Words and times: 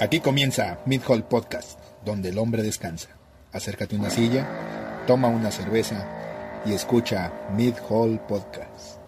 Aquí 0.00 0.20
comienza 0.20 0.78
Mid 0.86 1.02
Hall 1.08 1.24
Podcast, 1.24 1.80
donde 2.04 2.28
el 2.28 2.38
hombre 2.38 2.62
descansa. 2.62 3.08
Acércate 3.52 3.96
a 3.96 3.98
una 3.98 4.10
silla, 4.10 4.46
toma 5.06 5.26
una 5.28 5.50
cerveza 5.50 6.06
y 6.64 6.72
escucha 6.72 7.32
Mid 7.56 7.74
Hall 7.88 8.20
Podcast. 8.28 8.98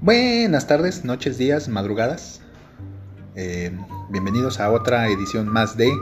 Buenas 0.00 0.66
tardes, 0.66 1.04
noches, 1.04 1.36
días, 1.36 1.68
madrugadas. 1.68 2.40
Eh, 3.36 3.70
bienvenidos 4.08 4.58
a 4.60 4.72
otra 4.72 5.08
edición 5.08 5.48
más 5.48 5.76
de 5.76 5.92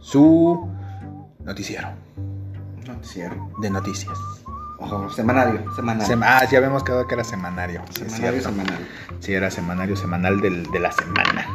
su 0.00 0.68
noticiero 1.44 1.88
Noticiero. 2.86 3.50
de 3.60 3.70
noticias. 3.70 4.18
Ojo, 4.80 5.10
semanario, 5.10 5.62
semanario. 5.74 6.14
Sem- 6.16 6.24
ah, 6.24 6.44
ya 6.50 6.58
habíamos 6.58 6.82
quedado 6.82 7.06
que 7.06 7.14
era 7.14 7.24
semanario. 7.24 7.82
Sí, 7.90 8.04
semanario, 8.08 8.40
cierto. 8.40 8.48
semanario. 8.50 8.86
Sí, 9.20 9.32
era 9.34 9.50
semanario 9.50 9.96
semanal 9.96 10.40
del- 10.40 10.70
de 10.70 10.80
la 10.80 10.90
semana. 10.92 11.46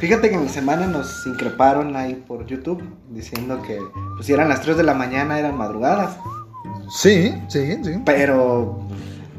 Fíjate 0.00 0.28
que 0.28 0.34
en 0.34 0.44
la 0.44 0.50
semana 0.50 0.86
nos 0.86 1.26
increparon 1.26 1.96
ahí 1.96 2.14
por 2.26 2.44
YouTube 2.46 2.82
diciendo 3.10 3.62
que 3.62 3.78
pues 4.16 4.26
si 4.26 4.32
eran 4.34 4.48
las 4.48 4.60
3 4.60 4.76
de 4.76 4.82
la 4.82 4.92
mañana 4.94 5.38
eran 5.38 5.56
madrugadas. 5.56 6.16
Sí, 6.90 7.32
sí, 7.48 7.78
sí. 7.82 8.02
Pero 8.04 8.80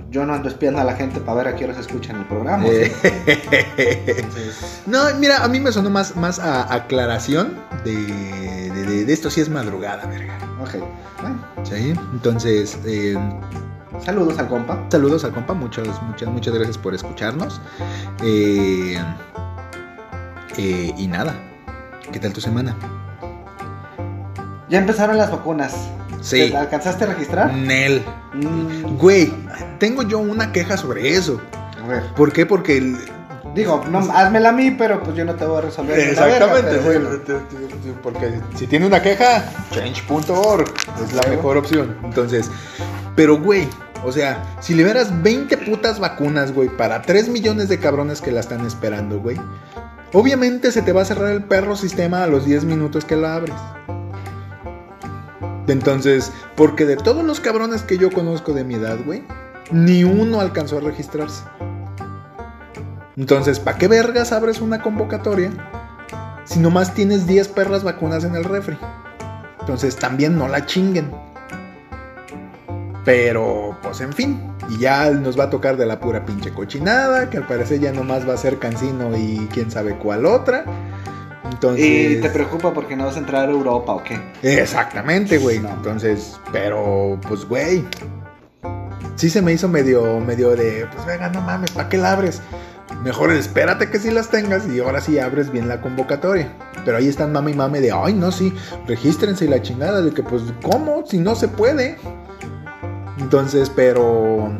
yo 0.09 0.25
no 0.25 0.33
ando 0.33 0.47
espiando 0.49 0.79
a 0.79 0.83
la 0.83 0.95
gente 0.95 1.19
para 1.19 1.37
ver 1.39 1.47
a 1.49 1.55
qué 1.55 1.65
horas 1.65 1.77
escuchan 1.79 2.15
el 2.17 2.25
programa. 2.25 2.63
Eh, 2.67 4.23
no, 4.85 4.99
mira, 5.19 5.43
a 5.43 5.47
mí 5.47 5.59
me 5.59 5.71
sonó 5.71 5.89
más, 5.89 6.15
más 6.15 6.39
a 6.39 6.73
aclaración 6.73 7.53
de, 7.83 7.93
de, 7.95 8.83
de- 8.83 9.05
de 9.05 9.13
esto 9.13 9.29
sí 9.29 9.41
es 9.41 9.49
madrugada, 9.49 10.05
verga. 10.07 10.37
ok. 10.61 10.75
Bueno, 11.21 11.37
Sí, 11.63 11.93
entonces, 12.13 12.77
eh, 12.85 13.17
saludos 14.03 14.37
al 14.39 14.47
compa. 14.47 14.85
saludos 14.89 15.23
al 15.25 15.31
compa, 15.33 15.53
muchas, 15.53 16.01
muchas, 16.03 16.29
muchas 16.29 16.53
gracias 16.53 16.77
por 16.77 16.93
escucharnos. 16.95 17.59
Eh, 18.23 18.97
eh, 20.57 20.93
y 20.97 21.07
nada, 21.07 21.35
¿qué 22.11 22.19
tal 22.19 22.31
tu 22.33 22.39
semana? 22.41 22.75
Ya 24.69 24.79
empezaron 24.79 25.17
las 25.17 25.31
vacunas. 25.31 25.75
Sí. 26.21 26.49
¿Te 26.51 26.57
alcanzaste 26.57 27.03
a 27.03 27.07
registrar? 27.07 27.53
Nel. 27.53 28.03
Mm, 28.33 28.97
Güey, 28.97 29.33
tengo 29.79 30.03
yo 30.03 30.19
una 30.19 30.51
queja 30.51 30.77
sobre 30.77 31.09
eso. 31.15 31.41
a 31.83 31.87
ver. 31.87 32.03
¿Por 32.15 32.31
qué? 32.33 32.45
Porque 32.45 32.77
el, 32.77 32.97
Digo, 33.55 33.83
no, 33.89 33.99
házmela 33.99 34.49
a 34.49 34.51
mí, 34.51 34.71
pero 34.71 35.01
pues 35.01 35.15
yo 35.15 35.25
no 35.25 35.33
te 35.33 35.43
voy 35.45 35.57
a 35.57 35.61
resolver. 35.61 35.97
la 36.15 36.25
verga, 36.25 36.45
Exactamente, 36.45 36.81
pero 36.85 37.21
t- 37.21 37.93
porque 38.03 38.39
si 38.55 38.67
tiene 38.67 38.85
una 38.85 39.01
queja, 39.01 39.43
change.org 39.71 40.71
es 41.03 41.13
la 41.13 41.23
mejor 41.29 41.57
opción. 41.57 41.95
Entonces, 42.03 42.51
pero 43.15 43.39
güey, 43.39 43.67
o 44.03 44.11
sea, 44.11 44.43
si 44.59 44.75
liberas 44.75 45.23
20 45.23 45.57
putas 45.57 45.99
vacunas, 45.99 46.53
güey, 46.53 46.69
para 46.69 47.01
3 47.01 47.29
millones 47.29 47.67
de 47.67 47.79
cabrones 47.79 48.21
que 48.21 48.31
la 48.31 48.41
están 48.41 48.63
esperando, 48.65 49.19
güey, 49.19 49.37
obviamente 50.13 50.71
se 50.71 50.83
te 50.83 50.91
va 50.91 51.01
a 51.01 51.05
cerrar 51.05 51.31
el 51.31 51.43
perro 51.43 51.75
sistema 51.75 52.23
a 52.23 52.27
los 52.27 52.45
10 52.45 52.63
minutos 52.65 53.05
que 53.05 53.15
lo 53.15 53.27
abres. 53.27 53.55
Entonces, 55.67 56.31
porque 56.55 56.85
de 56.85 56.95
todos 56.95 57.23
los 57.23 57.39
cabrones 57.39 57.81
que 57.83 57.97
yo 57.97 58.09
conozco 58.11 58.53
de 58.53 58.63
mi 58.63 58.75
edad, 58.75 58.97
güey, 59.05 59.23
ni 59.71 60.03
uno 60.03 60.39
alcanzó 60.39 60.77
a 60.77 60.81
registrarse. 60.81 61.43
Entonces, 63.17 63.59
¿para 63.59 63.77
qué 63.77 63.87
vergas 63.87 64.31
abres 64.31 64.61
una 64.61 64.81
convocatoria 64.81 65.51
si 66.45 66.59
nomás 66.59 66.93
tienes 66.93 67.27
10 67.27 67.49
perras 67.49 67.83
vacunas 67.83 68.23
en 68.23 68.35
el 68.35 68.43
refri? 68.43 68.77
Entonces, 69.59 69.97
también 69.97 70.37
no 70.37 70.47
la 70.47 70.65
chinguen. 70.65 71.11
Pero, 73.03 73.77
pues 73.81 74.01
en 74.01 74.13
fin, 74.13 74.39
y 74.69 74.79
ya 74.79 75.09
nos 75.11 75.39
va 75.39 75.45
a 75.45 75.49
tocar 75.49 75.77
de 75.77 75.85
la 75.85 75.99
pura 75.99 76.25
pinche 76.25 76.53
cochinada, 76.53 77.29
que 77.29 77.37
al 77.37 77.47
parecer 77.47 77.79
ya 77.79 77.91
nomás 77.91 78.27
va 78.27 78.33
a 78.33 78.37
ser 78.37 78.59
Cancino 78.59 79.15
y 79.17 79.47
quién 79.53 79.71
sabe 79.71 79.97
cuál 79.97 80.25
otra. 80.25 80.65
Entonces, 81.57 82.11
¿Y 82.11 82.21
te 82.21 82.29
preocupa 82.29 82.71
porque 82.71 82.95
no 82.95 83.05
vas 83.05 83.15
a 83.15 83.19
entrar 83.19 83.49
a 83.49 83.51
Europa 83.51 83.91
o 83.91 84.03
qué? 84.03 84.21
Exactamente, 84.43 85.39
güey. 85.39 85.57
No. 85.57 85.69
Entonces, 85.69 86.39
pero, 86.51 87.19
pues, 87.27 87.45
güey. 87.45 87.83
Sí 89.15 89.31
se 89.31 89.41
me 89.41 89.53
hizo 89.53 89.67
medio, 89.67 90.19
medio 90.19 90.55
de, 90.55 90.87
pues, 90.93 91.03
venga, 91.07 91.29
no 91.29 91.41
mames, 91.41 91.71
¿para 91.71 91.89
qué 91.89 91.97
la 91.97 92.11
abres? 92.11 92.43
Mejor 93.03 93.31
espérate 93.31 93.89
que 93.89 93.97
sí 93.97 94.11
las 94.11 94.29
tengas 94.29 94.67
y 94.67 94.79
ahora 94.81 95.01
sí 95.01 95.17
abres 95.17 95.51
bien 95.51 95.67
la 95.67 95.81
convocatoria. 95.81 96.53
Pero 96.85 96.97
ahí 96.97 97.07
están 97.07 97.31
mame 97.31 97.49
y 97.49 97.55
mame 97.55 97.81
de, 97.81 97.91
ay, 97.91 98.13
no, 98.13 98.31
sí, 98.31 98.53
regístrense 98.85 99.45
y 99.45 99.47
la 99.47 99.59
chingada 99.59 100.03
de 100.03 100.11
que, 100.11 100.21
pues, 100.21 100.43
¿cómo? 100.61 101.07
Si 101.07 101.17
no 101.17 101.33
se 101.33 101.47
puede. 101.47 101.97
Entonces, 103.17 103.71
pero... 103.75 104.55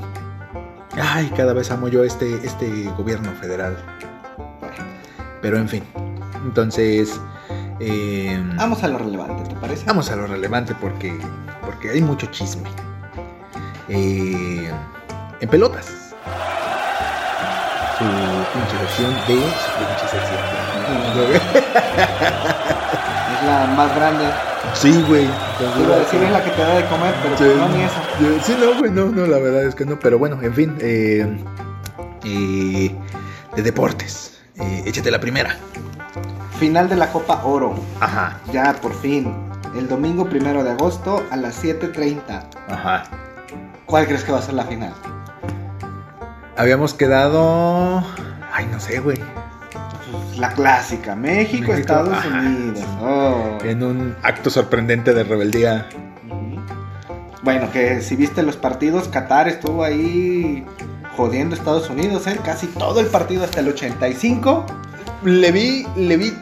Ay, 1.00 1.31
cada 1.38 1.53
vez 1.53 1.69
amo 1.69 1.90
yo 1.90 2.03
este, 2.03 2.44
este 2.44 2.85
gobierno 2.97 3.31
federal. 3.34 3.78
Pero, 5.44 5.59
en 5.59 5.69
fin. 5.69 5.84
Entonces... 6.43 7.19
Eh, 7.79 8.41
Vamos 8.55 8.83
a 8.83 8.87
lo 8.87 8.97
relevante, 8.97 9.47
¿te 9.49 9.55
parece? 9.55 9.85
Vamos 9.85 10.09
a 10.09 10.15
lo 10.15 10.25
relevante 10.27 10.73
porque, 10.81 11.15
porque 11.63 11.91
hay 11.91 12.01
mucho 12.01 12.25
chisme. 12.27 12.67
Eh, 13.89 14.71
en 15.39 15.49
pelotas. 15.49 15.85
Su 17.97 18.03
pinche 18.53 18.77
versión 18.79 19.13
de 19.27 19.35
su 19.35 19.69
pinche 19.77 20.05
Es 23.37 23.43
la 23.45 23.67
más 23.75 23.95
grande. 23.95 24.25
Sí, 24.73 25.03
güey. 25.07 25.25
Decir 25.25 26.23
es 26.23 26.31
la 26.31 26.43
que 26.43 26.51
te 26.51 26.61
da 26.61 26.75
de 26.75 26.85
comer, 26.85 27.13
pero 27.23 27.37
Sí. 27.37 27.43
pues 27.45 27.57
no 27.57 27.69
ni 27.69 27.83
esa. 27.83 28.43
Sí, 28.43 28.55
no, 28.59 28.79
güey, 28.79 28.91
no, 28.91 29.05
no, 29.05 29.25
la 29.27 29.37
verdad 29.39 29.63
es 29.63 29.75
que 29.75 29.85
no. 29.85 29.97
Pero 29.99 30.17
bueno, 30.19 30.39
en 30.41 30.53
fin. 30.53 30.75
eh, 30.79 31.25
eh, 32.23 32.95
de 33.55 33.61
deportes. 33.63 34.39
Eh, 34.59 34.83
échate 34.85 35.09
la 35.11 35.19
primera. 35.19 35.55
Final 36.59 36.90
de 36.90 36.95
la 36.95 37.12
Copa 37.12 37.41
Oro. 37.44 37.75
Ajá, 38.00 38.40
Ya, 38.51 38.73
por 38.73 38.94
fin. 38.94 39.34
El 39.75 39.88
domingo 39.88 40.25
primero 40.28 40.63
de 40.63 40.72
agosto 40.72 41.23
a 41.29 41.35
las 41.35 41.63
7.30. 41.63 42.44
ajá. 42.69 43.03
¿Cuál 43.85 44.06
crees 44.06 44.23
que 44.23 44.31
va 44.34 44.40
a 44.40 44.41
ser 44.41 44.56
la 44.56 44.63
final? 44.66 44.94
Habíamos 46.57 46.94
quedado. 46.94 48.03
Ay, 48.51 48.67
no 48.72 48.79
sé, 48.79 49.00
güey. 49.00 49.17
Pues, 49.17 50.38
la 50.40 50.50
clásica. 50.51 51.16
México, 51.16 51.72
México, 51.72 51.73
Estados 51.73 52.17
ajá. 52.17 52.40
Unidos. 52.40 52.85
Oh. 53.01 53.57
En 53.63 53.84
un 53.84 54.16
acto 54.23 54.50
sorprendente 54.50 55.13
de 55.13 55.23
rebeldía. 55.23 55.88
Bueno, 57.44 57.72
que 57.72 58.01
si 58.01 58.16
viste 58.17 58.44
los 58.44 58.57
partidos, 58.57 59.07
Qatar 59.07 59.47
estuvo 59.47 59.84
ahí 59.84 60.66
jodiendo 61.16 61.56
a 61.56 61.59
Estados 61.59 61.90
Unidos, 61.90 62.28
¿eh? 62.28 62.38
Casi 62.44 62.67
todo 62.67 63.00
el 63.00 63.06
partido 63.07 63.44
hasta 63.46 63.62
el 63.62 63.69
85. 63.69 64.66
Le 65.23 65.51
vi, 65.51 65.88
le 65.96 66.17
vi 66.17 66.34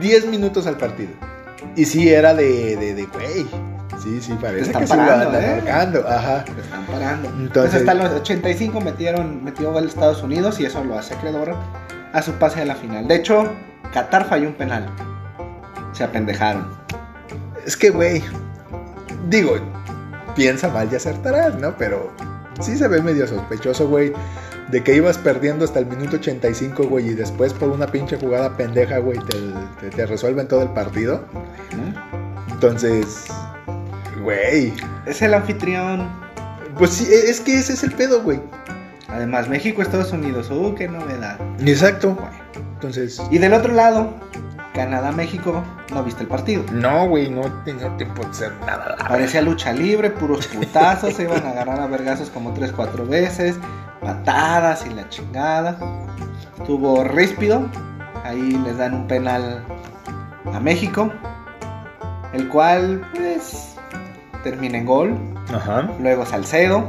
10 0.00 0.26
minutos 0.26 0.66
al 0.66 0.76
partido. 0.76 1.10
Y 1.76 1.84
sí, 1.84 2.08
era 2.08 2.34
de, 2.34 2.76
de, 2.76 2.94
de 2.94 3.04
güey. 3.06 3.46
Sí, 4.02 4.20
sí, 4.20 4.36
parece 4.40 4.62
están 4.66 4.82
que 4.82 4.88
sí 4.88 4.94
parando, 4.96 5.26
andan 5.28 5.44
¿eh? 5.44 5.54
marcando. 5.62 6.08
Ajá. 6.08 6.44
Lo 6.54 6.62
están 6.62 6.86
parando. 6.86 7.28
Entonces- 7.28 7.46
Entonces, 7.46 7.80
hasta 7.80 7.94
los 7.94 8.10
85 8.20 8.80
metieron, 8.80 9.44
metió 9.44 9.72
gol 9.72 9.84
Estados 9.86 10.22
Unidos 10.22 10.58
y 10.60 10.64
eso 10.66 10.82
lo 10.82 10.98
hace 10.98 11.14
acreedor 11.14 11.54
a 12.12 12.22
su 12.22 12.32
pase 12.32 12.62
a 12.62 12.64
la 12.64 12.74
final. 12.74 13.06
De 13.06 13.14
hecho, 13.16 13.48
Qatar 13.92 14.28
falló 14.28 14.48
un 14.48 14.54
penal. 14.54 14.88
Se 15.92 16.02
apendejaron. 16.04 16.68
Es 17.64 17.76
que, 17.76 17.90
güey. 17.90 18.22
Digo, 19.28 19.54
piensa 20.34 20.68
mal 20.68 20.88
y 20.90 20.96
acertarás, 20.96 21.54
¿no? 21.60 21.76
Pero 21.76 22.10
sí 22.60 22.76
se 22.76 22.88
ve 22.88 23.00
medio 23.02 23.26
sospechoso, 23.28 23.86
güey. 23.88 24.12
De 24.70 24.82
que 24.82 24.94
ibas 24.94 25.18
perdiendo 25.18 25.64
hasta 25.64 25.80
el 25.80 25.86
minuto 25.86 26.16
85, 26.16 26.84
güey. 26.84 27.08
Y 27.08 27.14
después 27.14 27.52
por 27.52 27.68
una 27.68 27.86
pinche 27.86 28.16
jugada 28.16 28.56
pendeja, 28.56 28.98
güey, 28.98 29.18
te, 29.18 29.38
te, 29.80 29.94
te 29.94 30.06
resuelven 30.06 30.48
todo 30.48 30.62
el 30.62 30.70
partido. 30.70 31.24
Entonces, 32.50 33.26
güey. 34.22 34.72
Es 35.06 35.20
el 35.22 35.34
anfitrión. 35.34 36.08
Pues 36.78 36.90
sí, 36.92 37.06
es 37.12 37.40
que 37.40 37.58
ese 37.58 37.74
es 37.74 37.82
el 37.82 37.92
pedo, 37.92 38.22
güey. 38.22 38.40
Además, 39.08 39.48
México, 39.48 39.82
Estados 39.82 40.12
Unidos. 40.12 40.50
Uh, 40.50 40.74
qué 40.74 40.88
novedad. 40.88 41.38
Exacto. 41.60 42.16
Entonces, 42.74 43.20
Y 43.30 43.38
del 43.38 43.52
otro 43.52 43.74
lado, 43.74 44.14
Canadá, 44.74 45.12
México. 45.12 45.62
No 45.92 46.02
viste 46.02 46.22
el 46.22 46.28
partido. 46.28 46.64
no, 46.72 47.06
güey, 47.06 47.28
no 47.28 47.42
tenía 47.64 47.94
tiempo 47.96 48.22
de 48.22 48.30
hacer 48.30 48.52
nada. 48.66 48.96
Parecía 48.96 49.42
lucha 49.42 49.72
libre, 49.72 50.10
puros 50.10 50.46
putazos, 50.46 51.14
se 51.14 51.24
iban 51.24 51.44
a 51.44 51.50
agarrar 51.50 51.80
a 51.80 51.86
vergazos 51.86 52.30
como 52.30 52.54
3, 52.54 52.72
4 52.72 53.06
veces, 53.06 53.56
patadas 54.02 54.84
y 54.86 54.90
la 54.94 55.08
chingada. 55.08 55.76
Tuvo 56.66 57.02
ríspido, 57.04 57.68
ahí 58.24 58.52
les 58.64 58.76
dan 58.78 58.94
un 58.94 59.06
penal 59.06 59.64
a 60.52 60.60
México, 60.60 61.10
el 62.32 62.48
cual 62.48 63.06
pues 63.14 63.76
termina 64.44 64.78
en 64.78 64.86
gol. 64.86 65.16
Ajá. 65.52 65.88
Luego 66.00 66.24
Salcedo, 66.26 66.84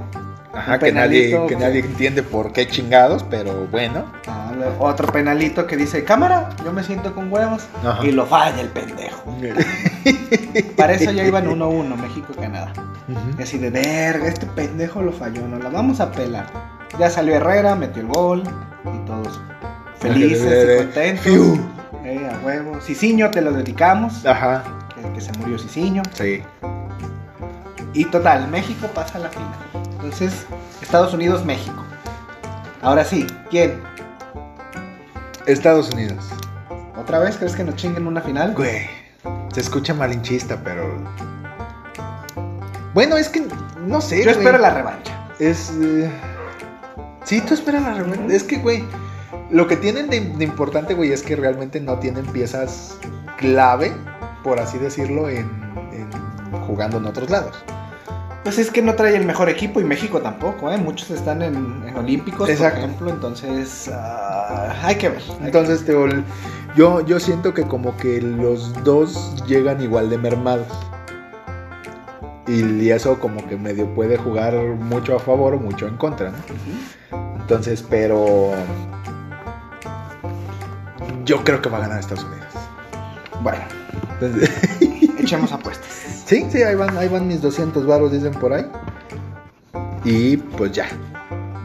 Ajá, 0.53 0.77
que 0.77 0.91
nadie, 0.91 1.35
que 1.47 1.55
nadie 1.55 1.79
entiende 1.79 2.21
por 2.21 2.51
qué 2.51 2.67
chingados, 2.67 3.23
pero 3.23 3.65
bueno. 3.71 4.05
ah, 4.27 4.51
otro 4.79 5.07
penalito 5.11 5.65
que 5.65 5.75
dice 5.75 6.03
cámara, 6.03 6.49
yo 6.63 6.71
me 6.71 6.83
siento 6.83 7.13
con 7.15 7.31
huevos 7.33 7.65
Ajá. 7.83 8.05
y 8.05 8.11
lo 8.11 8.25
falla 8.27 8.61
el 8.61 8.69
pendejo. 8.69 9.23
Para 10.77 10.93
eso 10.93 11.11
ya 11.11 11.23
iban 11.25 11.47
1-1 11.47 11.95
México 11.95 12.33
y 12.37 12.41
Canadá. 12.41 12.71
Y 13.07 13.13
Ujú. 13.13 13.41
así 13.41 13.57
de 13.57 13.69
verga, 13.71 14.27
este 14.27 14.45
pendejo 14.45 15.01
lo 15.01 15.11
falló, 15.11 15.47
no 15.47 15.57
la 15.57 15.69
vamos 15.69 15.99
a 15.99 16.11
pelar. 16.11 16.45
Ya 16.99 17.09
salió 17.09 17.35
Herrera, 17.35 17.75
metió 17.75 18.01
el 18.01 18.07
gol 18.09 18.43
y 18.85 19.05
todos 19.05 19.39
felices 19.99 20.81
y 20.81 20.83
contentos. 20.85 21.59
Eh, 22.05 22.29
a 22.31 22.45
huevo. 22.45 22.79
Cicinho, 22.81 23.31
te 23.31 23.41
lo 23.41 23.51
dedicamos. 23.51 24.25
Ajá, 24.25 24.63
Que, 24.95 25.13
que 25.13 25.21
se 25.21 25.31
murió 25.39 25.57
Cicinho. 25.57 26.03
sí. 26.13 26.43
Y 27.95 28.05
total, 28.05 28.47
México 28.49 28.87
pasa 28.95 29.19
a 29.19 29.21
la 29.21 29.29
final. 29.29 29.53
Entonces, 29.91 30.47
Estados 30.81 31.13
Unidos, 31.13 31.45
México. 31.45 31.83
Ahora 32.81 33.05
sí, 33.05 33.27
¿quién? 33.51 33.79
Estados 35.45 35.91
Unidos. 35.91 36.25
¿Otra 36.99 37.19
vez 37.19 37.37
crees 37.37 37.55
que 37.55 37.63
nos 37.63 37.75
chinguen 37.75 38.07
una 38.07 38.19
final? 38.21 38.53
Güey, 38.55 38.87
se 39.53 39.59
escucha 39.61 39.93
malinchista, 39.93 40.59
pero... 40.63 40.91
Bueno, 42.95 43.15
es 43.17 43.29
que, 43.29 43.45
no 43.85 44.01
sé, 44.01 44.17
Yo 44.17 44.23
güey. 44.25 44.37
espero 44.37 44.57
la 44.57 44.71
revancha. 44.71 45.13
Es... 45.39 45.71
eh, 45.81 46.09
Sí, 47.23 47.41
tú 47.41 47.53
esperas 47.53 47.83
la 47.83 47.93
revancha. 47.93 48.33
Es 48.35 48.43
que, 48.43 48.57
güey, 48.57 48.83
lo 49.49 49.67
que 49.67 49.77
tienen 49.77 50.09
de, 50.09 50.19
de 50.19 50.43
importante, 50.43 50.93
güey, 50.93 51.11
es 51.11 51.21
que 51.23 51.35
realmente 51.35 51.79
no 51.79 51.99
tienen 51.99 52.25
piezas 52.25 52.97
clave, 53.37 53.93
por 54.43 54.59
así 54.59 54.77
decirlo, 54.77 55.29
en, 55.29 55.49
en- 55.91 56.09
jugando 56.67 56.97
en 56.97 57.05
otros 57.05 57.29
lados. 57.29 57.63
Pues 58.43 58.59
es 58.59 58.69
que 58.71 58.81
no 58.81 58.93
trae 58.95 59.15
el 59.15 59.25
mejor 59.25 59.47
equipo 59.47 59.79
y 59.79 59.85
México 59.85 60.19
tampoco, 60.19 60.69
¿eh? 60.69 60.77
Muchos 60.77 61.09
están 61.11 61.41
en, 61.41 61.81
en 61.87 61.95
Olímpicos, 61.95 62.49
Exacto. 62.49 62.81
por 62.81 62.85
ejemplo, 62.89 63.09
entonces 63.11 63.89
ah, 63.93 64.73
hay 64.83 64.95
que 64.95 65.07
ver. 65.09 65.21
hay 65.29 65.37
que 65.37 65.45
Entonces, 65.45 65.85
te 65.85 65.93
ol- 65.95 66.23
yo, 66.75 66.99
yo 67.05 67.21
siento 67.21 67.53
que 67.53 67.63
como 67.63 67.95
que 67.95 68.21
los 68.21 68.73
dos 68.83 69.41
llegan 69.47 69.81
igual 69.81 70.09
de 70.09 70.17
mermados. 70.17 70.67
Y 72.47 72.89
eso 72.89 73.19
como 73.19 73.47
que 73.47 73.55
medio 73.55 73.87
puede 73.95 74.17
jugar 74.17 74.53
mucho 74.55 75.15
a 75.15 75.19
favor 75.19 75.53
o 75.53 75.59
mucho 75.59 75.87
en 75.87 75.95
contra, 75.97 76.31
¿no? 76.31 77.37
Entonces, 77.39 77.83
pero... 77.89 78.51
Yo 81.25 81.43
creo 81.43 81.61
que 81.61 81.69
va 81.69 81.77
a 81.77 81.81
ganar 81.81 81.99
Estados 81.99 82.25
Unidos. 82.25 82.47
Bueno, 83.41 83.59
Entonces- 84.19 84.51
echemos 85.19 85.51
apuestas. 85.53 85.87
sí, 86.25 86.45
sí, 86.49 86.61
ahí 86.63 86.75
van, 86.75 86.97
ahí 86.97 87.07
van 87.07 87.27
mis 87.27 87.41
200 87.41 87.85
varos, 87.87 88.11
dicen 88.11 88.33
por 88.33 88.51
ahí. 88.53 88.65
Y 90.03 90.35
pues 90.37 90.73
ya. 90.73 90.87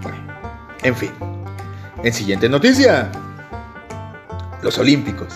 Bueno, 0.03 0.19
En 0.83 0.95
fin. 0.95 1.11
En 2.05 2.13
siguiente 2.13 2.49
noticia. 2.49 3.11
Los 4.63 4.79
Olímpicos. 4.79 5.35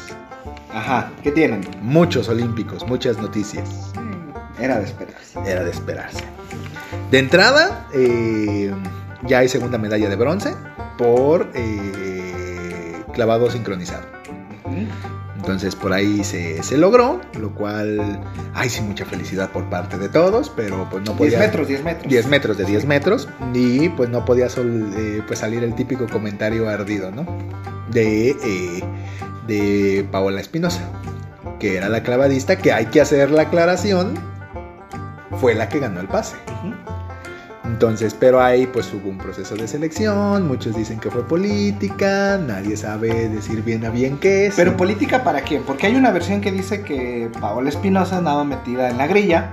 ajá, 0.73 1.11
¿qué 1.23 1.33
tienen? 1.33 1.67
Muchos 1.81 2.29
Olímpicos, 2.29 2.87
muchas 2.87 3.19
noticias. 3.19 3.92
Era 4.63 4.79
de 4.79 4.85
esperarse. 4.85 5.39
Era 5.47 5.65
de 5.65 5.71
esperarse. 5.71 6.25
De 7.11 7.19
entrada, 7.19 7.87
eh, 7.95 8.73
ya 9.27 9.39
hay 9.41 9.49
segunda 9.49 9.77
medalla 9.79 10.09
de 10.09 10.17
bronce 10.17 10.55
por 10.97 11.51
eh, 11.55 13.03
clavado 13.13 13.51
sincronizado. 13.51 14.05
Entonces 15.37 15.75
por 15.75 15.93
ahí 15.93 16.23
se, 16.23 16.63
se 16.63 16.79
logró, 16.79 17.21
lo 17.41 17.53
cual 17.53 18.21
hay 18.55 18.69
sí 18.71 18.81
mucha 18.81 19.05
felicidad 19.05 19.51
por 19.51 19.69
parte 19.69 19.99
de 19.99 20.09
todos, 20.09 20.51
pero 20.55 20.89
pues 20.89 21.03
no 21.05 21.15
10 21.15 21.19
podía... 21.19 21.39
metros, 21.41 21.67
10 21.67 21.83
metros. 21.85 22.09
10 22.09 22.27
metros 22.29 22.57
de 22.59 22.65
10 22.65 22.85
metros 22.87 23.29
y 23.53 23.89
pues 23.91 24.09
no 24.09 24.25
podía 24.25 24.49
sol- 24.49 24.93
eh, 24.97 25.21
pues 25.27 25.41
salir 25.41 25.65
el 25.65 25.75
típico 25.75 26.07
comentario 26.07 26.69
ardido, 26.69 27.11
¿no? 27.11 27.27
De, 27.91 28.31
eh, 28.31 28.85
de 29.49 30.07
Paola 30.13 30.41
Espinosa, 30.41 30.83
que 31.59 31.77
era 31.77 31.89
la 31.89 32.05
clavadista, 32.05 32.57
que 32.59 32.73
hay 32.73 32.87
que 32.87 33.01
hacer 33.01 33.33
la 33.33 33.43
aclaración, 33.43 34.15
fue 35.41 35.55
la 35.55 35.69
que 35.69 35.79
ganó 35.79 36.01
el 36.01 36.09
pase. 36.09 36.37
Entonces, 37.65 38.15
pero 38.19 38.43
ahí 38.43 38.67
pues 38.67 38.93
hubo 38.93 39.09
un 39.09 39.19
proceso 39.19 39.55
de 39.55 39.69
selección, 39.69 40.49
muchos 40.49 40.75
dicen 40.75 40.99
que 40.99 41.11
fue 41.11 41.27
política, 41.27 42.39
nadie 42.39 42.77
sabe 42.77 43.29
decir 43.29 43.63
bien 43.63 43.85
a 43.85 43.91
bien 43.91 44.19
qué 44.19 44.47
es. 44.47 44.57
Pero 44.57 44.77
política 44.77 45.23
para 45.23 45.43
quién? 45.43 45.63
Porque 45.63 45.87
hay 45.87 45.95
una 45.95 46.11
versión 46.11 46.41
que 46.41 46.51
dice 46.51 46.83
que 46.83 47.31
Paola 47.41 47.69
Espinosa 47.69 48.19
andaba 48.19 48.45
metida 48.45 48.91
en 48.91 48.99
la 48.99 49.07
grilla, 49.07 49.51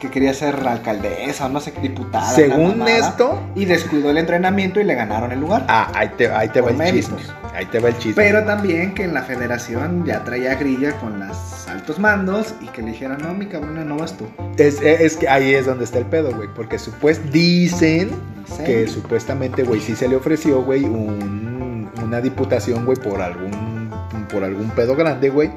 que 0.00 0.10
quería 0.10 0.34
ser 0.34 0.56
alcaldesa 0.66 1.46
o 1.46 1.48
no 1.50 1.60
sé 1.60 1.72
qué 1.72 1.80
diputada. 1.82 2.30
según 2.34 2.82
esto, 2.88 3.40
Y 3.54 3.66
descuidó 3.66 4.10
el 4.10 4.18
entrenamiento 4.18 4.80
y 4.80 4.84
le 4.84 4.94
ganaron 4.94 5.30
el 5.30 5.38
lugar. 5.40 5.64
ah, 5.68 5.92
ahí 5.94 6.10
te, 6.16 6.28
ahí 6.30 6.48
te 6.48 6.60
va 6.60 6.70
el 6.70 6.76
méritos. 6.76 7.16
chisme. 7.18 7.34
Ahí 7.54 7.66
te 7.66 7.78
va 7.80 7.88
el 7.88 7.98
chisme. 7.98 8.14
Pero 8.22 8.44
también 8.44 8.94
que 8.94 9.04
en 9.04 9.12
la 9.14 9.22
federación 9.22 10.04
ya 10.06 10.24
traía 10.24 10.54
grilla 10.54 10.92
con 10.98 11.18
los 11.20 11.68
altos 11.68 11.98
mandos 11.98 12.54
y 12.60 12.66
que 12.68 12.80
le 12.82 12.92
dijeron, 12.92 13.18
no, 13.22 13.34
mi 13.34 13.46
cabrona, 13.46 13.84
no 13.84 13.96
vas 13.98 14.16
tú. 14.16 14.26
Es, 14.56 14.80
es 14.82 15.16
que 15.16 15.28
ahí 15.28 15.54
es 15.54 15.66
donde 15.66 15.84
está 15.84 15.98
el 15.98 16.06
pedo, 16.06 16.34
güey. 16.34 16.48
Porque 16.54 16.78
supuest 16.78 17.22
dicen 17.26 18.10
Dice, 18.48 18.64
que 18.64 18.88
supuestamente, 18.88 19.62
güey, 19.64 19.80
sí 19.80 19.94
se 19.94 20.08
le 20.08 20.16
ofreció, 20.16 20.62
güey, 20.62 20.84
un- 20.84 21.90
una 22.02 22.20
diputación, 22.20 22.84
güey, 22.86 22.96
por 22.98 23.20
algún, 23.20 23.90
por 24.32 24.44
algún 24.44 24.70
pedo 24.70 24.96
grande, 24.96 25.28
güey. 25.30 25.50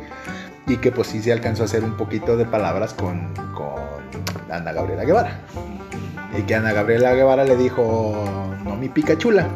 Y 0.68 0.78
que 0.78 0.92
pues 0.92 1.08
sí 1.08 1.22
se 1.22 1.32
alcanzó 1.34 1.64
a 1.64 1.66
hacer 1.66 1.84
un 1.84 1.98
poquito 1.98 2.38
de 2.38 2.46
palabras 2.46 2.94
con, 2.94 3.34
con 3.54 3.93
Ana 4.58 4.72
Gabriela 4.74 5.04
Guevara. 5.04 5.40
Y 6.38 6.42
que 6.44 6.56
Ana 6.56 6.74
Gabriela 6.74 7.14
Guevara 7.14 7.44
le 7.44 7.56
dijo, 7.56 8.26
no 8.64 8.76
mi 8.76 8.90
pica 8.90 9.18
chula. 9.18 9.48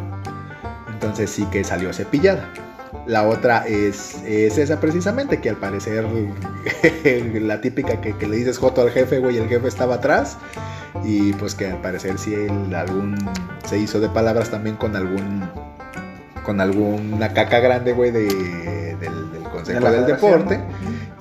Entonces 0.91 1.29
sí 1.29 1.45
que 1.51 1.63
salió 1.63 1.93
cepillada. 1.93 2.49
La 3.05 3.27
otra 3.27 3.65
es, 3.67 4.21
es 4.25 4.57
esa 4.57 4.79
precisamente, 4.79 5.39
que 5.39 5.49
al 5.49 5.57
parecer 5.57 6.05
la 7.41 7.61
típica 7.61 8.01
que, 8.01 8.15
que 8.15 8.27
le 8.27 8.37
dices 8.37 8.57
joto 8.57 8.81
al 8.81 8.91
jefe, 8.91 9.19
güey, 9.19 9.37
el 9.37 9.47
jefe 9.47 9.67
estaba 9.67 9.95
atrás. 9.95 10.37
Y 11.03 11.33
pues 11.33 11.55
que 11.55 11.67
al 11.67 11.81
parecer 11.81 12.17
sí 12.17 12.33
él 12.33 12.73
algún 12.75 13.15
se 13.67 13.77
hizo 13.77 13.99
de 13.99 14.09
palabras 14.09 14.49
también 14.49 14.75
con 14.75 14.95
algún 14.95 15.49
con 16.43 16.61
alguna 16.61 17.33
caca 17.33 17.59
grande, 17.59 17.91
güey, 17.91 18.11
de, 18.11 18.25
del, 18.25 18.99
del 18.99 19.43
de 19.43 19.49
Consejo 19.49 19.91
del. 19.91 20.05
Deporte. 20.05 20.59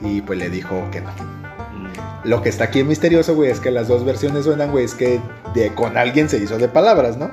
Y 0.00 0.20
pues 0.20 0.38
le 0.38 0.49
dijo 0.50 0.88
que 0.93 1.00
no. 1.00 1.36
Lo 2.26 2.43
que 2.43 2.49
está 2.49 2.64
aquí 2.64 2.82
misterioso, 2.82 3.34
güey, 3.34 3.50
es 3.50 3.61
que 3.61 3.70
las 3.70 3.87
dos 3.88 4.05
versiones 4.05 4.44
suenan, 4.44 4.73
güey, 4.73 4.84
es 4.84 4.94
que 4.94 5.20
de, 5.55 5.73
con 5.75 5.96
alguien 5.96 6.28
se 6.28 6.38
hizo 6.38 6.58
de 6.58 6.69
palabras, 6.69 7.17
¿no? 7.17 7.31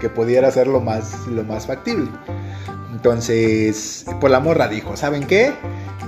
Que 0.00 0.08
pudiera 0.08 0.50
ser 0.52 0.68
lo 0.68 0.80
más, 0.80 1.26
lo 1.26 1.42
más 1.42 1.66
factible. 1.66 2.08
Entonces, 2.92 4.06
pues 4.20 4.30
la 4.30 4.40
morra 4.40 4.68
dijo, 4.68 4.96
¿saben 4.96 5.26
qué? 5.26 5.52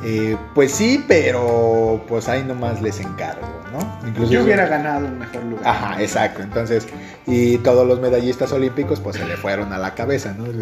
Eh, 0.04 0.36
pues 0.54 0.72
sí, 0.72 1.04
pero 1.08 2.04
pues 2.08 2.28
ahí 2.28 2.44
nomás 2.44 2.80
les 2.80 3.00
encargo, 3.00 3.46
¿no? 3.72 4.08
Incluso 4.08 4.32
Yo 4.32 4.44
hubiera 4.44 4.66
ganado 4.66 5.06
un 5.06 5.18
mejor 5.18 5.42
lugar. 5.44 5.66
Ajá, 5.66 6.00
exacto. 6.00 6.42
Entonces, 6.42 6.86
y 7.26 7.58
todos 7.58 7.86
los 7.86 8.00
medallistas 8.00 8.52
olímpicos, 8.52 9.00
pues 9.00 9.16
se 9.16 9.24
le 9.26 9.36
fueron 9.36 9.72
a 9.72 9.78
la 9.78 9.94
cabeza, 9.94 10.32
¿no? 10.38 10.46
Y 10.46 10.60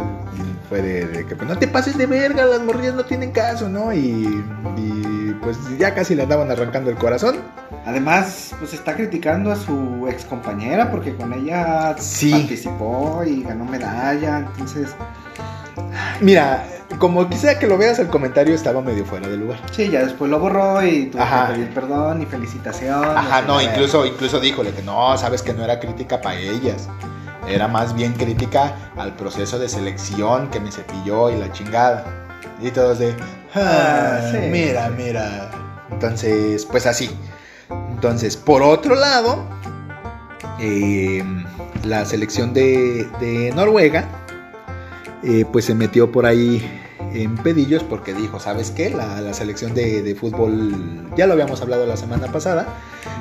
Fue 0.69 0.81
de, 0.81 1.07
de 1.07 1.27
que, 1.27 1.37
pues 1.37 1.49
no 1.49 1.59
te 1.59 1.69
pases 1.69 1.99
de 1.99 2.07
verga, 2.07 2.47
las 2.47 2.63
morrillas 2.63 2.95
no 2.95 3.05
tienen 3.05 3.31
caso, 3.33 3.69
¿no? 3.69 3.93
Y, 3.93 4.43
y, 4.79 5.16
pues 5.35 5.57
ya 5.79 5.95
casi 5.95 6.15
le 6.15 6.23
andaban 6.25 6.51
arrancando 6.51 6.91
el 6.91 6.97
corazón. 6.97 7.37
Además, 7.85 8.55
pues 8.59 8.73
está 8.75 8.95
criticando 8.95 9.51
a 9.53 9.57
su 9.57 10.07
ex 10.11 10.25
compañera 10.25 10.91
porque 10.91 11.15
con 11.15 11.33
ella 11.33 11.95
Sí. 11.99 12.31
participó 12.33 13.23
y 13.27 13.43
ganó 13.43 13.65
medalla. 13.65 14.39
Entonces, 14.39 14.95
Mira, 16.21 16.65
como 16.99 17.29
quisiera 17.29 17.59
que 17.59 17.67
lo 17.67 17.77
veas, 17.77 17.99
el 17.99 18.09
comentario 18.09 18.55
estaba 18.55 18.81
medio 18.81 19.05
fuera 19.05 19.29
de 19.29 19.37
lugar. 19.37 19.59
sí, 19.71 19.89
ya 19.91 20.03
después 20.05 20.31
lo 20.31 20.39
borró 20.39 20.83
y 20.85 21.07
tuvo 21.07 21.23
Ajá. 21.23 21.49
que 21.49 21.55
pedir 21.55 21.75
perdón 21.75 22.23
y 22.23 22.27
felicitaciones. 22.27 23.17
Ajá, 23.17 23.43
no, 23.43 23.61
incluso, 23.61 24.07
incluso 24.07 24.41
díjole 24.41 24.73
que 24.73 24.83
no, 24.83 25.17
sabes 25.19 25.43
que 25.43 25.53
no 25.53 25.63
era 25.65 25.79
crítica 25.79 26.21
para 26.21 26.37
ellas. 26.39 26.89
Era 27.47 27.69
más 27.69 27.95
bien 27.95 28.13
crítica 28.15 28.75
al 28.97 29.15
proceso 29.15 29.59
de 29.59 29.69
selección 29.69 30.49
que 30.49 30.59
me 30.59 30.73
cepilló 30.73 31.31
y 31.31 31.37
la 31.37 31.53
chingada. 31.53 32.26
Y 32.63 32.71
todos 32.71 32.99
de, 32.99 33.15
ah, 33.55 34.19
Ah, 34.23 34.29
sí. 34.33 34.39
mira, 34.51 34.89
mira. 34.91 35.51
Entonces, 35.91 36.65
pues 36.67 36.87
así. 36.87 37.11
Entonces, 37.91 38.37
por 38.37 38.63
otro 38.63 38.95
lado, 38.95 39.45
eh, 40.61 41.23
la 41.85 42.05
selección 42.05 42.53
de, 42.55 43.09
de 43.21 43.53
Noruega, 43.55 44.05
eh, 45.23 45.45
pues 45.53 45.65
se 45.67 45.75
metió 45.75 46.11
por 46.13 46.27
ahí 46.27 46.83
en 47.13 47.35
pedillos 47.37 47.83
porque 47.83 48.13
dijo, 48.15 48.41
¿sabes 48.41 48.71
qué? 48.71 48.91
La, 48.91 49.21
la 49.21 49.33
selección 49.35 49.75
de, 49.75 50.03
de 50.03 50.15
fútbol, 50.15 51.11
ya 51.17 51.27
lo 51.27 51.33
habíamos 51.35 51.61
hablado 51.63 51.87
la 51.87 51.97
semana 51.97 52.27
pasada, 52.29 52.67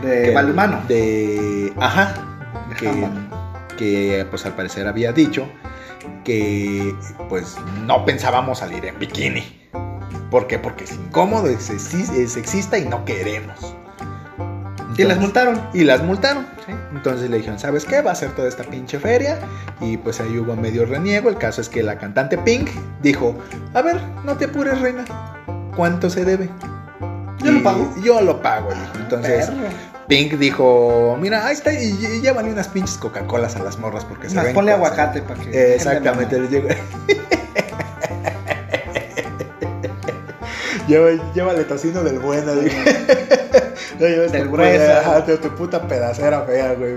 De 0.02 0.34
balonmano. 0.34 0.82
De. 0.88 1.74
Ajá. 1.80 2.16
Que, 2.80 3.08
que, 3.78 4.26
pues 4.30 4.46
al 4.46 4.54
parecer 4.56 4.88
había 4.88 5.12
dicho 5.14 5.48
que 6.24 6.96
pues 7.30 7.58
no 7.86 8.06
pensábamos 8.06 8.60
salir 8.60 8.86
en 8.86 8.98
bikini. 9.00 9.70
¿Por 10.32 10.48
qué? 10.48 10.60
Porque 10.60 10.84
es 10.86 10.94
incómodo, 10.94 11.48
es, 11.48 11.70
es 11.70 12.32
sexista 12.32 12.78
y 12.78 12.86
no 12.86 13.06
queremos. 13.06 13.76
Y 14.98 15.04
las 15.04 15.20
multaron. 15.20 15.62
Y 15.74 15.84
las 15.84 16.04
multaron. 16.04 16.46
Sí. 16.66 16.72
Entonces 16.94 17.30
le 17.30 17.38
dijeron, 17.38 17.60
¿sabes 17.60 17.86
qué? 17.86 18.02
Va 18.02 18.12
a 18.12 18.16
ser 18.16 18.32
toda 18.32 18.48
esta 18.48 18.64
pinche 18.64 18.98
feria. 19.00 19.40
Y 19.82 19.98
pues 19.98 20.22
ahí 20.22 20.38
hubo 20.38 20.56
medio 20.56 20.86
reniego. 20.86 21.30
El 21.30 21.38
caso 21.38 21.62
es 21.62 21.70
que 21.70 21.84
la 21.84 21.98
cantante 21.98 22.38
Pink 22.38 22.70
dijo, 23.02 23.36
a 23.74 23.82
ver, 23.82 24.02
no 24.24 24.38
te 24.38 24.46
apures, 24.46 24.80
reina. 24.80 25.04
¿Cuánto 25.76 26.10
se 26.10 26.24
debe? 26.24 26.50
Yo 27.46 27.52
lo 27.52 27.64
pago. 27.64 27.94
Yo 28.04 28.22
lo 28.22 28.42
pago, 28.42 28.70
dijo. 28.72 28.94
Entonces, 29.00 29.46
Perro. 29.48 29.68
Pink 30.08 30.34
dijo, 30.34 31.18
mira, 31.20 31.48
ahí 31.48 31.54
está, 31.54 31.74
y, 31.74 31.88
y 31.88 32.22
unas 32.52 32.68
pinches 32.68 32.98
Coca-Colas 32.98 33.56
a 33.56 33.64
las 33.64 33.80
morras 33.80 34.06
porque 34.06 34.30
se 34.30 34.36
Más 34.36 34.46
ven 34.46 34.54
ponle 34.54 34.72
cosas". 34.74 34.86
aguacate 34.88 35.22
para 35.22 35.42
que. 35.42 35.50
Eh, 35.50 35.76
Exactamente, 35.76 36.40
les. 36.40 36.78
Lleva- 40.88 41.34
Llévale 41.34 41.64
tocino 41.64 42.04
del 42.04 42.20
bueno, 42.20 42.54
dije. 42.56 42.84
No 44.00 44.08
lleves 44.08 44.32
Del 44.32 44.44
tu 44.44 44.50
tu, 45.38 45.50
puta 45.56 45.88
pedacera 45.88 46.42
fea, 46.42 46.74
güey. 46.74 46.94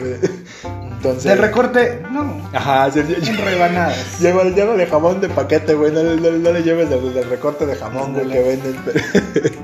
Entonces. 0.92 1.24
Del 1.24 1.38
recorte, 1.38 2.02
no. 2.10 2.48
Ajá, 2.52 2.90
sí, 2.90 3.00
rebanadas. 3.36 4.18
Llévale, 4.20 4.50
llévale 4.52 4.86
jamón 4.86 5.20
de 5.20 5.28
paquete, 5.28 5.74
güey. 5.74 5.92
No, 5.92 6.02
le- 6.02 6.16
no 6.20 6.30
no 6.38 6.52
le 6.52 6.62
lleves 6.62 6.90
del, 6.90 7.14
del 7.14 7.28
recorte 7.30 7.66
de 7.66 7.76
jamón, 7.76 8.14
güey, 8.14 8.28
que 8.28 8.42
venden. 8.42 8.76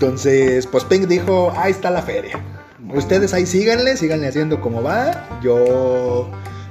Entonces, 0.00 0.64
pues 0.68 0.84
Pink 0.84 1.08
dijo: 1.08 1.52
Ahí 1.56 1.72
está 1.72 1.90
la 1.90 2.02
feria. 2.02 2.38
Ustedes 2.94 3.34
ahí 3.34 3.46
síganle, 3.46 3.96
síganle 3.96 4.28
haciendo 4.28 4.60
como 4.60 4.80
va. 4.80 5.26
Yo, 5.42 6.30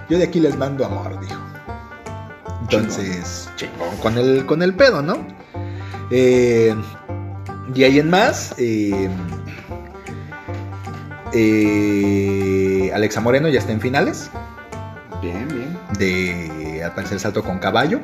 yo 0.09 0.17
de 0.17 0.23
aquí 0.23 0.39
les 0.39 0.57
mando 0.57 0.85
amor, 0.85 1.19
dijo. 1.19 1.41
Entonces, 2.61 3.49
chingón 3.57 3.97
con 4.01 4.17
el, 4.17 4.45
con 4.45 4.61
el 4.61 4.73
pedo, 4.73 5.01
¿no? 5.01 5.27
Eh, 6.09 6.73
y 7.75 7.83
ahí 7.83 7.99
en 7.99 8.09
más, 8.09 8.55
eh, 8.57 9.09
eh, 11.33 12.91
Alexa 12.93 13.19
Moreno 13.19 13.49
ya 13.49 13.59
está 13.59 13.73
en 13.73 13.81
finales 13.81 14.31
Bien, 15.21 15.49
bien. 15.49 15.77
de, 15.99 16.81
al 16.81 16.93
parecer, 16.93 17.19
salto 17.19 17.43
con 17.43 17.59
caballo. 17.59 17.99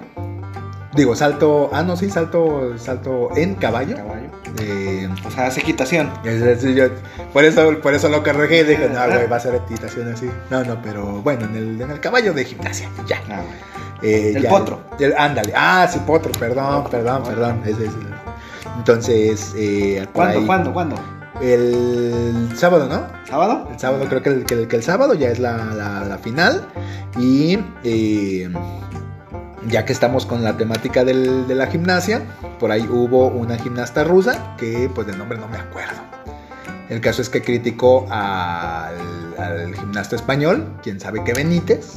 Digo, 0.96 1.16
salto, 1.16 1.70
ah, 1.74 1.82
no, 1.84 1.96
sí, 1.98 2.10
salto, 2.10 2.78
salto 2.78 3.30
en 3.36 3.56
caballo. 3.56 3.96
Caballo. 3.98 4.30
Eh, 4.62 5.10
O 5.26 5.32
sea, 5.32 5.48
hace 5.48 5.62
quitación. 5.64 6.12
es 6.24 6.40
decir, 6.42 6.76
yo- 6.76 6.86
por 7.34 7.44
eso, 7.46 7.80
por 7.82 7.94
eso 7.96 8.10
lo 8.10 8.24
corregí 8.24 8.58
y 8.58 8.64
dije, 8.64 8.90
no, 8.90 9.04
güey, 9.08 9.28
va 9.28 9.38
a 9.38 9.40
ser 9.40 9.56
equitación 9.56 10.12
así. 10.14 10.30
No, 10.52 10.64
no, 10.64 10.80
pero 10.84 11.04
bueno, 11.24 11.46
en 11.46 11.56
el, 11.56 11.82
en 11.82 11.90
el 11.92 12.00
caballo 12.00 12.34
de 12.34 12.46
gimnasia, 12.46 12.88
ya. 13.08 13.20
Ah. 13.30 13.42
Eh, 14.04 14.34
El 14.36 14.44
ya- 14.44 14.50
potro. 14.50 14.82
el- 15.00 15.16
ándale. 15.18 15.54
Ah, 15.56 15.88
sí, 15.92 16.00
potro, 16.06 16.32
perdón, 16.34 16.84
perdón, 16.92 17.24
perdón. 17.24 17.62
Ese 17.66 17.90
Entonces, 18.78 19.54
eh, 19.58 20.06
¿Cuándo, 20.14 20.40
ahí- 20.40 20.46
cuándo, 20.46 20.74
cuándo? 20.74 20.96
El 21.42 22.50
sábado, 22.56 22.88
¿no? 22.88 23.08
¿Sábado? 23.28 23.68
El 23.72 23.80
sábado, 23.80 24.06
creo 24.08 24.22
que 24.22 24.30
el, 24.30 24.46
que 24.46 24.54
el- 24.54 24.68
que 24.68 24.76
el 24.76 24.84
sábado 24.84 25.14
ya 25.14 25.30
es 25.30 25.40
la, 25.40 25.58
la- 25.74 26.04
la 26.06 26.18
final. 26.18 26.68
Y 27.18 27.60
eh, 27.84 28.50
ya 29.68 29.86
que 29.86 29.94
estamos 29.94 30.26
con 30.26 30.44
la 30.44 30.58
temática 30.58 31.04
del- 31.04 31.48
de 31.48 31.56
la 31.56 31.68
gimnasia, 31.68 32.22
por 32.60 32.72
ahí 32.72 32.88
hubo 32.90 33.28
una 33.28 33.58
gimnasta 33.58 34.04
rusa 34.04 34.56
que, 34.58 34.90
pues, 34.94 35.08
de 35.08 35.16
nombre 35.16 35.38
no 35.38 35.48
me 35.48 35.58
acuerdo. 35.58 36.02
El 36.90 37.00
caso 37.02 37.22
es 37.22 37.30
que 37.30 37.42
criticó 37.42 38.06
al, 38.10 38.96
al 39.38 39.76
gimnasta 39.76 40.16
español, 40.16 40.68
quien 40.84 41.00
sabe 41.00 41.24
que 41.24 41.34
Benítez, 41.34 41.94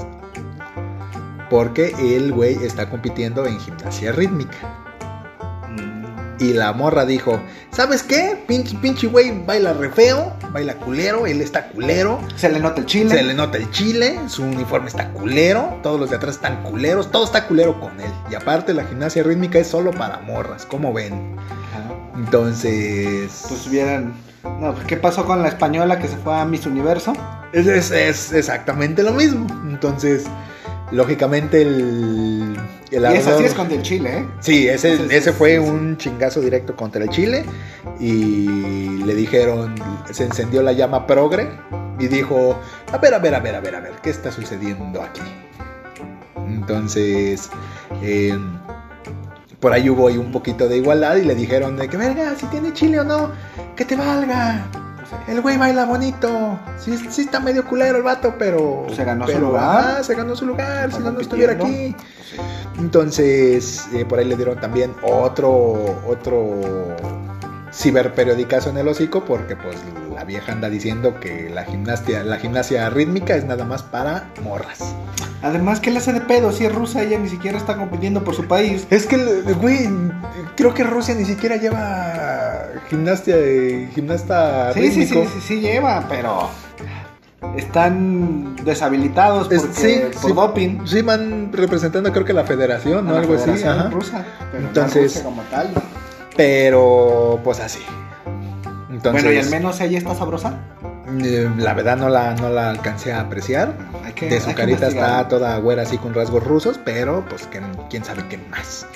porque 1.51 1.95
el 1.99 2.33
güey 2.33 2.55
está 2.65 2.89
compitiendo 2.89 3.47
en 3.47 3.59
gimnasia 3.61 4.13
rítmica. 4.13 4.57
Mm. 5.71 6.43
Y 6.43 6.53
la 6.53 6.73
morra 6.73 7.05
dijo, 7.05 7.41
¿sabes 7.71 8.03
qué? 8.03 8.43
Pinche, 8.47 8.77
pinche 8.79 9.07
güey 9.07 9.45
baila 9.45 9.73
re 9.73 9.91
feo, 9.91 10.33
baila 10.57 10.75
culero, 10.77 11.27
él 11.27 11.41
está 11.41 11.69
culero, 11.69 12.19
Se 12.37 12.49
le 12.49 12.59
nota 12.59 12.81
el 12.81 12.87
chile. 12.87 13.11
se 13.11 13.23
le 13.23 13.35
nota 13.35 13.59
el 13.59 13.71
chile, 13.71 14.19
su 14.29 14.43
uniforme 14.43 14.89
está 14.89 15.11
culero, 15.11 15.79
todos 15.83 16.01
los 16.01 16.11
de 16.11 16.17
atrás 16.17 16.37
están 16.37 16.63
culeros, 16.63 17.11
todo 17.11 17.25
está 17.25 17.47
culero 17.47 17.79
con 17.81 18.01
él. 18.01 18.11
Y 18.31 18.35
aparte 18.35 18.73
la 18.75 18.85
gimnasia 18.85 19.23
rítmica 19.23 19.59
es 19.59 19.67
solo 19.69 19.91
para 19.93 20.19
morras, 20.21 20.65
como 20.67 20.93
ven. 20.93 21.37
Ajá. 21.39 21.95
Entonces... 22.17 23.45
Pues 23.49 23.67
hubieran. 23.67 24.15
No, 24.61 24.73
pues, 24.75 24.87
¿qué 24.87 24.97
pasó 24.97 25.25
con 25.25 25.43
la 25.43 25.49
española 25.49 25.99
que 25.99 26.09
se 26.09 26.17
fue 26.17 26.35
a 26.39 26.45
Miss 26.45 26.67
Universo? 26.67 27.13
Es, 27.53 27.67
es- 27.67 27.91
es 27.91 28.33
exactamente 28.33 29.03
lo 29.03 29.13
mismo. 29.13 29.47
Entonces, 29.69 30.25
lógicamente 30.93 31.63
el... 31.63 32.57
el 32.91 33.03
y 33.03 33.17
esa 33.17 33.39
sí 33.39 33.45
es 33.45 33.55
con 33.55 33.71
el 33.71 33.83
chile, 33.83 34.19
¿eh? 34.19 34.27
Sí, 34.41 34.69
ese, 34.69 34.95
Ese 34.95 35.09
sí, 35.09 35.15
ese 35.15 35.31
sí, 35.31 35.37
fue 35.37 35.53
sí. 35.53 35.59
un 35.59 35.97
chingazo 35.97 36.41
directo 36.41 36.77
contra 36.77 37.03
el 37.03 37.11
Chile 37.11 37.45
y 37.99 38.99
le 39.05 39.15
dijeron, 39.15 39.75
se 40.11 40.25
encendió 40.25 40.63
la 40.63 40.73
llama 40.73 41.07
progre 41.07 41.49
y 41.99 42.09
dijo, 42.09 42.59
a 42.93 42.99
ver, 42.99 43.15
a 43.15 43.19
ver, 43.19 43.35
a 43.35 43.41
ver, 43.41 43.55
a 43.55 43.61
ver, 43.61 43.75
a 43.75 43.81
ver, 43.81 43.93
¿qué 44.03 44.11
está 44.11 44.31
sucediendo 44.31 45.03
aquí? 45.03 45.23
Entonces, 46.47 47.51
eh, 48.03 48.39
por 49.61 49.73
ahí 49.73 49.89
hubo 49.91 50.09
ahí 50.09 50.19
un 50.19 50.31
poquito 50.31 50.69
de 50.69 50.77
igualdad 50.77 51.17
y 51.17 51.23
le 51.23 51.35
dijeron 51.35 51.77
de 51.77 51.89
que, 51.89 51.97
verga, 51.97 52.35
si 52.37 52.47
tiene 52.47 52.73
Chile 52.73 53.01
o 53.01 53.05
no, 53.05 53.33
que 53.75 53.85
te 53.85 53.97
valga. 53.97 54.65
El 55.29 55.41
güey 55.41 55.57
baila 55.57 55.85
bonito. 55.85 56.59
Sí, 56.79 56.97
sí 57.11 57.23
está 57.23 57.41
medio 57.41 57.65
culero 57.65 57.99
el 57.99 58.03
vato, 58.03 58.35
pero. 58.39 58.87
Se 58.95 59.05
ganó 59.05 59.27
su 59.27 59.39
lugar. 59.39 59.79
ajá, 59.79 60.03
se 60.03 60.15
ganó 60.15 60.37
su 60.37 60.47
lugar. 60.47 60.93
Si 60.93 61.01
no, 61.01 61.13
no 61.13 61.21
estuviera 61.21 61.53
aquí. 61.53 61.95
Entonces, 62.79 63.87
eh, 63.93 64.05
por 64.05 64.19
ahí 64.19 64.25
le 64.25 64.37
dieron 64.37 64.59
también 64.61 64.95
otro, 65.03 66.01
otro 66.07 66.97
ciberperiodicazo 67.73 68.71
en 68.71 68.79
el 68.79 68.89
hocico, 68.89 69.25
porque 69.25 69.57
pues 69.57 69.77
la 70.17 70.25
vieja 70.25 70.51
anda 70.53 70.71
diciendo 70.71 71.21
que 71.21 71.51
la 71.51 71.65
gimnasia, 71.65 72.25
la 72.25 72.39
gimnasia 72.39 72.89
rítmica 72.89 73.37
es 73.37 73.45
nada 73.45 73.67
más 73.67 73.83
para 73.83 74.25
morras. 74.43 74.79
Además, 75.43 75.79
¿qué 75.79 75.91
le 75.91 75.99
hace 75.99 76.15
de 76.15 76.23
pedo? 76.23 76.53
Si 76.53 76.65
es 76.65 76.75
rusa, 76.75 77.03
ella 77.03 77.19
ni 77.19 77.29
siquiera 77.29 77.59
está 77.59 77.77
compitiendo 77.77 78.25
por 78.25 78.35
su 78.35 78.47
país. 78.47 78.87
Es 78.89 79.05
que, 79.07 79.19
güey, 79.61 79.91
creo 80.57 80.73
que 80.73 80.85
Rusia 80.85 81.15
ni 81.15 81.27
siquiera 81.27 81.57
lleva 81.57 82.65
gimnasia, 82.89 83.37
gimnasta 83.95 84.73
Sí, 84.73 84.91
sí, 84.91 85.01
rítmico. 85.01 85.25
sí, 85.25 85.31
sí, 85.35 85.41
sí 85.49 85.61
lleva, 85.61 86.07
pero 86.09 86.49
están 87.59 88.57
deshabilitados 88.65 89.53
Es- 89.53 89.61
porque, 89.63 89.75
sí, 89.81 90.01
por 90.23 90.31
sí. 90.31 90.35
doping. 90.35 90.87
Sí, 90.87 91.03
van 91.03 91.53
representando 91.53 92.11
creo 92.11 92.25
que 92.25 92.33
la 92.33 92.45
federación, 92.45 93.05
¿no? 93.05 93.13
la 93.13 93.19
Algo 93.21 93.35
así. 93.35 93.45
Federación 93.45 93.79
ajá. 93.79 93.91
rusa, 93.91 94.25
pero 94.51 94.67
Entonces- 94.67 95.17
no 95.17 95.23
como 95.25 95.43
tal. 95.43 95.69
Pero, 96.37 97.39
pues 97.45 97.61
así. 97.61 97.81
Entonces, 98.97 99.25
bueno, 99.25 99.39
y 99.39 99.43
al 99.43 99.51
menos 99.51 99.81
ella 99.81 99.99
está 99.99 100.15
sabrosa. 100.15 100.59
eh, 101.23 101.51
la 101.59 101.75
verdad 101.75 101.97
no 101.99 102.09
la, 102.09 102.35
no 102.35 102.49
la 102.49 102.71
alcancé 102.71 103.13
a 103.13 103.21
apreciar. 103.21 103.75
Que, 104.15 104.31
De 104.31 104.41
su 104.41 104.55
carita 104.55 104.89
está 104.89 105.29
toda 105.29 105.59
güera 105.59 105.83
así 105.83 105.99
con 105.99 106.15
rasgos 106.15 106.43
rusos, 106.43 106.81
pero 106.83 107.23
pues 107.29 107.47
que, 107.47 107.61
quién 107.91 108.03
sabe 108.05 108.25
qué 108.31 108.39
más. 108.39 108.87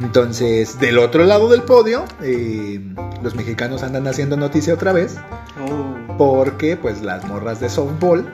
Entonces, 0.00 0.78
del 0.78 0.98
otro 0.98 1.24
lado 1.24 1.48
del 1.48 1.62
podio, 1.62 2.04
eh, 2.22 2.80
los 3.22 3.34
mexicanos 3.34 3.82
andan 3.82 4.06
haciendo 4.06 4.36
noticia 4.36 4.74
otra 4.74 4.92
vez, 4.92 5.16
Oh, 5.58 5.96
porque 6.18 6.76
pues 6.76 7.02
las 7.02 7.24
morras 7.24 7.58
de 7.60 7.68
softball 7.70 8.30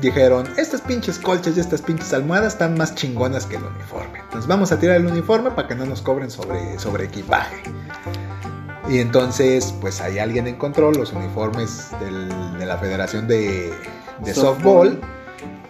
dijeron, 0.00 0.46
estas 0.56 0.80
pinches 0.80 1.18
colchas 1.18 1.56
y 1.56 1.60
estas 1.60 1.82
pinches 1.82 2.12
almohadas 2.14 2.52
están 2.54 2.78
más 2.78 2.94
chingonas 2.94 3.46
que 3.46 3.56
el 3.56 3.64
uniforme. 3.64 4.20
Entonces 4.20 4.46
vamos 4.46 4.70
a 4.72 4.78
tirar 4.78 4.96
el 4.96 5.06
uniforme 5.06 5.50
para 5.50 5.66
que 5.68 5.74
no 5.74 5.84
nos 5.86 6.00
cobren 6.02 6.30
sobre, 6.30 6.78
sobre 6.78 7.04
equipaje. 7.06 7.62
Y 8.88 9.00
entonces, 9.00 9.74
pues 9.80 10.00
ahí 10.00 10.18
alguien 10.18 10.46
encontró 10.46 10.92
los 10.92 11.12
uniformes 11.12 11.88
del- 12.00 12.58
de 12.58 12.66
la 12.66 12.78
Federación 12.78 13.26
de, 13.26 13.72
de 14.20 14.34
Softball, 14.34 14.90
Softball. 14.92 15.00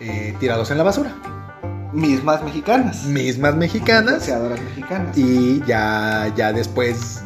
eh, 0.00 0.34
tirados 0.38 0.70
en 0.70 0.78
la 0.78 0.84
basura. 0.84 1.14
mismas 1.92 2.42
mexicanas. 2.42 3.04
Mismas 3.04 3.54
mexicanas. 3.56 4.28
Mexicanas. 4.28 5.16
Y 5.16 5.62
ya, 5.66 6.30
ya 6.36 6.52
después 6.52 7.22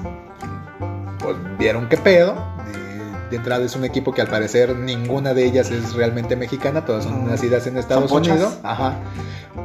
pues, 1.18 1.36
vieron 1.58 1.88
qué 1.88 1.96
pedo. 1.96 2.34
De, 2.72 3.30
de 3.30 3.36
entrada 3.36 3.64
es 3.64 3.74
un 3.74 3.84
equipo 3.84 4.12
que 4.14 4.20
al 4.20 4.28
parecer 4.28 4.76
ninguna 4.76 5.34
de 5.34 5.44
ellas 5.44 5.70
es 5.72 5.94
realmente 5.94 6.36
mexicana, 6.36 6.84
todas 6.84 7.02
son 7.04 7.26
nacidas 7.26 7.66
en 7.66 7.78
Estados. 7.78 8.10
Unidos. 8.12 8.58
Ajá. 8.62 8.94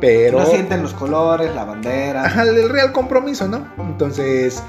Pero. 0.02 0.40
No 0.40 0.46
sienten 0.48 0.82
los 0.82 0.94
colores, 0.96 1.54
la 1.54 1.66
bandera. 1.66 2.26
Ajá, 2.26 2.42
el 2.44 2.68
real 2.70 2.92
compromiso, 2.92 3.48
¿no? 3.48 3.68
Entonces, 3.78 4.64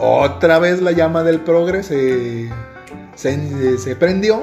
otra 0.00 0.58
vez 0.58 0.80
la 0.82 0.92
llama 0.92 1.22
del 1.22 1.40
progres 1.40 1.86
se, 1.86 2.48
se, 3.14 3.78
se 3.78 3.96
prendió. 3.96 4.42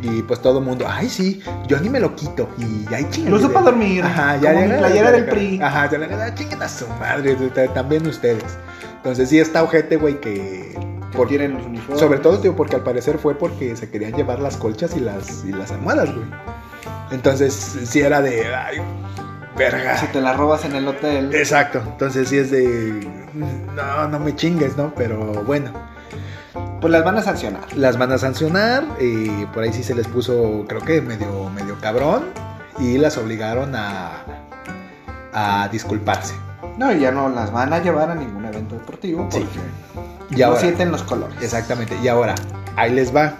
Y 0.00 0.22
pues 0.22 0.40
todo 0.40 0.58
el 0.58 0.64
mundo, 0.64 0.84
ay 0.88 1.08
sí, 1.08 1.40
yo 1.66 1.80
ni 1.80 1.88
me 1.88 1.98
lo 1.98 2.14
quito. 2.14 2.48
Y 2.58 2.84
ay 2.94 3.06
chingue. 3.10 3.30
Lo 3.30 3.36
uso 3.36 3.50
para 3.50 3.64
dormir. 3.66 4.04
Ajá, 4.04 4.36
ya 4.36 4.52
ya- 4.52 4.78
playera 4.78 5.06
ya- 5.06 5.12
del 5.12 5.24
ya- 5.26 5.30
PRI. 5.30 5.60
Ajá, 5.62 5.90
ya 5.90 5.98
le 5.98 6.34
chinguen 6.34 6.62
a 6.62 6.68
su 6.68 6.86
madre, 7.00 7.34
también 7.74 8.06
ustedes. 8.06 8.44
Entonces 8.96 9.28
sí 9.30 9.38
está 9.40 9.62
ojete, 9.62 9.96
güey, 9.96 10.20
que... 10.20 10.74
Que 11.12 11.16
por- 11.18 11.28
tienen 11.28 11.54
los 11.54 11.64
uniformes. 11.64 11.98
sobre 12.00 12.18
todo, 12.18 12.38
tío, 12.38 12.54
porque 12.54 12.76
al 12.76 12.82
parecer 12.82 13.16
fue 13.18 13.36
porque 13.38 13.74
se 13.74 13.88
querían 13.88 14.12
llevar 14.12 14.38
las 14.40 14.56
colchas 14.58 14.94
y 14.96 15.00
las, 15.00 15.44
y 15.44 15.52
las 15.52 15.70
almohadas, 15.72 16.12
güey. 16.14 16.26
Entonces 17.10 17.54
sí 17.54 18.00
era 18.00 18.20
de, 18.20 18.54
ay, 18.54 18.78
verga. 19.56 19.96
Si 19.98 20.06
te 20.08 20.20
la 20.20 20.32
robas 20.32 20.64
en 20.64 20.74
el 20.76 20.86
hotel. 20.88 21.34
Exacto, 21.34 21.80
entonces 21.84 22.28
sí 22.28 22.38
es 22.38 22.50
de, 22.50 23.08
no, 23.74 24.08
no 24.08 24.18
me 24.20 24.34
chingues, 24.34 24.76
¿no? 24.76 24.92
Pero 24.94 25.18
bueno, 25.44 25.70
Pues 26.80 26.90
las 26.92 27.04
van 27.04 27.16
a 27.18 27.22
sancionar. 27.22 27.62
las 27.74 27.96
van 27.98 28.12
a 28.12 28.18
sancionar, 28.18 28.84
y 29.00 29.44
por 29.46 29.62
ahí 29.64 29.72
sí 29.72 29.82
se 29.82 29.94
les 29.94 30.06
puso, 30.08 30.64
creo 30.68 30.80
que 30.82 31.00
medio, 31.00 31.48
medio 31.50 31.78
cabrón, 31.80 32.24
y 32.78 32.98
las 32.98 33.16
obligaron 33.18 33.74
a, 33.74 34.22
a 35.32 35.68
disculparse. 35.72 36.34
No, 36.78 36.92
y 36.92 37.00
ya 37.00 37.10
no 37.10 37.28
las 37.30 37.50
van 37.52 37.72
a 37.72 37.78
llevar 37.78 38.10
a 38.10 38.14
ningún 38.14 38.44
evento 38.44 38.74
deportivo 38.74 39.28
Sí. 39.30 39.40
porque 39.40 40.36
Y 40.36 40.40
no 40.42 40.56
sienten 40.56 40.90
los 40.92 41.02
colores. 41.02 41.36
exactamente, 41.40 41.96
y 42.02 42.08
ahora, 42.08 42.34
ahí 42.76 42.92
les 42.92 43.14
va. 43.14 43.34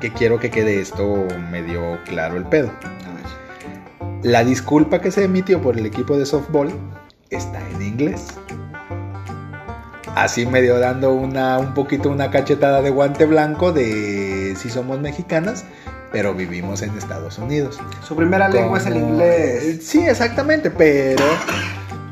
que 0.00 0.10
quiero 0.12 0.38
que 0.38 0.50
quede 0.50 0.80
esto 0.80 1.26
medio 1.50 1.98
claro 2.06 2.36
el 2.36 2.44
pedo. 2.44 2.70
La 4.22 4.44
disculpa 4.44 5.00
que 5.00 5.10
se 5.10 5.24
emitió 5.24 5.62
por 5.62 5.78
el 5.78 5.86
equipo 5.86 6.18
de 6.18 6.26
softball 6.26 6.70
está 7.30 7.58
en 7.70 7.80
inglés. 7.80 8.26
Así 10.14 10.44
medio 10.44 10.78
dando 10.78 11.14
una, 11.14 11.58
un 11.58 11.72
poquito 11.72 12.10
una 12.10 12.30
cachetada 12.30 12.82
de 12.82 12.90
guante 12.90 13.24
blanco 13.24 13.72
de 13.72 14.54
si 14.58 14.68
somos 14.68 15.00
mexicanas, 15.00 15.64
pero 16.12 16.34
vivimos 16.34 16.82
en 16.82 16.96
Estados 16.98 17.38
Unidos. 17.38 17.80
Su 18.06 18.14
primera 18.14 18.50
lengua 18.50 18.78
es 18.78 18.86
el 18.86 18.96
inglés. 18.96 19.86
Sí, 19.86 20.00
exactamente, 20.06 20.70
pero 20.70 21.24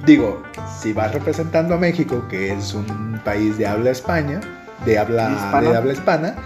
digo, 0.07 0.43
si 0.81 0.95
vas 0.95 1.13
representando 1.13 1.75
a 1.75 1.77
México, 1.77 2.25
que 2.31 2.53
es 2.55 2.73
un 2.73 3.21
país 3.23 3.59
de 3.59 3.67
habla 3.67 3.91
España, 3.91 4.41
de 4.87 4.99
habla, 4.99 5.61
de 5.61 5.77
habla 5.77 5.93
hispana, 5.93 6.37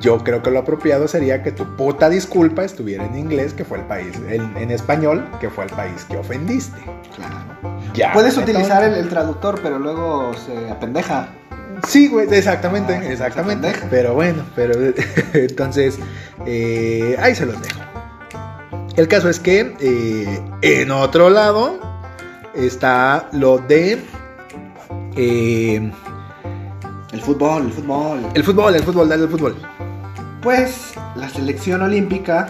yo 0.00 0.18
creo 0.18 0.42
que 0.42 0.50
lo 0.50 0.60
apropiado 0.60 1.06
sería 1.08 1.42
que 1.42 1.52
tu 1.52 1.76
puta 1.76 2.08
disculpa 2.08 2.64
estuviera 2.64 3.04
en 3.04 3.16
inglés, 3.16 3.52
que 3.52 3.64
fue 3.64 3.78
el 3.78 3.84
país, 3.84 4.16
en, 4.28 4.56
en 4.56 4.70
español, 4.70 5.28
que 5.40 5.50
fue 5.50 5.64
el 5.64 5.70
país 5.70 6.04
que 6.08 6.16
ofendiste. 6.16 6.78
Claro. 7.16 7.36
Ya. 7.94 8.12
Puedes 8.12 8.36
utilizar 8.36 8.82
el, 8.82 8.94
el 8.94 9.08
traductor, 9.08 9.60
pero 9.62 9.78
luego 9.78 10.32
se 10.34 10.70
apendeja. 10.70 11.28
Sí, 11.86 12.08
güey, 12.08 12.28
exactamente, 12.32 12.94
Ah, 12.94 13.04
exactamente. 13.04 13.72
Pero 13.90 14.14
bueno, 14.14 14.44
pero 14.54 14.74
entonces, 15.34 15.98
eh, 16.46 17.16
ahí 17.20 17.34
se 17.34 17.46
los 17.46 17.60
dejo. 17.60 17.80
El 18.96 19.08
caso 19.08 19.28
es 19.28 19.40
que 19.40 19.74
eh, 19.80 20.40
en 20.62 20.90
otro 20.90 21.30
lado 21.30 21.78
está 22.54 23.28
lo 23.32 23.58
de 23.58 23.98
eh, 25.16 25.92
El 27.12 27.20
fútbol, 27.20 27.66
el 27.66 27.72
fútbol. 27.72 28.20
el 28.34 28.44
fútbol, 28.44 28.74
el 28.74 28.82
fútbol, 28.82 29.08
dale 29.08 29.22
el 29.24 29.28
fútbol. 29.28 29.56
Pues 30.42 30.94
la 31.16 31.28
selección 31.28 31.82
olímpica 31.82 32.46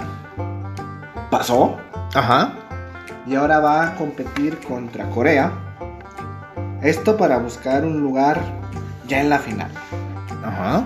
pasó 1.30 1.76
Ajá. 2.14 2.52
y 3.26 3.34
ahora 3.34 3.58
va 3.60 3.82
a 3.88 3.94
competir 3.96 4.58
contra 4.60 5.08
Corea. 5.10 5.52
Esto 6.82 7.16
para 7.16 7.38
buscar 7.38 7.84
un 7.84 8.00
lugar 8.00 8.40
ya 9.06 9.20
en 9.20 9.28
la 9.28 9.38
final. 9.38 9.70
Ajá. 10.44 10.84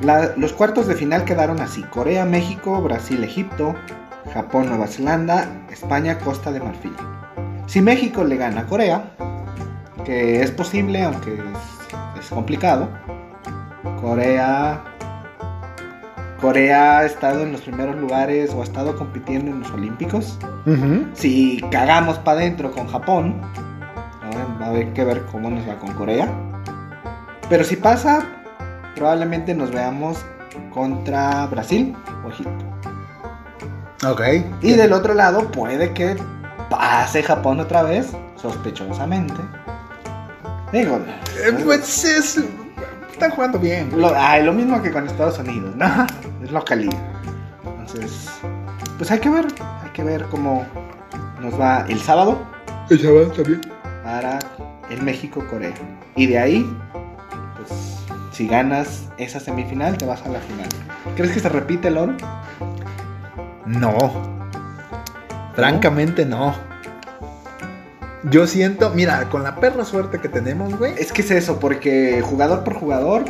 La- 0.00 0.32
los 0.36 0.52
cuartos 0.52 0.86
de 0.86 0.94
final 0.94 1.24
quedaron 1.24 1.60
así: 1.60 1.82
Corea, 1.84 2.24
México, 2.24 2.80
Brasil, 2.80 3.22
Egipto, 3.22 3.74
Japón, 4.32 4.68
Nueva 4.68 4.86
Zelanda, 4.86 5.46
España, 5.70 6.18
Costa 6.18 6.50
de 6.52 6.60
Marfil. 6.60 6.94
Si 7.66 7.82
México 7.82 8.24
le 8.24 8.36
gana 8.36 8.62
a 8.62 8.66
Corea, 8.66 9.10
que 10.04 10.42
es 10.42 10.50
posible, 10.52 11.02
aunque 11.04 11.34
es, 11.34 12.20
es 12.24 12.28
complicado, 12.30 12.88
Corea. 14.00 14.80
Corea 16.40 16.98
ha 16.98 17.04
estado 17.06 17.42
en 17.42 17.52
los 17.52 17.62
primeros 17.62 17.96
lugares 17.96 18.52
o 18.54 18.60
ha 18.60 18.64
estado 18.64 18.96
compitiendo 18.96 19.50
en 19.50 19.60
los 19.60 19.70
Olímpicos. 19.72 20.38
Si 21.14 21.60
cagamos 21.70 22.18
para 22.18 22.40
adentro 22.40 22.70
con 22.70 22.86
Japón, 22.88 23.40
¿no? 23.40 24.60
va 24.60 24.66
a 24.66 24.68
haber 24.70 24.92
que 24.92 25.04
ver 25.04 25.24
cómo 25.32 25.50
nos 25.50 25.68
va 25.68 25.76
con 25.78 25.92
Corea. 25.94 26.28
Pero 27.48 27.64
si 27.64 27.76
pasa, 27.76 28.24
probablemente 28.94 29.54
nos 29.54 29.70
veamos 29.70 30.18
contra 30.72 31.46
Brasil 31.46 31.96
o 32.24 32.28
Egipto. 32.28 32.64
Ok. 34.08 34.20
Y 34.62 34.72
del 34.74 34.92
otro 34.92 35.14
lado, 35.14 35.50
puede 35.50 35.92
que 35.92 36.16
pase 36.70 37.22
Japón 37.22 37.58
otra 37.60 37.82
vez, 37.82 38.12
sospechosamente. 38.36 39.40
Digo, 40.72 41.00
Eh, 41.46 41.52
pues 41.64 42.04
es. 42.04 42.44
Están 43.18 43.32
jugando 43.32 43.58
bien. 43.58 43.90
lo, 44.00 44.12
ay, 44.14 44.44
lo 44.44 44.52
mismo 44.52 44.80
que 44.80 44.92
con 44.92 45.04
Estados 45.04 45.40
Unidos, 45.40 45.74
¿no? 45.74 46.06
Es 46.44 46.52
localidad. 46.52 46.96
Entonces, 47.64 48.30
pues 48.96 49.10
hay 49.10 49.18
que 49.18 49.28
ver, 49.28 49.46
hay 49.82 49.90
que 49.90 50.04
ver 50.04 50.22
cómo 50.30 50.64
nos 51.40 51.60
va 51.60 51.84
el 51.88 51.98
sábado. 51.98 52.38
El 52.88 53.02
chaval 53.02 53.32
también. 53.32 53.60
para 54.04 54.38
el 54.88 55.02
México-Corea. 55.02 55.74
Y 56.14 56.26
de 56.26 56.38
ahí, 56.38 56.76
pues, 57.56 58.06
si 58.30 58.46
ganas 58.46 59.08
esa 59.16 59.40
semifinal, 59.40 59.98
te 59.98 60.06
vas 60.06 60.22
a 60.24 60.28
la 60.28 60.38
final. 60.38 60.68
¿Crees 61.16 61.32
que 61.32 61.40
se 61.40 61.48
repite 61.48 61.88
el 61.88 61.98
oro? 61.98 62.16
No. 63.66 63.96
Francamente 65.56 66.24
no. 66.24 66.54
Yo 68.30 68.46
siento, 68.46 68.90
mira, 68.90 69.28
con 69.30 69.42
la 69.42 69.56
perra 69.56 69.84
suerte 69.84 70.18
que 70.20 70.28
tenemos, 70.28 70.76
güey. 70.76 70.92
Es 70.98 71.12
que 71.12 71.22
es 71.22 71.30
eso, 71.30 71.58
porque 71.58 72.22
jugador 72.22 72.62
por 72.62 72.74
jugador 72.74 73.24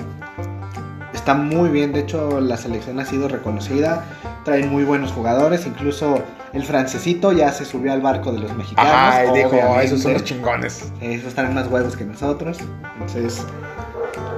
está 1.14 1.34
muy 1.34 1.68
bien. 1.68 1.92
De 1.92 2.00
hecho, 2.00 2.40
la 2.40 2.56
selección 2.56 2.98
ha 2.98 3.04
sido 3.04 3.28
reconocida. 3.28 4.04
Traen 4.44 4.68
muy 4.70 4.82
buenos 4.82 5.12
jugadores. 5.12 5.66
Incluso 5.66 6.20
el 6.52 6.64
francesito 6.64 7.30
ya 7.32 7.52
se 7.52 7.64
subió 7.64 7.92
al 7.92 8.00
barco 8.00 8.32
de 8.32 8.40
los 8.40 8.56
mexicanos. 8.56 8.92
Ay, 8.92 9.28
dijo, 9.34 9.56
esos 9.80 10.02
son 10.02 10.14
los 10.14 10.24
chingones. 10.24 10.90
Esos 11.00 11.32
traen 11.34 11.54
más 11.54 11.68
huevos 11.68 11.96
que 11.96 12.04
nosotros. 12.04 12.58
Entonces, 12.94 13.44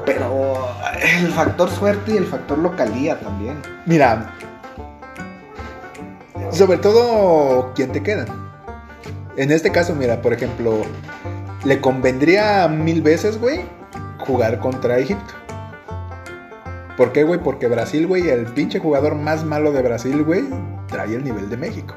pero 0.05 0.69
el 1.01 1.29
factor 1.29 1.71
suerte 1.71 2.13
y 2.13 2.17
el 2.19 2.27
factor 2.27 2.59
localía 2.59 3.19
también. 3.19 3.57
Mira, 3.87 4.35
sobre 6.51 6.77
todo, 6.77 7.73
¿quién 7.75 7.93
te 7.93 8.03
queda? 8.03 8.27
En 9.41 9.51
este 9.51 9.73
caso, 9.73 9.95
mira, 9.95 10.21
por 10.21 10.35
ejemplo, 10.35 10.83
le 11.65 11.81
convendría 11.81 12.69
mil 12.69 13.01
veces, 13.01 13.41
güey, 13.41 13.63
jugar 14.19 14.59
contra 14.59 14.99
Egipto. 14.99 15.33
¿Por 16.99 17.13
qué, 17.13 17.25
güey? 17.25 17.41
Porque 17.41 17.67
Brasil, 17.67 18.07
güey, 18.07 18.29
el 18.29 18.45
pinche 18.45 18.79
jugador 18.79 19.15
más 19.15 19.43
malo 19.43 19.73
de 19.73 19.81
Brasil, 19.81 20.23
güey, 20.25 20.45
trae 20.89 21.15
el 21.15 21.25
nivel 21.25 21.49
de 21.49 21.57
México. 21.57 21.95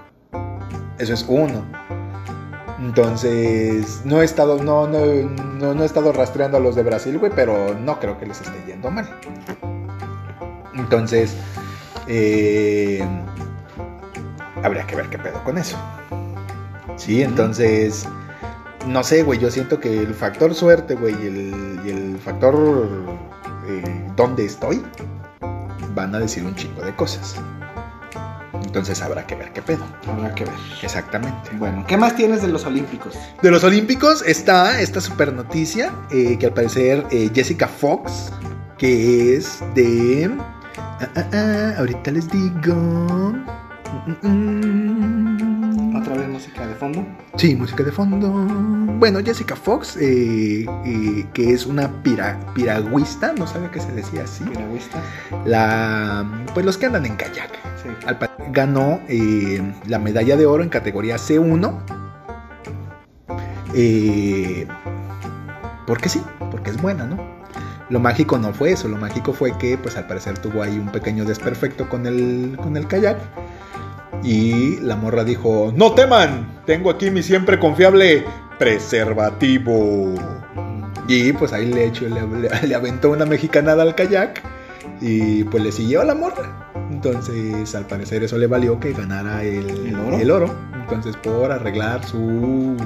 Eso 0.98 1.14
es 1.14 1.26
uno. 1.28 1.66
Entonces, 2.80 4.04
no 4.06 4.22
he 4.22 4.26
estado, 4.26 4.64
no, 4.64 4.88
no, 4.88 5.74
no, 5.74 5.84
he 5.84 5.86
estado 5.86 6.14
rastreando 6.14 6.56
a 6.56 6.62
los 6.62 6.76
de 6.76 6.84
Brasil, 6.84 7.20
güey, 7.20 7.34
pero 7.36 7.76
no 7.78 8.00
creo 8.00 8.18
que 8.18 8.26
les 8.26 8.40
esté 8.40 8.58
yendo 8.66 8.90
mal. 8.90 9.20
Entonces, 10.76 11.36
eh, 12.08 13.06
habría 14.64 14.88
que 14.88 14.96
ver 14.96 15.10
qué 15.10 15.20
pedo 15.20 15.44
con 15.44 15.58
eso. 15.58 15.78
Sí, 16.96 17.22
entonces, 17.22 18.08
no 18.88 19.04
sé, 19.04 19.24
güey, 19.24 19.40
yo 19.40 19.50
siento 19.50 19.80
que 19.80 20.02
el 20.02 20.14
factor 20.14 20.54
suerte, 20.54 20.96
güey, 20.96 21.16
y 21.22 21.28
el, 21.28 21.80
y 21.86 21.90
el 21.90 22.18
factor 22.20 22.88
eh, 23.68 24.08
dónde 24.16 24.46
estoy, 24.46 24.82
van 25.94 26.14
a 26.16 26.20
decir 26.20 26.46
un 26.46 26.56
chingo 26.56 26.82
de 26.82 26.96
cosas. 26.96 27.36
Entonces 28.64 29.02
habrá 29.02 29.28
que 29.28 29.36
ver 29.36 29.52
qué 29.54 29.62
pedo. 29.62 29.86
Habrá 30.08 30.34
que 30.34 30.46
ver. 30.46 30.54
Exactamente. 30.82 31.52
Bueno, 31.58 31.86
¿qué 31.88 31.96
más 31.96 32.16
tienes 32.16 32.42
de 32.42 32.48
los 32.48 32.66
Olímpicos? 32.66 33.14
De 33.42 33.52
los 33.52 33.64
Olímpicos 33.64 34.24
está 34.26 34.82
esta 34.82 35.00
super 35.00 35.32
noticia 35.32 35.94
eh, 36.12 36.38
que 36.40 36.48
al 36.48 36.54
parecer 36.54 37.06
eh, 37.12 37.30
Jessica 37.34 37.68
Fox, 37.68 38.32
que 38.78 39.36
es 39.36 39.60
de... 39.76 40.32
ah, 40.78 41.10
ah, 41.16 41.26
ah, 41.34 41.74
ahorita 41.80 42.12
les 42.12 42.28
digo... 42.30 42.74
Mm, 44.08 44.28
mm, 44.28 45.68
mm. 45.70 45.73
Otra 46.04 46.16
vez 46.18 46.28
música 46.28 46.68
de 46.68 46.76
fondo. 46.76 47.06
Sí, 47.38 47.56
música 47.56 47.82
de 47.84 47.92
fondo. 47.92 48.30
Bueno, 49.00 49.20
Jessica 49.24 49.56
Fox, 49.56 49.96
eh, 49.98 50.66
eh, 50.86 51.26
que 51.34 51.52
es 51.54 51.66
una 51.66 52.04
pira- 52.04 52.38
piragüista, 52.54 53.34
no 53.34 53.48
sabía 53.48 53.72
que 53.72 53.80
se 53.80 53.92
decía 53.94 54.24
así. 54.26 54.44
Piragüista. 54.44 55.00
La, 55.46 56.26
pues 56.54 56.66
los 56.66 56.78
que 56.78 56.88
andan 56.88 57.06
en 57.06 57.16
kayak. 57.16 57.52
Sí. 57.82 57.90
Al 58.06 58.18
ganó 58.52 59.00
eh, 59.08 59.62
la 59.88 59.98
medalla 59.98 60.36
de 60.36 60.46
oro 60.46 60.62
en 60.64 60.70
categoría 60.70 61.16
C1. 61.16 61.74
Eh, 63.74 64.68
porque 65.88 66.10
sí, 66.10 66.22
porque 66.52 66.70
es 66.70 66.82
buena, 66.82 67.06
¿no? 67.06 67.18
Lo 67.90 68.00
mágico 68.00 68.38
no 68.38 68.54
fue 68.54 68.72
eso, 68.72 68.88
lo 68.88 68.98
mágico 68.98 69.34
fue 69.34 69.58
que 69.58 69.78
pues 69.78 69.96
al 69.98 70.08
parecer 70.08 70.38
tuvo 70.40 70.64
ahí 70.64 70.78
un 70.78 70.92
pequeño 70.92 71.26
desperfecto 71.26 71.88
con 71.90 72.06
el, 72.08 72.58
con 72.62 72.76
el 72.78 72.88
kayak. 72.88 73.18
Y 74.24 74.78
la 74.80 74.96
morra 74.96 75.24
dijo, 75.24 75.74
no 75.76 75.94
teman, 75.94 76.62
tengo 76.66 76.90
aquí 76.90 77.12
mi 77.12 77.22
siempre 77.22 77.60
confiable 77.60 78.24
preservativo. 78.58 80.16
Y 81.08 81.34
pues 81.34 81.52
ahí 81.52 81.66
le, 81.66 81.88
echó, 81.88 82.06
le, 82.64 82.76
aventó 82.76 83.12
una 83.12 83.26
mexicanada 83.26 83.84
al 83.84 83.96
kayak 83.96 84.42
y 85.02 85.44
pues 85.46 85.64
le 85.64 85.72
siguió 85.72 86.02
a 86.02 86.06
la 86.06 86.16
morra. 86.16 86.72
Entonces, 86.90 87.76
al 87.76 87.86
parecer 87.88 88.24
eso 88.24 88.38
le 88.38 88.48
valió 88.48 88.80
que 88.80 88.94
ganara 88.94 89.44
el, 89.44 89.96
¿El 90.20 90.32
oro? 90.32 90.54
Entonces, 90.82 91.16
por 91.18 91.52
arreglar 91.52 92.06
su, 92.06 92.78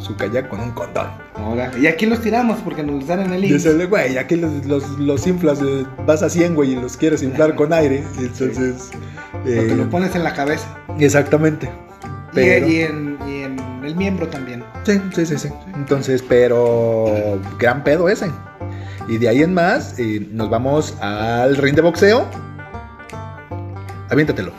su 0.00 0.16
kayak 0.16 0.48
con 0.48 0.60
un 0.60 0.72
condón. 0.72 1.06
Ahora. 1.34 1.70
Y 1.78 1.86
aquí 1.86 2.06
los 2.06 2.20
tiramos 2.20 2.58
porque 2.60 2.82
nos 2.82 3.06
dan 3.06 3.20
en 3.20 3.32
el 3.32 3.42
link. 3.42 3.52
Dice, 3.52 3.86
güey, 3.86 4.18
aquí 4.18 4.36
los, 4.36 4.66
los, 4.66 4.88
los 4.98 5.26
inflas, 5.26 5.60
vas 6.06 6.22
a 6.22 6.28
100, 6.28 6.54
güey, 6.54 6.72
y 6.72 6.76
los 6.76 6.96
quieres 6.96 7.22
inflar 7.22 7.54
con 7.56 7.72
aire. 7.72 8.04
Entonces... 8.18 8.90
eh, 9.46 9.74
lo 9.76 9.88
pones 9.90 10.14
en 10.14 10.24
la 10.24 10.32
cabeza. 10.34 10.66
exactamente. 10.98 11.70
Y- 12.36 12.80
en, 12.80 13.16
y 13.28 13.42
en 13.42 13.56
el 13.84 13.94
miembro 13.94 14.26
también. 14.28 14.64
Sí, 14.84 15.00
sí, 15.14 15.24
sí, 15.26 15.38
sí. 15.38 15.48
Entonces, 15.74 16.22
pero 16.28 17.38
gran 17.58 17.84
pedo 17.84 18.08
ese. 18.08 18.28
Y 19.06 19.18
de 19.18 19.28
ahí 19.28 19.42
en 19.42 19.54
más, 19.54 19.98
eh, 19.98 20.26
nos 20.32 20.50
vamos 20.50 20.96
al 21.00 21.56
ring 21.56 21.74
de 21.76 21.82
boxeo. 21.82 22.26
Aviéntatelo. 24.10 24.52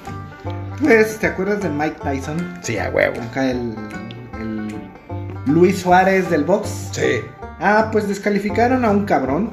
Pues, 0.81 1.17
¿te 1.19 1.27
acuerdas 1.27 1.61
de 1.61 1.69
Mike 1.69 1.97
Tyson? 2.03 2.37
Sí, 2.61 2.77
a 2.77 2.89
huevo. 2.89 3.19
Acá 3.21 3.49
el, 3.49 3.73
el 4.39 4.75
Luis 5.45 5.79
Suárez 5.79 6.29
del 6.29 6.43
box. 6.43 6.89
Sí. 6.91 7.21
Ah, 7.59 7.89
pues 7.91 8.07
descalificaron 8.07 8.83
a 8.85 8.91
un 8.91 9.05
cabrón 9.05 9.51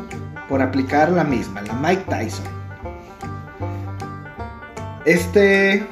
por 0.49 0.61
aplicar 0.61 1.11
la 1.11 1.25
misma, 1.25 1.63
la 1.63 1.75
Mike 1.75 2.05
Tyson. 2.09 2.45
Este 5.05 5.85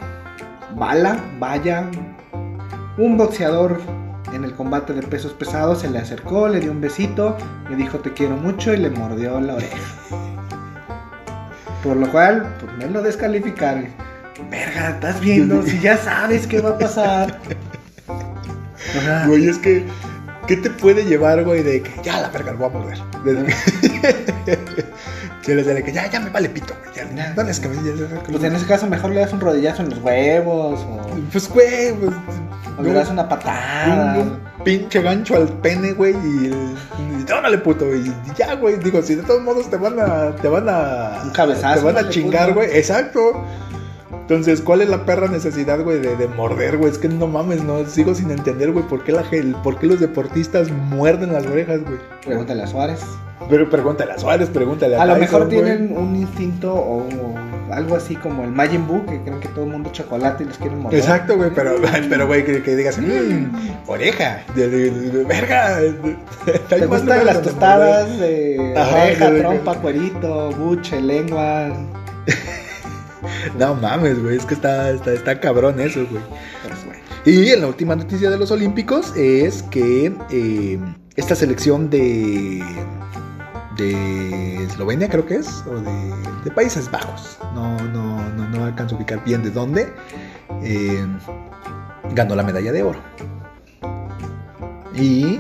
Bala, 0.77 1.19
vaya, 1.39 1.89
un 2.97 3.17
boxeador 3.17 3.81
en 4.33 4.45
el 4.45 4.55
combate 4.55 4.93
de 4.93 5.03
pesos 5.03 5.33
pesados 5.33 5.81
se 5.81 5.91
le 5.91 5.99
acercó, 5.99 6.49
le 6.49 6.61
dio 6.61 6.71
un 6.71 6.81
besito, 6.81 7.37
le 7.69 7.77
dijo 7.77 7.99
te 7.99 8.13
quiero 8.13 8.37
mucho 8.37 8.73
y 8.73 8.77
le 8.77 8.91
mordió 8.91 9.41
la 9.41 9.55
oreja. 9.55 9.77
Por 11.83 11.97
lo 11.97 12.11
cual, 12.11 12.55
pues 12.61 12.73
me 12.77 12.87
lo 12.87 13.03
descalificaron. 13.03 13.87
Verga, 14.51 14.91
estás 14.91 15.21
viendo, 15.21 15.63
si 15.63 15.81
ya 15.81 15.97
sabes 15.97 16.47
qué 16.47 16.61
va 16.61 16.71
a 16.71 16.79
pasar. 16.79 17.39
O 18.99 19.03
sea, 19.03 19.27
Güey, 19.27 19.47
es 19.47 19.59
que. 19.59 19.85
¿Qué 20.51 20.57
te 20.57 20.69
puede 20.69 21.05
llevar, 21.05 21.45
güey, 21.45 21.63
de 21.63 21.81
que 21.81 21.93
ya 22.03 22.21
la 22.21 22.29
verga 22.29 22.51
lo 22.51 22.59
voy 22.59 22.67
a 22.67 22.73
que- 23.23 24.85
Se 25.43 25.55
les 25.55 25.65
de 25.65 25.85
que 25.85 25.93
ya, 25.93 26.11
ya 26.11 26.19
me 26.19 26.29
vale 26.31 26.49
pito, 26.49 26.75
güey. 26.83 26.93
Ya, 26.93 27.09
Ya. 27.15 27.33
no 27.35 27.45
les 27.45 27.61
pues 27.61 28.43
en 28.43 28.57
ese 28.57 28.67
caso 28.67 28.89
mejor 28.89 29.11
le 29.13 29.21
das 29.21 29.33
un 29.33 29.39
rodillazo 29.41 29.83
en 29.83 29.91
los 29.91 30.01
huevos 30.01 30.81
o, 30.81 31.07
Pues, 31.31 31.49
güey, 31.49 31.93
pues. 31.95 32.13
o 32.79 32.83
le 32.83 32.93
das 32.93 33.11
una 33.11 33.23
un, 33.23 33.29
patada. 33.29 34.19
un 34.19 34.41
pinche 34.65 35.01
gancho 35.03 35.37
al 35.37 35.47
pene, 35.61 35.93
güey, 35.93 36.15
y, 36.17 36.47
y 37.29 37.33
órale, 37.33 37.59
puto, 37.59 37.87
güey. 37.87 38.01
Y 38.09 38.13
ya, 38.37 38.55
güey. 38.57 38.77
Digo, 38.81 39.01
si 39.03 39.15
de 39.15 39.23
todos 39.23 39.43
modos 39.43 39.71
te 39.71 39.77
van 39.77 40.01
a. 40.01 40.35
Te 40.35 40.49
van 40.49 40.69
a. 40.69 41.21
Un 41.23 41.31
cabezazo, 41.31 41.79
Te 41.87 41.93
van 41.93 42.05
a 42.05 42.09
chingar, 42.09 42.55
güey. 42.55 42.71
Exacto. 42.77 43.45
Entonces, 44.13 44.61
¿cuál 44.61 44.81
es 44.83 44.89
la 44.89 45.05
perra 45.05 45.29
necesidad, 45.29 45.81
güey, 45.83 45.99
de, 46.01 46.17
de 46.17 46.29
morder, 46.29 46.77
güey? 46.77 46.91
Es 46.91 46.99
que 46.99 47.09
no 47.09 47.27
mames, 47.27 47.63
no 47.65 47.85
sigo 47.87 48.15
sin 48.15 48.31
entender, 48.31 48.71
güey, 48.73 48.87
por 48.87 49.03
qué 49.05 49.13
la 49.13 49.23
gel, 49.25 49.55
por 49.63 49.79
qué 49.79 49.87
los 49.87 50.01
deportistas 50.01 50.71
muerden 50.71 51.33
las 51.33 51.47
orejas, 51.47 51.81
güey. 51.83 51.99
Pregúntale 52.25 52.63
a 52.63 52.67
Suárez. 52.67 53.01
Pero 53.49 53.69
pregúntale 53.71 54.13
a 54.13 54.19
Suárez, 54.19 54.49
pregúntale 54.51 54.97
a 54.97 55.03
A 55.03 55.07
lo 55.07 55.17
mejor 55.17 55.49
tienen 55.49 55.97
un 55.97 56.15
instinto 56.15 56.73
o, 56.75 56.99
o 57.09 57.73
algo 57.73 57.97
así 57.97 58.15
como 58.17 58.45
el 58.45 58.51
Majin 58.51 58.87
Buu, 58.87 59.05
que 59.07 59.21
creen 59.23 59.41
que 59.41 59.49
todo 59.49 59.65
el 59.65 59.71
mundo 59.71 59.91
chocolate 59.93 60.45
y 60.45 60.47
los 60.49 60.59
quieren 60.59 60.79
morder. 60.81 60.99
Exacto, 61.01 61.37
güey, 61.37 61.51
pero, 61.55 61.77
pero, 62.11 62.27
güey, 62.27 62.45
que, 62.45 62.63
que 62.63 62.77
digas, 62.77 62.99
mmm, 62.99 63.47
oreja, 63.89 64.43
de, 64.55 64.69
de- 64.69 64.91
de- 64.91 65.25
verga. 65.25 65.79
¿Te 66.69 66.87
gustan 66.87 67.25
las 67.27 67.43
tostadas 67.43 68.19
de 68.21 68.75
Ajá, 68.77 69.03
oreja, 69.05 69.35
trompa, 69.37 69.75
cuerito, 69.77 70.51
buche, 70.53 71.01
lengua? 71.01 71.71
No 73.59 73.75
mames, 73.75 74.23
güey, 74.23 74.37
es 74.37 74.45
que 74.45 74.55
está, 74.55 74.91
está, 74.91 75.13
está 75.13 75.41
cabrón 75.41 75.81
eso, 75.81 76.07
güey. 76.11 76.23
Pues 76.67 76.85
bueno. 76.85 77.01
Y 77.25 77.51
en 77.51 77.61
la 77.61 77.67
última 77.67 77.97
noticia 77.97 78.31
de 78.31 78.39
los 78.39 78.51
Olímpicos 78.51 79.15
es 79.17 79.63
que 79.65 80.13
eh, 80.31 80.79
esta 81.17 81.35
selección 81.35 81.91
de 81.91 82.65
de 83.77 84.65
Eslovenia 84.65 85.09
creo 85.09 85.27
que 85.27 85.37
es 85.37 85.65
o 85.67 85.81
de, 85.81 86.15
de 86.45 86.51
Países 86.51 86.91
Bajos. 86.91 87.39
No 87.55 87.77
no 87.89 88.29
no 88.33 88.49
no 88.49 88.65
alcanzo 88.65 88.95
a 88.95 88.99
ubicar 88.99 89.25
bien 89.25 89.43
de 89.43 89.51
dónde. 89.51 89.93
Eh, 90.63 91.07
ganó 92.15 92.35
la 92.35 92.43
medalla 92.43 92.73
de 92.73 92.83
oro. 92.83 93.01
Y 94.95 95.39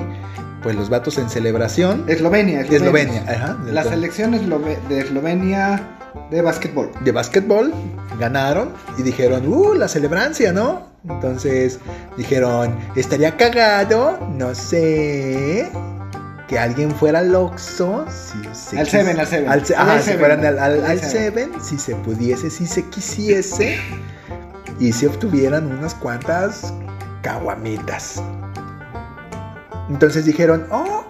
pues 0.62 0.76
los 0.76 0.90
vatos 0.90 1.18
en 1.18 1.28
celebración 1.28 2.04
Eslovenia, 2.06 2.60
Eslovenia. 2.60 3.24
Ajá, 3.26 3.58
La 3.66 3.82
selección 3.84 4.32
de 4.32 5.00
Eslovenia 5.00 5.99
de 6.30 6.42
básquetbol. 6.42 6.90
de 7.04 7.12
básquetbol 7.12 7.72
ganaron 8.18 8.72
y 8.98 9.02
dijeron, 9.02 9.46
uh, 9.52 9.74
la 9.74 9.88
celebrancia, 9.88 10.52
¿no? 10.52 10.88
Entonces 11.08 11.78
dijeron, 12.16 12.74
estaría 12.94 13.36
cagado, 13.36 14.18
no 14.36 14.54
sé, 14.54 15.70
que 16.46 16.58
alguien 16.58 16.90
fuera 16.90 17.20
al 17.20 17.34
Oxxo, 17.34 18.04
si 18.10 18.38
se 18.52 18.78
Al 18.78 18.86
quis- 18.86 18.90
Seven, 18.90 19.20
al 19.20 19.26
Seven. 19.26 19.48
al 19.50 19.64
se- 19.66 19.74
Al 19.76 19.88
ajá, 19.90 19.98
si 19.98 20.04
Seven. 20.04 20.18
fueran 20.20 20.44
al, 20.44 20.58
al- 20.58 20.84
Al 20.84 20.98
Seven. 21.00 21.10
Seven, 21.52 21.62
si 21.62 21.78
se 21.78 21.94
pudiese, 21.96 22.50
si 22.50 22.66
se 22.66 22.84
quisiese, 22.88 23.78
y 24.78 24.92
si 24.92 25.06
obtuvieran 25.06 25.70
unas 25.72 25.94
cuantas 25.94 26.72
caguamitas. 27.22 28.22
Entonces 29.88 30.24
dijeron, 30.24 30.66
oh, 30.70 31.04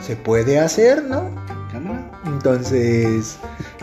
se 0.00 0.16
puede 0.16 0.58
hacer, 0.58 1.02
¿no? 1.04 1.30
Entonces... 2.26 3.38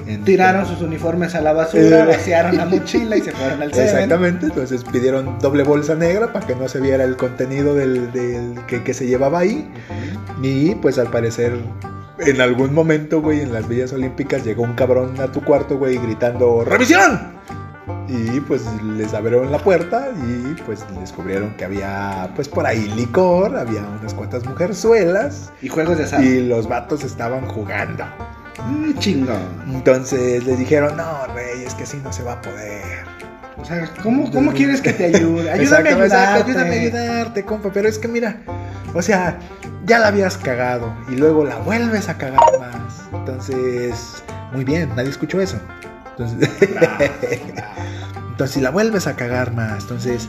en- 0.06 0.24
Tiraron 0.24 0.66
sus 0.66 0.82
uniformes 0.82 1.34
a 1.36 1.42
la 1.42 1.54
basura, 1.54 2.04
Eh. 2.04 2.06
vaciaron 2.06 2.56
la 2.58 2.66
mochila 2.66 3.18
y 3.18 3.22
se 3.22 3.32
fueron 3.32 3.62
al 3.62 3.74
Seven. 3.74 3.88
Exactamente, 3.90 4.46
entonces 4.48 4.84
pidieron 4.84 5.40
doble 5.40 5.64
bolsa 5.64 5.96
negra 5.96 6.32
para 6.34 6.46
que 6.46 6.56
no 6.56 6.68
se 6.68 6.80
viera 6.80 7.04
el 7.04 7.16
contenido 7.18 7.74
del, 7.76 8.12
del 8.12 8.54
que, 8.68 8.84
que 8.84 8.94
se 8.94 9.08
llevaba 9.08 9.40
ahí. 9.40 9.68
Y 10.42 10.76
pues 10.76 11.00
al 11.00 11.10
parecer 11.10 11.58
en 12.20 12.42
algún 12.42 12.74
momento, 12.74 13.22
güey, 13.22 13.42
en 13.42 13.54
las 13.54 13.68
villas 13.68 13.94
olímpicas 13.94 14.44
llegó 14.44 14.64
un 14.64 14.74
cabrón 14.74 15.20
a 15.20 15.32
tu 15.32 15.42
cuarto, 15.44 15.78
güey, 15.78 15.98
gritando 15.98 16.64
¡Revisión! 16.64 17.38
Y 18.08 18.40
pues 18.42 18.64
les 18.96 19.14
abrieron 19.14 19.52
la 19.52 19.58
puerta 19.60 20.10
y 20.16 20.54
pues 20.66 20.86
descubrieron 21.00 21.56
que 21.58 21.66
había 21.66 22.30
pues 22.36 22.48
por 22.48 22.66
ahí 22.66 22.88
licor, 22.96 23.58
había 23.58 23.82
unas 24.00 24.14
cuantas 24.14 24.46
mujerzuelas 24.46 25.52
Y 25.62 25.68
juegos 25.68 25.98
de 25.98 26.06
azar. 26.06 26.24
y 26.24 26.46
los 26.48 26.68
vatos 26.68 27.04
estaban 27.04 27.46
jugando. 27.48 28.06
Mm, 28.66 28.98
chingón. 29.00 29.64
Entonces 29.68 30.46
les 30.46 30.58
dijeron, 30.58 30.96
no, 30.98 31.28
rey, 31.34 31.64
es 31.66 31.74
que 31.76 31.84
así 31.84 31.98
no 32.04 32.12
se 32.14 32.24
va 32.24 32.34
a 32.34 32.42
poder. 32.42 33.06
O 33.58 33.66
sea, 33.66 33.90
¿cómo, 34.04 34.32
cómo 34.32 34.52
quieres 34.52 34.82
que 34.82 34.94
te 34.94 35.06
ayude? 35.06 35.50
Ayúdame 35.52 35.90
a 35.90 35.96
ayudarte. 35.96 36.44
ayúdame 36.52 36.70
a 36.78 36.82
ayudarte, 36.82 37.44
compa. 37.44 37.70
Pero 37.74 37.90
es 37.90 37.98
que 38.00 38.08
mira, 38.08 38.38
o 38.94 39.02
sea, 39.02 39.40
ya 39.86 40.00
la 40.00 40.08
habías 40.08 40.38
cagado 40.38 40.94
y 41.10 41.16
luego 41.16 41.44
la 41.44 41.58
vuelves 41.58 42.08
a 42.08 42.18
cagar 42.18 42.40
más. 42.60 43.02
Entonces, 43.14 44.24
muy 44.54 44.64
bien, 44.64 44.90
nadie 44.96 45.10
escuchó 45.10 45.42
eso. 45.42 45.60
Entonces, 46.18 46.50
entonces 48.30 48.52
si 48.52 48.62
la 48.62 48.72
vuelves 48.72 49.08
a 49.08 49.16
cagar 49.16 49.54
más, 49.54 49.84
entonces, 49.84 50.28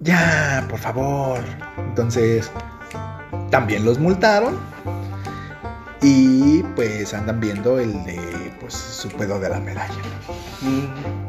ya, 0.00 0.66
por 0.68 0.78
favor. 0.78 1.40
Entonces, 1.76 2.50
también 3.50 3.84
los 3.84 3.98
multaron. 3.98 4.58
Y 6.00 6.62
pues 6.76 7.12
andan 7.12 7.40
viendo 7.40 7.80
el 7.80 7.92
de 8.04 8.52
pues 8.60 8.72
su 8.74 9.08
pedo 9.08 9.40
de 9.40 9.48
la 9.48 9.58
medalla. 9.58 9.94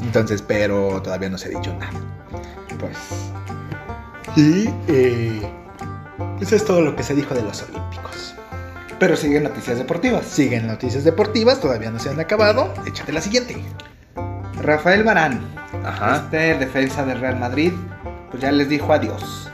Entonces, 0.01 0.43
pero 0.43 1.01
todavía 1.01 1.29
no 1.29 1.37
se 1.39 1.47
ha 1.47 1.51
dicho 1.57 1.73
nada. 1.79 1.99
Pues, 2.77 2.95
Y 4.35 4.69
eh, 4.87 5.41
eso 6.39 6.55
es 6.55 6.63
todo 6.63 6.81
lo 6.81 6.95
que 6.95 7.01
se 7.03 7.15
dijo 7.15 7.33
de 7.33 7.41
los 7.41 7.63
Olímpicos. 7.63 8.35
pero 8.99 9.15
siguen 9.17 9.43
noticias 9.43 9.77
deportivas. 9.79 10.25
Siguen 10.27 10.67
noticias 10.67 11.03
deportivas, 11.03 11.59
todavía 11.59 11.89
no 11.89 11.99
se 11.99 12.09
han 12.09 12.19
acabado. 12.19 12.71
Échate 12.85 13.11
la 13.11 13.21
siguiente. 13.21 13.57
Rafael 14.61 15.03
Barán, 15.03 15.39
Ajá. 15.85 16.17
este 16.17 16.55
defensa 16.55 17.05
del 17.05 17.19
Real 17.19 17.37
Madrid, 17.39 17.73
pues 18.29 18.41
ya 18.41 18.51
les 18.51 18.69
dijo 18.69 18.91
adiós. 18.93 19.49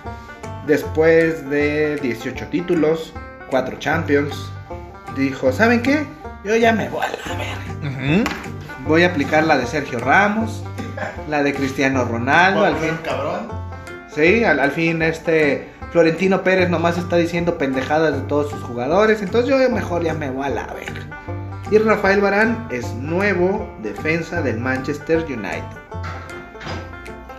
Después 0.65 1.47
de 1.49 1.97
18 1.97 2.47
títulos, 2.47 3.13
4 3.49 3.77
Champions, 3.77 4.49
dijo, 5.15 5.51
¿saben 5.51 5.81
qué? 5.81 6.05
Yo 6.43 6.55
ya 6.55 6.73
me 6.73 6.89
voy 6.89 7.03
a 7.05 7.09
la 7.29 7.37
verga. 7.37 8.29
Voy 8.87 9.03
a 9.03 9.07
aplicar 9.07 9.43
la 9.45 9.57
de 9.57 9.65
Sergio 9.67 9.99
Ramos, 9.99 10.63
la 11.29 11.43
de 11.43 11.53
Cristiano 11.53 12.03
Ronaldo, 12.05 12.65
al 12.65 12.75
fin. 12.77 12.97
cabrón. 13.03 13.47
Sí, 14.13 14.43
al, 14.43 14.59
al 14.59 14.71
fin 14.71 15.01
este 15.01 15.69
Florentino 15.91 16.41
Pérez 16.43 16.69
nomás 16.69 16.97
está 16.97 17.15
diciendo 17.17 17.57
pendejadas 17.57 18.13
de 18.15 18.21
todos 18.21 18.49
sus 18.49 18.61
jugadores, 18.63 19.21
entonces 19.21 19.49
yo 19.49 19.57
mejor 19.69 20.03
ya 20.03 20.13
me 20.13 20.29
voy 20.29 20.45
a 20.45 20.49
la 20.49 20.67
verga. 20.67 21.01
Y 21.71 21.79
Rafael 21.79 22.21
Barán 22.21 22.67
es 22.69 22.93
nuevo 22.93 23.67
defensa 23.81 24.41
del 24.41 24.59
Manchester 24.59 25.25
United. 25.25 25.63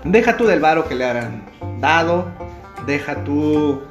Deja 0.05 0.37
tú 0.37 0.47
del 0.47 0.61
varo 0.61 0.89
que 0.89 0.97
le 0.97 1.05
habrán 1.05 1.43
dado, 1.81 2.27
deja 2.87 3.23
tú 3.23 3.83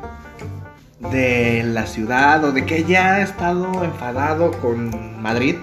de 0.99 1.63
la 1.63 1.85
ciudad 1.85 2.43
o 2.43 2.51
de 2.51 2.65
que 2.65 2.83
ya 2.83 3.15
ha 3.15 3.21
estado 3.21 3.83
enfadado 3.83 4.51
con 4.59 5.21
Madrid. 5.21 5.55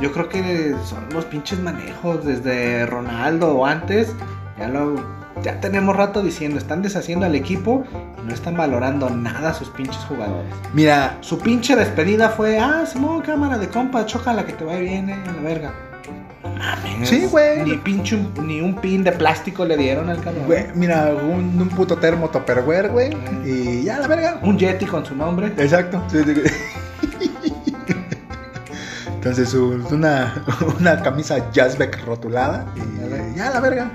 Yo 0.00 0.12
creo 0.12 0.28
que 0.30 0.74
son 0.84 1.06
los 1.12 1.26
pinches 1.26 1.60
manejos 1.60 2.24
desde 2.24 2.86
Ronaldo 2.86 3.54
o 3.54 3.66
antes. 3.66 4.14
Ya 4.58 4.68
lo 4.68 4.94
ya 5.42 5.60
tenemos 5.60 5.96
rato 5.96 6.22
diciendo, 6.22 6.58
están 6.58 6.82
deshaciendo 6.82 7.26
al 7.26 7.34
equipo 7.34 7.84
y 8.22 8.26
no 8.28 8.32
están 8.34 8.56
valorando 8.56 9.10
nada 9.10 9.50
a 9.50 9.54
sus 9.54 9.68
pinches 9.70 10.02
jugadores. 10.04 10.46
Mira, 10.72 11.18
Su 11.20 11.38
pinche 11.38 11.76
despedida 11.76 12.30
fue, 12.30 12.58
ah, 12.58 12.84
Simón, 12.86 13.20
cámara 13.22 13.58
de 13.58 13.68
compa, 13.68 14.06
chócala 14.06 14.46
que 14.46 14.52
te 14.52 14.64
vaya 14.64 14.80
bien, 14.80 15.10
eh, 15.10 15.18
a 15.28 15.32
la 15.32 15.42
verga. 15.42 15.72
Mames. 16.44 17.08
Sí, 17.08 17.26
güey. 17.30 17.62
Ni 17.64 17.76
pinche 17.78 18.14
un- 18.16 18.46
ni 18.46 18.60
un 18.60 18.76
pin 18.76 19.02
de 19.02 19.12
plástico 19.12 19.64
le 19.64 19.76
dieron 19.76 20.08
al 20.08 20.20
cabrón. 20.20 20.44
güey, 20.46 20.66
mira, 20.74 21.10
un, 21.14 21.60
un 21.60 21.68
puto 21.70 21.96
termo 21.96 22.28
topperware, 22.28 22.88
güey. 22.90 23.16
Y 23.44 23.82
ya, 23.82 23.98
la 23.98 24.06
verga. 24.06 24.38
Un 24.42 24.56
Yeti 24.58 24.86
con 24.86 25.04
su 25.04 25.16
nombre. 25.16 25.48
Exacto. 25.58 26.02
Sí, 26.08 26.18
sí. 26.24 26.34
Entonces, 29.08 29.54
un- 29.54 29.84
una, 29.90 30.44
una 30.80 31.02
camisa 31.02 31.50
Jazzbeck 31.50 32.04
rotulada 32.04 32.66
y, 32.76 33.36
ya 33.36 33.50
la 33.50 33.60
verga. 33.60 33.90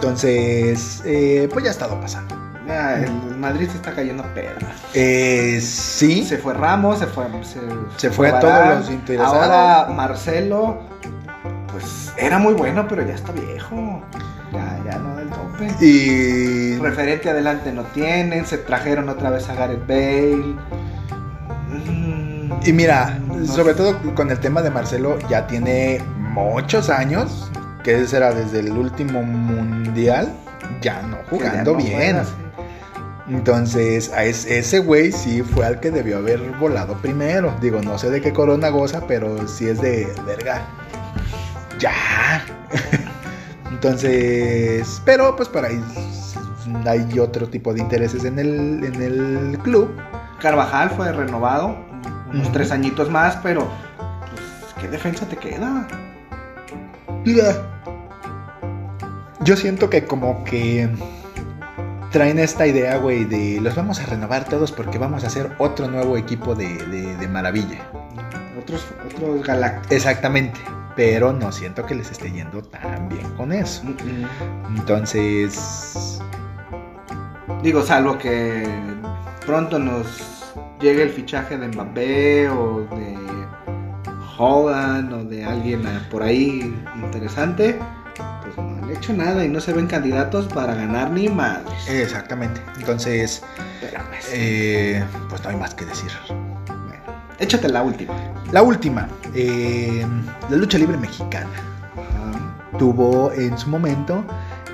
Entonces, 0.00 1.02
eh, 1.04 1.46
pues 1.52 1.62
ya 1.62 1.70
ha 1.70 1.72
estado 1.72 2.00
pasando. 2.00 2.34
El 2.66 3.36
Madrid 3.36 3.68
se 3.68 3.76
está 3.76 3.92
cayendo 3.92 4.22
peda. 4.32 4.54
Eh, 4.94 5.60
sí. 5.60 6.24
Se 6.24 6.38
fue 6.38 6.54
Ramos, 6.54 7.00
se 7.00 7.06
fue. 7.06 7.26
Se, 7.44 7.60
Se 7.98 8.10
fue 8.10 8.30
a 8.30 8.40
todos 8.40 8.78
los 8.78 8.90
interesados. 8.90 9.34
Ahora 9.36 9.92
Marcelo, 9.92 10.78
pues 11.70 12.12
era 12.16 12.38
muy 12.38 12.54
bueno, 12.54 12.86
pero 12.88 13.06
ya 13.06 13.14
está 13.14 13.32
viejo. 13.32 14.02
Ya, 14.52 14.80
ya 14.90 14.98
no 14.98 15.16
del 15.16 15.28
tope. 15.28 15.84
Y 15.84 16.76
Referente 16.78 17.28
adelante 17.28 17.70
no 17.72 17.82
tienen. 17.84 18.46
Se 18.46 18.56
trajeron 18.56 19.10
otra 19.10 19.28
vez 19.30 19.48
a 19.50 19.54
Gareth 19.54 19.86
Bale. 19.86 20.54
Mm, 21.68 22.52
Y 22.64 22.72
mira, 22.72 23.18
no 23.26 23.46
sobre 23.46 23.74
sé. 23.74 23.78
todo 23.78 24.14
con 24.14 24.30
el 24.30 24.38
tema 24.40 24.62
de 24.62 24.70
Marcelo, 24.70 25.18
ya 25.28 25.46
tiene 25.46 26.02
muchos 26.18 26.88
años, 26.88 27.50
que 27.84 28.00
ese 28.00 28.16
era 28.16 28.32
desde 28.32 28.60
el 28.60 28.72
último 28.72 29.22
mundial, 29.22 30.32
ya 30.80 31.02
no 31.02 31.16
ya 31.18 31.24
jugando 31.30 31.72
no 31.72 31.78
bien. 31.78 32.24
sí. 32.24 32.32
Entonces, 33.28 34.12
a 34.12 34.24
es- 34.24 34.44
ese 34.46 34.80
güey 34.80 35.12
sí 35.12 35.42
fue 35.42 35.64
al 35.64 35.78
que 35.78 35.90
debió 35.92 36.18
haber 36.18 36.40
volado 36.58 36.94
primero. 36.96 37.54
Digo, 37.60 37.80
no 37.80 37.96
sé 37.96 38.10
de 38.10 38.20
qué 38.20 38.32
corona 38.32 38.70
goza, 38.70 39.02
pero 39.06 39.46
sí 39.46 39.68
es 39.68 39.80
de 39.80 40.12
verga. 40.26 40.62
Ya. 41.78 42.44
Entonces, 43.70 45.00
pero 45.04 45.36
pues 45.36 45.48
para 45.48 45.68
ahí 45.68 45.80
hay 46.86 47.18
otro 47.18 47.48
tipo 47.48 47.72
de 47.72 47.80
intereses 47.80 48.24
en 48.24 48.38
el, 48.38 48.82
en 48.84 49.02
el 49.02 49.58
club. 49.62 49.94
Carvajal 50.40 50.90
fue 50.90 51.12
renovado. 51.12 51.76
Unos 52.32 52.50
tres 52.52 52.70
añitos 52.72 53.10
más, 53.10 53.36
pero. 53.42 53.68
Pues, 54.30 54.74
¿Qué 54.80 54.88
defensa 54.88 55.26
te 55.26 55.36
queda? 55.36 55.86
Mira, 57.24 57.69
yo 59.44 59.56
siento 59.56 59.88
que 59.90 60.04
como 60.04 60.44
que 60.44 60.88
traen 62.12 62.38
esta 62.38 62.66
idea, 62.66 62.96
güey, 62.98 63.24
de 63.24 63.60
los 63.60 63.74
vamos 63.74 64.00
a 64.00 64.06
renovar 64.06 64.44
todos 64.48 64.72
porque 64.72 64.98
vamos 64.98 65.24
a 65.24 65.28
hacer 65.28 65.50
otro 65.58 65.88
nuevo 65.88 66.16
equipo 66.16 66.54
de, 66.54 66.74
de- 66.86 67.16
de 67.16 67.28
maravilla. 67.28 67.78
Otros, 68.60 68.84
otros 69.06 69.42
galácticos. 69.46 69.92
Exactamente, 69.92 70.60
pero 70.96 71.32
no 71.32 71.50
siento 71.52 71.86
que 71.86 71.94
les 71.94 72.10
esté 72.10 72.30
yendo 72.30 72.62
tan 72.62 73.08
bien 73.08 73.28
con 73.36 73.52
eso. 73.52 73.82
Entonces, 74.76 76.20
Digo, 77.62 77.82
salvo 77.82 78.16
que 78.16 78.66
pronto 79.44 79.78
nos 79.78 80.06
llegue 80.80 81.02
el 81.02 81.10
fichaje 81.10 81.58
de 81.58 81.68
Mbappé 81.68 82.48
o 82.48 82.86
de 82.96 83.18
Hogan 84.38 85.12
o 85.12 85.24
de 85.24 85.44
alguien 85.44 85.82
por 86.10 86.22
ahí 86.22 86.74
interesante, 86.96 87.78
pues 88.42 88.56
no 88.56 88.84
han 88.84 88.90
hecho 88.90 89.12
nada 89.12 89.44
y 89.44 89.48
no 89.48 89.60
se 89.60 89.72
ven 89.72 89.86
candidatos 89.86 90.46
para 90.46 90.74
ganar 90.74 91.10
ni 91.10 91.28
madres. 91.28 91.88
exactamente. 91.88 92.60
Entonces, 92.78 93.42
Pero 93.80 94.02
pues, 94.08 94.28
eh, 94.32 95.04
pues 95.28 95.42
no 95.44 95.50
hay 95.50 95.56
más 95.56 95.74
que 95.74 95.84
decir. 95.86 96.10
bueno, 96.28 97.02
échate 97.38 97.68
la 97.68 97.82
última. 97.82 98.14
La 98.52 98.62
última, 98.62 99.08
eh, 99.34 100.04
la 100.48 100.56
lucha 100.56 100.78
libre 100.78 100.96
mexicana. 100.96 101.48
Ajá. 101.96 102.78
tuvo 102.78 103.30
en 103.32 103.56
su 103.58 103.68
momento 103.68 104.24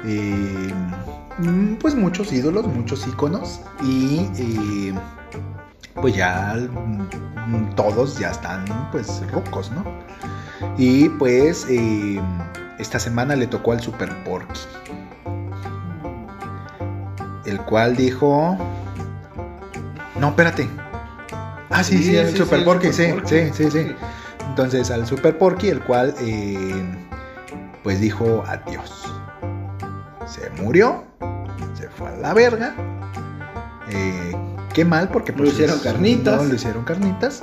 eh, 0.05 0.73
mm, 1.39 1.75
pues 1.77 1.95
muchos 1.95 2.33
ídolos, 2.33 2.67
muchos 2.67 3.07
íconos 3.07 3.61
y 3.83 4.29
eh, 4.39 4.95
pues 6.01 6.15
ya 6.15 6.55
mm, 6.57 7.75
todos 7.75 8.19
ya 8.19 8.31
están 8.31 8.65
pues 8.93 9.23
rucos, 9.33 9.71
¿no? 9.73 9.85
Y 10.79 11.09
pues 11.11 11.67
eh, 11.69 12.21
esta 12.79 12.99
semana 12.99 13.37
le 13.37 13.47
tocó 13.47 13.73
al 13.73 13.81
Super 13.81 14.11
Porky, 14.25 14.61
el 17.45 17.61
cual 17.63 17.97
dijo, 17.97 18.57
no, 20.19 20.29
espérate. 20.29 20.69
Ah, 21.71 21.83
sí, 21.85 22.03
sí, 22.03 22.17
el 22.17 22.35
Super 22.37 22.61
el 22.61 22.65
Porky, 22.65 22.93
sí, 22.93 23.09
Super 23.11 23.29
sí, 23.29 23.37
Porky. 23.49 23.65
sí, 23.65 23.71
sí. 23.71 23.95
Entonces 24.49 24.91
al 24.91 25.07
Super 25.07 25.37
Porky, 25.37 25.69
el 25.69 25.81
cual 25.81 26.15
eh, 26.21 26.85
pues 27.83 28.01
dijo 28.01 28.45
adiós. 28.47 29.13
Se 30.27 30.51
murió, 30.63 31.05
se 31.75 31.89
fue 31.91 32.09
a 32.09 32.17
la 32.17 32.35
verga. 32.35 32.75
Eh, 33.89 34.33
qué 34.75 34.85
mal 34.85 35.09
porque 35.11 35.33
Lo 35.33 35.47
hicieron 35.47 35.79
carnitas. 35.81 36.43
No, 36.43 36.49
lo 36.49 36.55
hicieron 36.55 36.85
carnitas. 36.85 37.43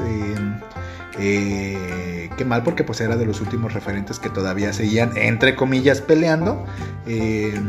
eh, 1.20 2.23
qué 2.36 2.46
mal 2.46 2.64
porque 2.64 2.84
pues 2.84 3.00
era 3.02 3.16
de 3.16 3.26
los 3.26 3.42
últimos 3.42 3.74
referentes 3.74 4.20
que 4.20 4.30
todavía 4.30 4.74
seguían 4.74 5.16
entre 5.18 5.56
comillas 5.56 6.02
peleando. 6.02 6.66
eh, 7.06 7.60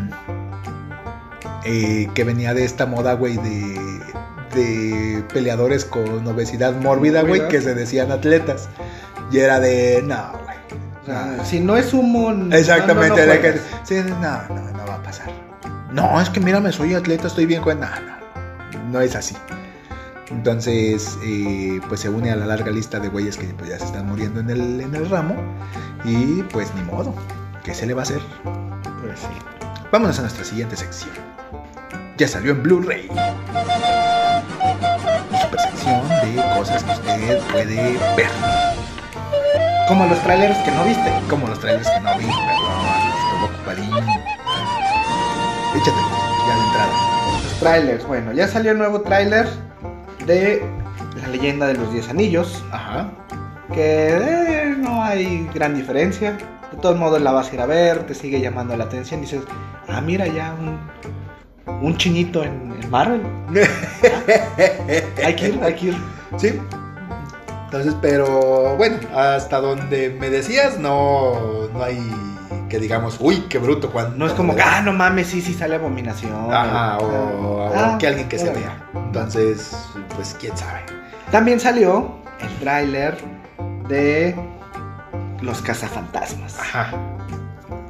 eh, 1.64 2.09
que 2.14 2.24
venía 2.24 2.53
de 2.55 2.64
esta 2.64 2.85
moda, 2.87 3.14
güey, 3.14 3.37
de, 3.38 4.00
de 4.55 5.24
peleadores 5.33 5.85
con 5.85 6.27
obesidad 6.27 6.74
mórbida, 6.74 7.22
güey, 7.22 7.48
que 7.48 7.61
se 7.62 7.74
decían 7.74 8.12
atletas. 8.12 8.68
Y 9.33 9.38
era 9.38 9.61
de, 9.61 10.03
no, 10.05 10.33
güey. 10.44 10.57
O 11.03 11.07
sea, 11.07 11.24
no". 11.38 11.44
si 11.44 11.61
no 11.61 11.77
es 11.77 11.94
humo, 11.94 12.31
Exactamente, 12.55 13.27
no, 13.27 13.35
no 13.35 13.40
que- 13.40 13.61
sí, 13.85 13.94
no, 14.07 14.20
no, 14.55 14.72
no 14.72 14.87
va 14.87 14.96
a 14.96 15.03
pasar. 15.03 15.29
No, 15.90 16.20
es 16.20 16.29
que 16.29 16.40
mírame, 16.40 16.70
soy 16.72 16.92
atleta, 16.94 17.29
estoy 17.29 17.46
bien 17.46 17.62
con. 17.62 17.81
No, 17.81 17.87
no, 17.88 18.85
no 18.90 19.00
es 19.00 19.14
así. 19.16 19.35
Entonces, 20.31 21.19
eh, 21.23 21.81
pues 21.89 22.01
se 22.01 22.09
une 22.09 22.31
a 22.31 22.37
la 22.37 22.47
larga 22.47 22.71
lista 22.71 22.99
de 22.99 23.09
güeyes 23.09 23.37
que 23.37 23.47
pues, 23.47 23.71
ya 23.71 23.79
se 23.79 23.85
están 23.85 24.07
muriendo 24.07 24.41
en 24.41 24.51
el, 24.51 24.81
en 24.81 24.95
el 24.95 25.09
ramo. 25.09 25.35
Y 26.05 26.43
pues 26.45 26.75
ni 26.75 26.83
modo, 26.83 27.15
¿qué 27.63 27.75
se 27.75 27.87
le 27.87 27.95
va 27.95 28.03
a 28.03 28.05
hacer? 28.05 28.21
Pues 29.03 29.21
sí. 29.21 29.27
Vámonos 29.93 30.19
a 30.19 30.23
nuestra 30.23 30.45
siguiente 30.45 30.77
sección. 30.77 31.11
Ya 32.17 32.29
salió 32.29 32.53
en 32.53 32.63
Blu-ray. 32.63 33.09
Super 35.43 35.61
sección 35.61 36.09
de 36.09 36.43
cosas 36.57 36.85
que 36.85 36.93
usted 36.93 37.41
puede 37.53 37.99
ver. 38.17 38.31
Como 39.89 40.07
los 40.07 40.19
trailers 40.21 40.59
que 40.59 40.71
no 40.71 40.85
viste. 40.85 41.13
Como 41.29 41.47
los 41.47 41.61
trailers 41.61 41.89
que 41.89 42.01
no 42.01 42.19
vi, 42.19 42.25
perdón, 42.25 42.87
estuvo 43.27 43.45
ocupadín. 43.47 44.09
Échate, 45.75 46.01
ya 46.47 46.55
de 46.57 46.65
entrada. 46.67 47.43
Los 47.43 47.61
trailers. 47.61 48.07
Bueno, 48.07 48.33
ya 48.33 48.49
salió 48.49 48.73
el 48.73 48.79
nuevo 48.79 49.03
trailer 49.03 49.47
de 50.27 50.63
La 51.21 51.29
leyenda 51.29 51.67
de 51.67 51.75
los 51.75 51.93
10 51.93 52.09
anillos. 52.09 52.65
Ajá. 52.71 53.11
Que 53.73 54.09
eh, 54.09 54.75
no 54.79 55.03
hay 55.03 55.49
gran 55.55 55.75
diferencia. 55.75 56.33
De 56.73 56.79
todos 56.81 56.99
modos 56.99 57.21
la 57.23 57.33
vas 57.33 57.51
a 57.51 57.55
ir 57.55 57.61
a 57.61 57.67
ver, 57.67 58.07
te 58.07 58.15
sigue 58.15 58.41
llamando 58.41 58.77
la 58.77 58.85
atención. 58.85 59.21
Dices, 59.21 59.43
ah, 59.89 60.01
mira 60.01 60.27
ya 60.27 60.55
un, 60.59 60.79
un 61.81 61.97
chinito 61.97 62.43
en, 62.43 62.77
en 62.81 62.91
Marvel. 62.91 63.23
Hay 65.25 65.37
que 65.37 65.49
ir, 65.49 65.61
hay 65.63 65.75
que 65.75 65.87
ir. 65.87 65.97
Sí. 66.37 66.61
Entonces, 67.65 67.97
pero 68.01 68.77
bueno, 68.77 68.99
hasta 69.15 69.61
donde 69.61 70.11
me 70.11 70.31
decías, 70.31 70.79
no, 70.79 71.69
no 71.73 71.83
hay 71.83 71.99
que 72.75 72.81
digamos, 72.81 73.19
uy, 73.21 73.43
qué 73.49 73.59
bruto 73.59 73.89
cuando. 73.93 74.17
No 74.17 74.27
es 74.27 74.33
como, 74.33 74.53
ah, 74.61 74.81
no 74.83 74.93
mames, 74.93 75.29
sí, 75.29 75.41
sí 75.41 75.55
sale 75.55 75.77
abominación. 75.77 76.53
Ajá, 76.53 76.99
o, 76.99 77.05
o 77.07 77.73
Ah, 77.73 77.97
que 78.01 78.09
alguien 78.09 78.29
que 78.29 78.37
se 78.37 78.51
vea. 78.51 78.85
Entonces, 78.93 79.77
pues 80.17 80.37
quién 80.41 80.57
sabe. 80.57 80.81
También 81.31 81.61
salió 81.61 82.17
el 82.41 82.49
tráiler 82.59 83.17
de 83.87 84.35
Los 85.41 85.63
Cazafantasmas. 85.63 86.59
Ajá. 86.59 86.91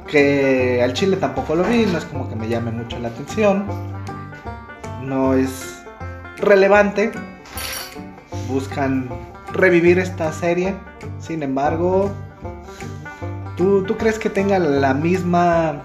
Que 0.05 0.81
al 0.83 0.93
chile 0.93 1.17
tampoco 1.17 1.55
lo 1.55 1.63
vi, 1.63 1.87
no 1.87 1.97
es 1.97 2.05
como 2.05 2.29
que 2.29 2.35
me 2.35 2.47
llame 2.47 2.69
mucho 2.69 2.99
la 2.99 3.07
atención. 3.07 3.65
No 5.01 5.33
es 5.33 5.79
relevante. 6.37 7.11
Buscan 8.47 9.09
revivir 9.51 9.97
esta 9.97 10.31
serie. 10.31 10.75
Sin 11.19 11.41
embargo, 11.41 12.11
¿tú, 13.55 13.83
tú 13.83 13.97
crees 13.97 14.19
que 14.19 14.29
tenga 14.29 14.59
la 14.59 14.93
misma 14.93 15.83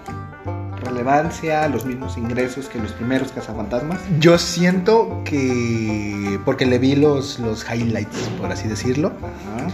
relevancia, 0.83 1.67
los 1.67 1.85
mismos 1.85 2.17
ingresos 2.17 2.67
que 2.67 2.79
los 2.79 2.91
primeros 2.93 3.31
cazafantasmas? 3.31 3.99
Yo 4.19 4.37
siento 4.37 5.21
que. 5.25 6.39
Porque 6.45 6.65
le 6.65 6.79
vi 6.79 6.95
los, 6.95 7.39
los 7.39 7.65
highlights, 7.71 8.29
por 8.39 8.51
así 8.51 8.67
decirlo. 8.67 9.11
Ajá. 9.19 9.67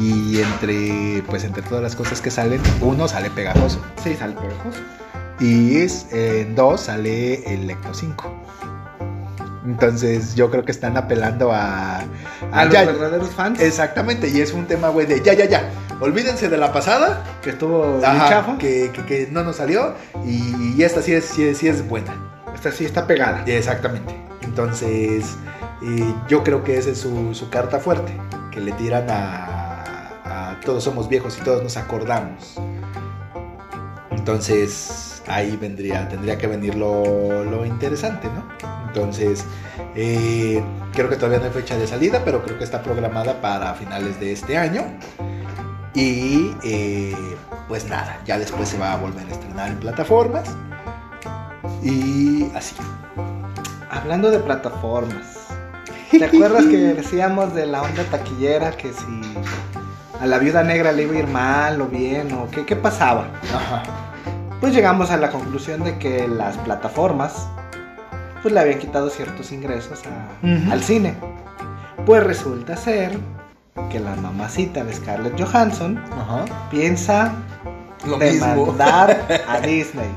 Y 0.00 0.40
entre. 0.40 1.22
Pues 1.28 1.44
entre 1.44 1.62
todas 1.62 1.82
las 1.82 1.96
cosas 1.96 2.20
que 2.20 2.30
salen, 2.30 2.60
uno 2.80 3.08
sale 3.08 3.30
pegajoso. 3.30 3.80
Sí, 4.02 4.14
sale 4.14 4.34
pegajoso. 4.34 4.80
Y 5.40 5.76
es, 5.78 6.06
en 6.12 6.54
dos 6.54 6.82
sale 6.82 7.52
el 7.52 7.68
Ecto 7.68 7.92
5. 7.92 8.32
Entonces 9.66 10.34
yo 10.34 10.50
creo 10.50 10.64
que 10.64 10.72
están 10.72 10.96
apelando 10.96 11.50
a... 11.50 12.04
A 12.52 12.64
los 12.66 12.74
ya- 12.74 12.84
verdaderos 12.84 13.30
fans 13.30 13.58
Exactamente, 13.60 14.28
y 14.28 14.40
es 14.40 14.52
un 14.52 14.66
tema, 14.66 14.90
güey, 14.90 15.06
de 15.06 15.22
ya, 15.22 15.32
ya, 15.32 15.46
ya. 15.46 15.70
Olvídense 16.00 16.48
de 16.48 16.56
la 16.58 16.72
pasada, 16.72 17.22
que 17.42 17.50
estuvo 17.50 18.00
ajá, 18.04 18.28
chafa. 18.28 18.58
que, 18.58 18.90
que- 18.92 19.04
que 19.04 19.28
no 19.30 19.42
nos 19.44 19.56
salió, 19.56 19.94
y, 20.24 20.74
y 20.76 20.82
esta 20.82 21.00
sí 21.02 21.12
es, 21.12 21.24
sí, 21.24 21.54
sí 21.54 21.68
es 21.68 21.86
buena. 21.88 22.14
Esta 22.54 22.70
sí 22.72 22.84
está 22.84 23.06
pegada. 23.06 23.42
Exactamente. 23.46 24.14
Entonces, 24.42 25.36
eh, 25.82 26.14
yo 26.28 26.42
creo 26.44 26.62
que 26.64 26.76
esa 26.78 26.90
es 26.90 26.98
su, 26.98 27.34
su 27.34 27.48
carta 27.50 27.78
fuerte, 27.80 28.12
que 28.50 28.60
le 28.60 28.72
tiran 28.72 29.06
a, 29.10 30.50
a 30.52 30.60
todos 30.64 30.84
somos 30.84 31.08
viejos 31.08 31.38
y 31.38 31.42
todos 31.42 31.62
nos 31.62 31.76
acordamos. 31.76 32.56
Entonces, 34.10 35.22
ahí 35.26 35.56
vendría, 35.56 36.08
tendría 36.08 36.38
que 36.38 36.46
venir 36.46 36.74
lo, 36.74 37.44
lo 37.44 37.64
interesante, 37.66 38.28
¿no? 38.28 38.48
Entonces, 38.86 39.44
eh, 39.94 40.62
creo 40.92 41.08
que 41.08 41.16
todavía 41.16 41.38
no 41.38 41.46
hay 41.46 41.50
fecha 41.50 41.76
de 41.76 41.86
salida, 41.86 42.22
pero 42.24 42.42
creo 42.42 42.56
que 42.58 42.64
está 42.64 42.82
programada 42.82 43.40
para 43.40 43.74
finales 43.74 44.18
de 44.20 44.32
este 44.32 44.56
año. 44.56 44.84
Y 45.94 46.56
eh, 46.64 47.36
pues 47.68 47.88
nada, 47.88 48.18
ya 48.24 48.38
después 48.38 48.68
se 48.68 48.78
va 48.78 48.92
a 48.94 48.96
volver 48.96 49.26
a 49.28 49.30
estrenar 49.32 49.68
en 49.68 49.78
plataformas. 49.78 50.48
Y 51.82 52.50
así. 52.54 52.74
Hablando 53.90 54.30
de 54.30 54.40
plataformas, 54.40 55.46
¿te 56.10 56.24
acuerdas 56.24 56.64
que 56.64 56.76
decíamos 56.76 57.54
de 57.54 57.66
la 57.66 57.82
onda 57.82 58.02
taquillera 58.10 58.72
que 58.72 58.92
si 58.92 59.22
a 60.20 60.26
la 60.26 60.38
viuda 60.38 60.62
negra 60.64 60.90
le 60.92 61.04
iba 61.04 61.14
a 61.14 61.18
ir 61.18 61.26
mal 61.28 61.80
o 61.80 61.86
bien 61.86 62.32
o 62.32 62.50
qué, 62.50 62.64
qué 62.66 62.74
pasaba? 62.76 63.28
Ajá. 63.54 63.82
Pues 64.60 64.72
llegamos 64.74 65.10
a 65.10 65.16
la 65.16 65.30
conclusión 65.30 65.84
de 65.84 65.98
que 65.98 66.26
las 66.26 66.56
plataformas 66.58 67.46
pues 68.42 68.52
le 68.52 68.60
habían 68.60 68.78
quitado 68.78 69.10
ciertos 69.10 69.52
ingresos 69.52 70.02
a- 70.06 70.72
al 70.72 70.82
cine. 70.82 71.14
Pues 72.04 72.24
resulta 72.24 72.76
ser 72.76 73.18
que 73.90 73.98
la 74.00 74.14
mamacita 74.16 74.84
de 74.84 74.92
Scarlett 74.92 75.40
Johansson 75.40 75.98
Ajá. 76.12 76.44
piensa 76.70 77.32
Lo 78.06 78.18
mismo. 78.18 78.46
demandar 78.46 79.26
a 79.48 79.60
Disney. 79.60 80.08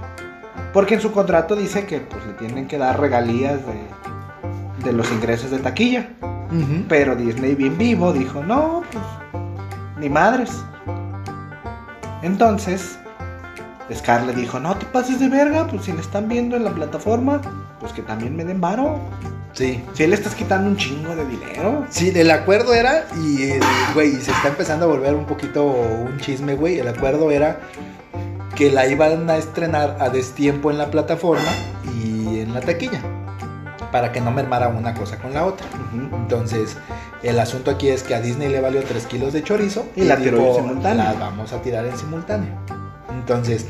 Porque 0.74 0.96
en 0.96 1.02
su 1.02 1.12
contrato 1.12 1.56
dice 1.56 1.86
que 1.86 2.00
pues 2.02 2.26
le 2.26 2.34
tienen 2.34 2.68
que 2.68 2.78
dar 2.78 3.00
regalías 3.00 3.60
de, 3.66 4.84
de 4.86 4.94
los 4.94 5.12
ingresos 5.12 5.52
de 5.52 5.60
taquilla. 5.60 6.10
Pero 6.88 7.14
Disney 7.16 7.56
bien 7.56 7.78
vivo 7.78 8.14
dijo, 8.14 8.42
no, 8.42 8.82
pues 8.92 9.04
ni 10.00 10.08
madres. 10.10 10.52
Entonces, 12.22 12.98
Scarlett 13.94 14.36
dijo, 14.38 14.58
no 14.60 14.76
te 14.76 14.86
pases 14.86 15.20
de 15.20 15.28
verga, 15.28 15.68
pues 15.68 15.84
si 15.84 15.92
le 15.92 16.00
están 16.00 16.30
viendo 16.30 16.56
en 16.56 16.64
la 16.64 16.72
plataforma, 16.72 17.42
pues 17.82 17.92
que 17.92 18.02
también 18.02 18.36
me 18.36 18.46
den 18.46 18.62
varo. 18.62 18.98
Sí. 19.58 19.84
Si 19.94 20.06
le 20.06 20.14
estás 20.14 20.36
quitando 20.36 20.70
un 20.70 20.78
chingo 20.78 21.16
de 21.16 21.26
dinero. 21.26 21.88
Sí, 21.90 22.12
el 22.14 22.30
acuerdo 22.30 22.76
era, 22.76 23.08
y 23.16 23.54
güey, 23.96 24.12
se 24.14 24.30
está 24.30 24.50
empezando 24.50 24.86
a 24.86 24.90
volver 24.90 25.16
un 25.16 25.26
poquito 25.26 25.66
un 25.66 26.20
chisme, 26.20 26.54
güey. 26.54 26.78
El 26.78 26.88
acuerdo 26.88 27.32
era 27.32 27.60
que 28.56 28.70
la 28.70 28.86
iban 28.86 29.28
a 29.32 29.38
estrenar 29.38 29.98
a 30.00 30.10
destiempo 30.10 30.70
en 30.70 30.78
la 30.78 30.92
plataforma 30.92 31.50
y 31.96 32.42
en 32.42 32.54
la 32.54 32.60
taquilla. 32.60 33.02
Para 33.92 34.12
que 34.12 34.22
no 34.22 34.30
mermara 34.30 34.68
una 34.68 34.94
cosa 34.94 35.18
con 35.18 35.34
la 35.34 35.44
otra. 35.44 35.66
Entonces, 35.92 36.78
el 37.24 37.40
asunto 37.40 37.72
aquí 37.72 37.88
es 37.88 38.04
que 38.04 38.14
a 38.14 38.22
Disney 38.22 38.50
le 38.50 38.62
valió 38.62 38.84
3 38.84 39.08
kilos 39.08 39.34
de 39.34 39.42
chorizo 39.42 39.88
Y 39.96 40.04
la 40.04 40.18
tiró 40.18 40.50
en 40.50 40.56
simultáneo. 40.56 41.04
La 41.04 41.14
vamos 41.14 41.52
a 41.52 41.64
tirar 41.64 41.84
en 41.84 41.98
simultáneo. 41.98 42.54
Entonces, 43.10 43.66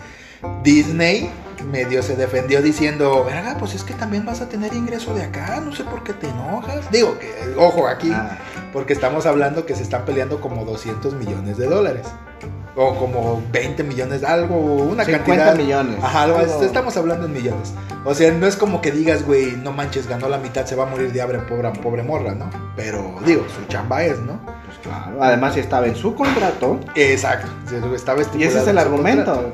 Disney 0.64 1.30
medio 1.64 2.02
se 2.04 2.16
defendió 2.16 2.62
diciendo, 2.62 3.24
verga, 3.26 3.56
pues 3.58 3.74
es 3.76 3.84
que 3.84 3.94
también 3.94 4.26
vas 4.26 4.42
a 4.42 4.50
tener 4.50 4.74
ingreso 4.74 5.14
de 5.14 5.24
acá, 5.24 5.60
no 5.64 5.74
sé 5.76 5.84
por 5.84 6.04
qué 6.04 6.14
te 6.14 6.28
enojas. 6.30 6.90
Digo 6.92 7.18
que, 7.20 7.34
ojo, 7.58 7.88
aquí, 7.88 8.12
Ah, 8.14 8.38
porque 8.74 8.94
estamos 8.94 9.26
hablando 9.26 9.66
que 9.66 9.76
se 9.76 9.84
están 9.84 10.06
peleando 10.06 10.40
como 10.42 10.66
200 10.66 11.14
millones 11.14 11.58
de 11.58 11.68
dólares. 11.68 12.08
O 12.80 12.94
como 12.96 13.42
20 13.52 13.84
millones, 13.84 14.24
algo, 14.24 14.56
una 14.56 15.04
50 15.04 15.46
cantidad. 15.46 15.56
millones. 15.56 16.04
Ajá, 16.04 16.24
algo- 16.24 16.38
Algo- 16.38 16.62
estamos 16.64 16.96
hablando 16.96 17.26
en 17.26 17.34
millones. 17.34 17.74
O 18.06 18.14
sea, 18.14 18.32
no 18.32 18.46
es 18.46 18.56
como 18.56 18.82
que 18.82 18.92
digas, 18.92 19.26
güey, 19.26 19.54
no 19.58 19.72
manches, 19.72 20.08
ganó 20.08 20.30
la 20.30 20.38
mitad, 20.38 20.64
se 20.68 20.76
va 20.76 20.84
a 20.84 20.86
morir 20.86 21.12
de 21.12 21.20
hambre, 21.20 21.40
pobre, 21.40 21.72
pobre 21.82 22.04
morra, 22.04 22.36
¿no? 22.36 22.48
Pero, 22.76 23.16
digo, 23.26 23.44
su 23.50 23.66
chamba 23.68 24.04
es, 24.04 24.20
¿no? 24.20 24.40
pues 24.46 24.78
claro. 24.84 25.18
Además, 25.24 25.58
estaba 25.58 25.88
en 25.88 25.96
su 25.96 26.14
contrato, 26.14 26.80
Exacto, 26.94 27.48
estaba 27.96 28.20
y 28.20 28.22
estipulado 28.22 28.52
ese 28.52 28.62
es 28.62 28.68
el 28.68 28.78
argumento. 28.78 29.34
contrato. 29.34 29.54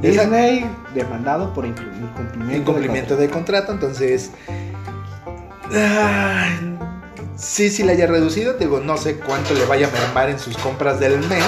Disney 0.00 0.66
demandado 0.94 1.52
por 1.52 1.66
incumplimiento. 1.66 2.56
Incumplimiento 2.56 3.16
de 3.16 3.28
contrato, 3.28 3.72
entonces. 3.72 4.32
ay, 5.72 6.78
sí, 7.36 7.70
sí 7.70 7.82
le 7.82 7.92
haya 7.92 8.06
reducido. 8.06 8.54
Digo, 8.54 8.80
no 8.80 8.96
sé 8.96 9.16
cuánto 9.18 9.54
le 9.54 9.64
vaya 9.66 9.88
a 9.88 9.90
mermar 9.90 10.30
en 10.30 10.38
sus 10.38 10.56
compras 10.58 11.00
del 11.00 11.18
mes. 11.28 11.44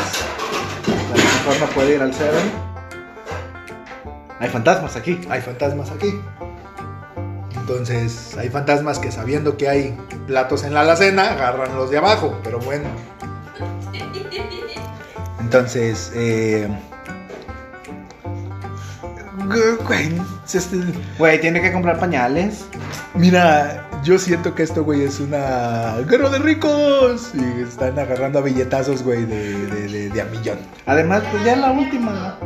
A 0.86 1.16
lo 1.16 1.52
mejor 1.52 1.68
no 1.68 1.74
puede 1.74 1.94
ir 1.94 2.02
al 2.02 2.14
Seven. 2.14 2.50
Hay 4.38 4.48
fantasmas 4.48 4.96
aquí. 4.96 5.20
Hay 5.28 5.40
fantasmas 5.40 5.90
aquí. 5.90 6.20
Entonces, 7.54 8.36
hay 8.36 8.48
fantasmas 8.48 8.98
que 8.98 9.12
sabiendo 9.12 9.56
que 9.56 9.68
hay 9.68 9.96
platos 10.26 10.64
en 10.64 10.74
la 10.74 10.80
alacena, 10.80 11.30
agarran 11.30 11.76
los 11.76 11.90
de 11.90 11.98
abajo. 11.98 12.40
Pero 12.42 12.58
bueno. 12.58 12.88
Entonces, 15.40 16.12
eh. 16.14 16.68
Güey, 19.86 20.20
este- 20.52 20.78
Güey, 21.18 21.40
tiene 21.40 21.60
que 21.60 21.72
comprar 21.72 21.98
pañales. 21.98 22.64
Mira, 23.14 23.88
yo 24.04 24.18
siento 24.18 24.54
que 24.54 24.62
esto, 24.62 24.84
güey, 24.84 25.02
es 25.02 25.20
una 25.20 25.96
guerra 26.08 26.30
de 26.30 26.38
ricos. 26.38 27.32
Y 27.34 27.62
están 27.62 27.98
agarrando 27.98 28.38
a 28.38 28.42
billetazos, 28.42 29.02
güey, 29.02 29.24
de, 29.24 29.66
de, 29.66 29.88
de, 29.88 30.08
de 30.10 30.20
a 30.20 30.24
millón. 30.26 30.58
Además, 30.86 31.22
pues 31.30 31.44
ya 31.44 31.52
es 31.52 31.58
la 31.58 31.70
última. 31.72 32.38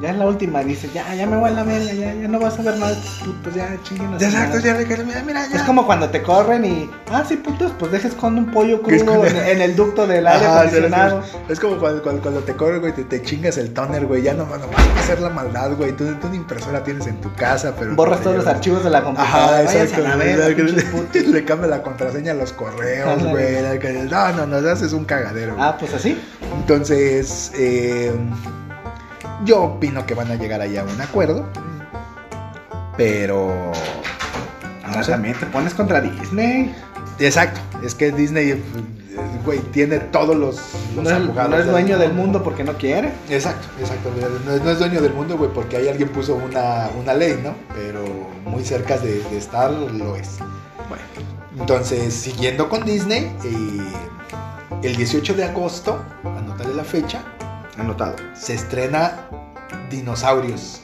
Ya 0.00 0.10
es 0.10 0.16
la 0.16 0.26
última. 0.26 0.62
Dice, 0.62 0.90
ya, 0.92 1.14
ya 1.14 1.26
me 1.26 1.36
voy 1.36 1.48
a 1.50 1.52
la 1.52 1.62
verga. 1.62 1.92
Ya, 1.92 2.14
ya 2.14 2.28
no 2.28 2.38
vas 2.38 2.58
a 2.58 2.62
ver 2.62 2.74
estos 2.74 3.22
putos. 3.24 3.54
Ya, 3.54 3.76
chinguen 3.82 4.18
su 4.18 4.24
Exacto, 4.24 4.56
madre". 4.56 4.62
ya, 4.68 4.74
mira, 4.74 5.04
mira, 5.04 5.22
mira, 5.24 5.48
ya. 5.48 5.56
Es 5.56 5.62
como 5.62 5.86
cuando 5.86 6.08
te 6.10 6.22
corren 6.22 6.64
y. 6.64 6.90
Ah, 7.10 7.24
sí, 7.26 7.36
putos, 7.36 7.72
pues 7.78 7.92
dejes 7.92 8.14
con 8.14 8.36
un 8.38 8.50
pollo 8.50 8.82
crudo 8.82 9.24
en, 9.24 9.36
en 9.36 9.60
el 9.62 9.74
ducto 9.76 10.06
del 10.06 10.26
aire 10.26 10.46
Ajá, 10.46 10.60
acondicionado. 10.60 11.22
sí, 11.22 11.28
sí, 11.32 11.38
sí. 11.46 11.52
Es 11.52 11.60
como 11.60 11.78
cuando, 11.78 12.02
cuando, 12.02 12.20
cuando 12.22 12.40
te 12.40 12.54
corres, 12.54 12.80
güey, 12.80 12.92
te, 12.94 13.04
te 13.04 13.22
chingas 13.22 13.56
el 13.58 13.72
toner, 13.72 14.06
güey. 14.06 14.22
Ya 14.22 14.34
no, 14.34 14.44
no 14.44 14.50
vas 14.68 14.86
a 14.96 15.00
hacer 15.00 15.20
la 15.20 15.30
maldad, 15.30 15.72
güey. 15.76 15.92
Tú, 15.92 16.04
tú 16.20 16.26
una 16.26 16.36
impresora 16.36 16.82
tienes 16.84 17.06
en 17.06 17.20
tu 17.20 17.32
casa, 17.34 17.74
pero. 17.78 17.94
Borras 17.94 18.20
todos 18.20 18.36
los 18.36 18.46
archivos 18.46 18.84
de 18.84 18.90
la 18.90 19.02
computadora. 19.02 19.60
Ajá, 19.60 19.62
exacto. 19.62 20.06
a 20.06 20.16
la 20.16 20.54
pinches 20.54 20.84
putos. 20.84 21.22
Le 21.26 21.44
cambia 21.44 21.68
la 21.68 21.82
contraseña 21.82 22.32
a 22.32 22.34
los 22.34 22.52
correos, 22.52 23.22
güey. 23.24 23.56
No, 24.10 24.32
no, 24.32 24.46
no, 24.46 24.68
haces 24.68 24.92
un 24.92 25.04
cagadero. 25.04 25.54
güey. 25.54 25.64
Ah, 25.66 25.76
pues 25.78 25.94
así. 25.94 26.18
Entonces, 26.60 27.52
eh, 27.54 28.12
yo 29.46 29.62
opino 29.62 30.04
que 30.04 30.14
van 30.14 30.30
a 30.30 30.34
llegar 30.34 30.60
allá 30.60 30.82
a 30.82 30.84
un 30.84 31.00
acuerdo. 31.00 31.46
Pero. 32.96 33.72
Ahora 34.84 34.98
No 34.98 35.04
sé. 35.04 35.12
también 35.12 35.38
te 35.38 35.46
pones 35.46 35.74
contra 35.74 36.00
Disney. 36.00 36.74
Exacto, 37.18 37.60
es 37.82 37.94
que 37.94 38.12
Disney, 38.12 38.62
güey, 39.44 39.58
tiene 39.72 39.98
todos 39.98 40.36
los, 40.36 40.56
los 40.94 41.02
No 41.04 41.10
es, 41.10 41.16
abogados 41.16 41.50
no 41.50 41.56
es 41.56 41.64
del 41.64 41.72
dueño 41.72 41.98
del 41.98 42.12
mundo 42.12 42.42
porque 42.42 42.62
no 42.62 42.74
quiere. 42.74 43.10
Exacto, 43.30 43.66
exacto. 43.80 44.10
No 44.44 44.52
es, 44.52 44.62
no 44.62 44.70
es 44.70 44.78
dueño 44.78 45.00
del 45.00 45.14
mundo, 45.14 45.38
güey, 45.38 45.50
porque 45.50 45.78
ahí 45.78 45.88
alguien 45.88 46.10
puso 46.10 46.34
una, 46.34 46.88
una 47.00 47.14
ley, 47.14 47.40
¿no? 47.42 47.54
Pero 47.74 48.04
muy 48.44 48.62
cerca 48.64 48.98
de, 48.98 49.22
de 49.30 49.38
estar 49.38 49.70
lo 49.70 50.14
es. 50.16 50.38
Bueno, 50.90 51.04
Entonces, 51.58 52.12
siguiendo 52.12 52.68
con 52.68 52.84
Disney, 52.84 53.32
eh, 53.44 53.92
el 54.82 54.94
18 54.96 55.32
de 55.34 55.44
agosto, 55.44 55.98
anótale 56.22 56.74
la 56.74 56.84
fecha, 56.84 57.22
anotado. 57.78 58.16
se 58.34 58.54
estrena 58.54 59.26
Dinosaurios 59.90 60.80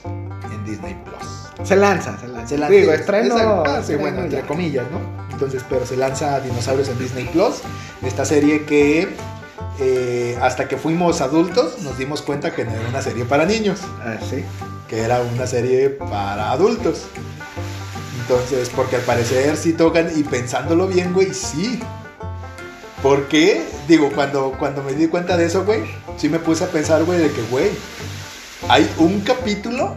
en 0.53 0.65
Disney 0.65 0.97
Plus. 1.05 1.67
Se 1.69 1.77
lanza, 1.77 2.19
se 2.19 2.29
lanza. 2.29 2.49
Se 2.49 2.59
lanza- 2.59 2.73
Digo, 2.75 2.93
estreno. 2.93 3.35
Exacto. 3.37 3.63
Ah, 3.67 3.75
sí, 3.77 3.79
estreno 3.93 4.01
bueno, 4.03 4.23
entre 4.25 4.41
comillas, 4.43 4.85
¿no? 4.91 5.01
Entonces, 5.33 5.65
pero 5.69 5.87
se 5.87 5.97
lanza 5.97 6.41
Dinosaurios 6.41 6.89
en 6.89 6.99
Disney 6.99 7.25
Plus. 7.27 7.57
Esta 8.03 8.25
serie 8.25 8.65
que 8.65 9.09
eh, 9.81 10.39
hasta 10.43 10.69
que 10.69 10.77
fuimos 10.77 11.21
adultos 11.21 11.81
nos 11.83 11.97
dimos 11.99 12.21
cuenta 12.23 12.53
que 12.55 12.65
no 12.65 12.73
era 12.73 12.89
una 12.89 13.01
serie 13.03 13.25
para 13.25 13.45
niños, 13.47 13.81
Ah, 14.05 14.17
sí. 14.29 14.45
que 14.89 15.01
era 15.03 15.21
una 15.21 15.47
serie 15.47 15.89
para 15.91 16.51
adultos. 16.51 17.05
Entonces, 18.21 18.71
porque 18.75 18.97
al 18.97 19.03
parecer 19.03 19.57
sí 19.57 19.73
tocan 19.73 20.11
y 20.15 20.23
pensándolo 20.23 20.87
bien, 20.87 21.13
güey, 21.13 21.33
sí. 21.35 21.81
¿Por 23.03 23.27
qué? 23.27 23.67
Digo, 23.89 24.11
cuando, 24.15 24.53
cuando 24.59 24.83
me 24.83 24.93
di 24.93 25.09
cuenta 25.09 25.37
de 25.37 25.47
eso, 25.47 25.65
güey, 25.65 25.83
sí 26.17 26.29
me 26.29 26.39
puse 26.39 26.65
a 26.65 26.69
pensar, 26.69 27.03
güey, 27.05 27.19
de 27.19 27.31
que, 27.33 27.43
güey, 27.51 27.71
hay 28.69 28.89
un 28.99 29.21
capítulo 29.21 29.97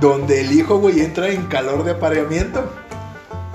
donde 0.00 0.42
el 0.42 0.52
hijo, 0.52 0.78
güey, 0.78 1.00
entra 1.00 1.28
en 1.28 1.46
calor 1.46 1.84
de 1.84 1.92
apareamiento. 1.92 2.72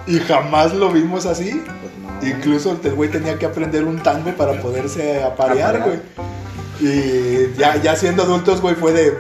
Y 0.07 0.19
jamás 0.19 0.73
lo 0.73 0.91
vimos 0.91 1.25
así. 1.25 1.51
Pues 1.51 2.31
no. 2.31 2.37
Incluso 2.37 2.77
el 2.83 2.93
güey 2.93 3.09
tenía 3.09 3.39
que 3.39 3.45
aprender 3.45 3.85
un 3.85 3.97
tango 4.03 4.31
para 4.31 4.61
poderse 4.61 5.23
aparear, 5.23 5.81
güey. 5.81 5.99
Y 6.81 7.57
ya, 7.57 7.77
ya 7.81 7.95
siendo 7.95 8.23
adultos, 8.23 8.61
güey, 8.61 8.75
fue 8.75 8.91
de 8.91 9.17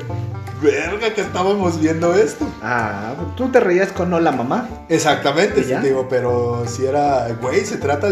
verga 0.61 1.13
que 1.13 1.21
estábamos 1.21 1.79
viendo 1.79 2.13
esto. 2.13 2.45
Ah, 2.61 3.13
tú 3.37 3.49
te 3.49 3.59
reías 3.59 3.91
con 3.91 4.13
Hola 4.13 4.31
Mamá. 4.31 4.67
Exactamente, 4.89 5.61
¿Y 5.61 5.63
sí, 5.63 5.75
digo, 5.81 6.07
pero 6.09 6.65
si 6.67 6.85
era, 6.85 7.27
güey, 7.41 7.65
se 7.65 7.77
trata 7.77 8.09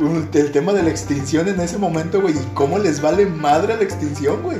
el, 0.00 0.28
el 0.32 0.52
tema 0.52 0.72
de 0.72 0.82
la 0.82 0.90
extinción 0.90 1.48
en 1.48 1.60
ese 1.60 1.78
momento, 1.78 2.20
güey, 2.20 2.34
y 2.34 2.48
cómo 2.54 2.78
les 2.78 3.00
vale 3.00 3.26
madre 3.26 3.76
la 3.76 3.82
extinción, 3.82 4.42
güey. 4.42 4.58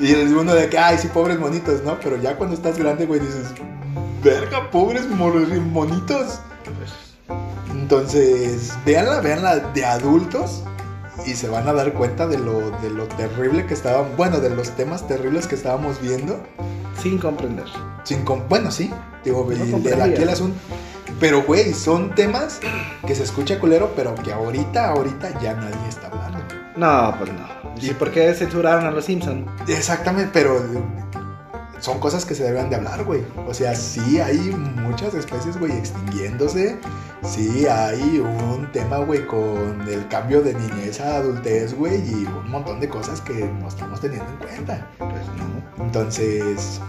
Y 0.00 0.12
el 0.12 0.34
uno 0.36 0.52
de 0.54 0.68
que, 0.68 0.78
ay, 0.78 0.98
sí, 0.98 1.08
pobres 1.08 1.38
monitos, 1.38 1.82
¿no? 1.84 1.98
Pero 2.00 2.16
ya 2.20 2.36
cuando 2.36 2.54
estás 2.56 2.76
grande, 2.78 3.06
güey, 3.06 3.20
dices, 3.20 3.46
verga, 4.22 4.70
pobres 4.70 5.06
monitos. 5.08 6.40
Entonces, 7.72 8.72
véanla, 8.84 9.20
véanla 9.20 9.56
de 9.74 9.84
adultos. 9.84 10.62
y 11.26 11.34
se 11.34 11.46
van 11.48 11.68
a 11.68 11.72
dar 11.72 11.92
cuenta 11.92 12.26
de 12.26 12.38
lo, 12.38 12.70
de 12.80 12.90
lo 12.90 13.04
terrible 13.04 13.66
que 13.66 13.74
estaban, 13.74 14.06
bueno, 14.16 14.40
de 14.40 14.50
los 14.50 14.70
temas 14.70 15.06
terribles 15.06 15.46
que 15.46 15.54
estábamos 15.54 16.00
viendo. 16.00 16.40
Sin 17.00 17.18
comprender. 17.18 17.66
Sin 18.04 18.24
com- 18.24 18.42
bueno, 18.48 18.70
sí, 18.72 18.90
digo, 19.24 19.44
No 19.48 19.50
de 19.64 19.70
comprendía. 19.70 20.04
aquí 20.04 20.22
el 20.22 20.28
asunto. 20.30 20.58
Pero, 21.20 21.42
güey, 21.42 21.72
son 21.74 22.14
temas 22.14 22.60
que 23.06 23.14
se 23.14 23.22
escucha 23.22 23.58
culero, 23.58 23.92
pero 23.94 24.14
que 24.14 24.32
ahorita, 24.32 24.88
ahorita 24.88 25.40
ya 25.40 25.54
nadie 25.54 25.88
está 25.88 26.08
hablando. 26.08 26.38
No, 26.76 27.14
pues 27.18 27.32
no. 27.32 27.62
¿Y 27.80 27.92
por 27.94 28.10
qué 28.10 28.32
censuraron 28.34 28.84
a 28.86 28.90
los 28.90 29.04
Simpsons? 29.04 29.48
Exactamente, 29.68 30.30
pero 30.32 30.60
son 31.82 31.98
cosas 31.98 32.24
que 32.24 32.34
se 32.34 32.44
deben 32.44 32.70
de 32.70 32.76
hablar, 32.76 33.04
güey. 33.04 33.22
O 33.48 33.52
sea, 33.52 33.74
sí 33.74 34.20
hay 34.20 34.38
muchas 34.38 35.14
especies, 35.14 35.58
güey, 35.58 35.72
extinguiéndose. 35.72 36.78
Sí 37.22 37.66
hay 37.66 38.20
un 38.20 38.70
tema, 38.72 38.98
güey, 38.98 39.26
con 39.26 39.86
el 39.88 40.06
cambio 40.08 40.42
de 40.42 40.54
niñez 40.54 41.00
a 41.00 41.16
adultez, 41.16 41.74
güey, 41.74 41.96
y 41.96 42.24
un 42.24 42.50
montón 42.50 42.78
de 42.80 42.88
cosas 42.88 43.20
que 43.20 43.34
no 43.34 43.68
estamos 43.68 44.00
teniendo 44.00 44.28
en 44.30 44.36
cuenta. 44.38 44.88
Pues 44.98 45.26
no. 45.36 45.84
Entonces, 45.84 46.80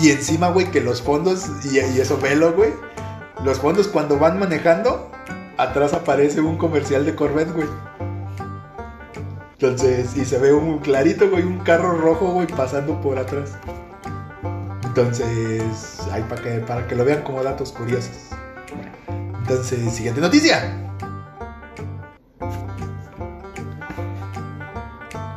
y 0.00 0.10
encima, 0.10 0.48
güey, 0.50 0.70
que 0.70 0.80
los 0.80 1.02
fondos, 1.02 1.50
y, 1.64 1.78
y 1.78 2.00
eso 2.00 2.18
velo, 2.18 2.52
güey, 2.52 2.72
los 3.44 3.58
fondos 3.58 3.88
cuando 3.88 4.18
van 4.18 4.38
manejando, 4.38 5.10
atrás 5.56 5.92
aparece 5.92 6.40
un 6.40 6.56
comercial 6.56 7.04
de 7.04 7.14
Corvette, 7.14 7.52
güey. 7.52 7.68
Entonces, 9.52 10.16
y 10.16 10.24
se 10.24 10.38
ve 10.38 10.52
un 10.52 10.78
clarito, 10.78 11.28
güey, 11.28 11.42
un 11.42 11.58
carro 11.58 11.92
rojo, 11.92 12.26
güey, 12.26 12.46
pasando 12.46 13.00
por 13.00 13.18
atrás. 13.18 13.58
Entonces, 14.84 16.00
ahí 16.12 16.24
para 16.28 16.42
que, 16.42 16.50
para 16.60 16.86
que 16.86 16.94
lo 16.94 17.04
vean 17.04 17.22
como 17.22 17.42
datos 17.42 17.72
curiosos. 17.72 18.30
Entonces, 19.40 19.92
siguiente 19.92 20.20
noticia. 20.20 20.76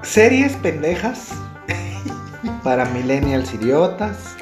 Series 0.03 0.55
pendejas 0.57 1.29
para 2.63 2.85
millennials 2.85 3.53
idiotas. 3.53 4.35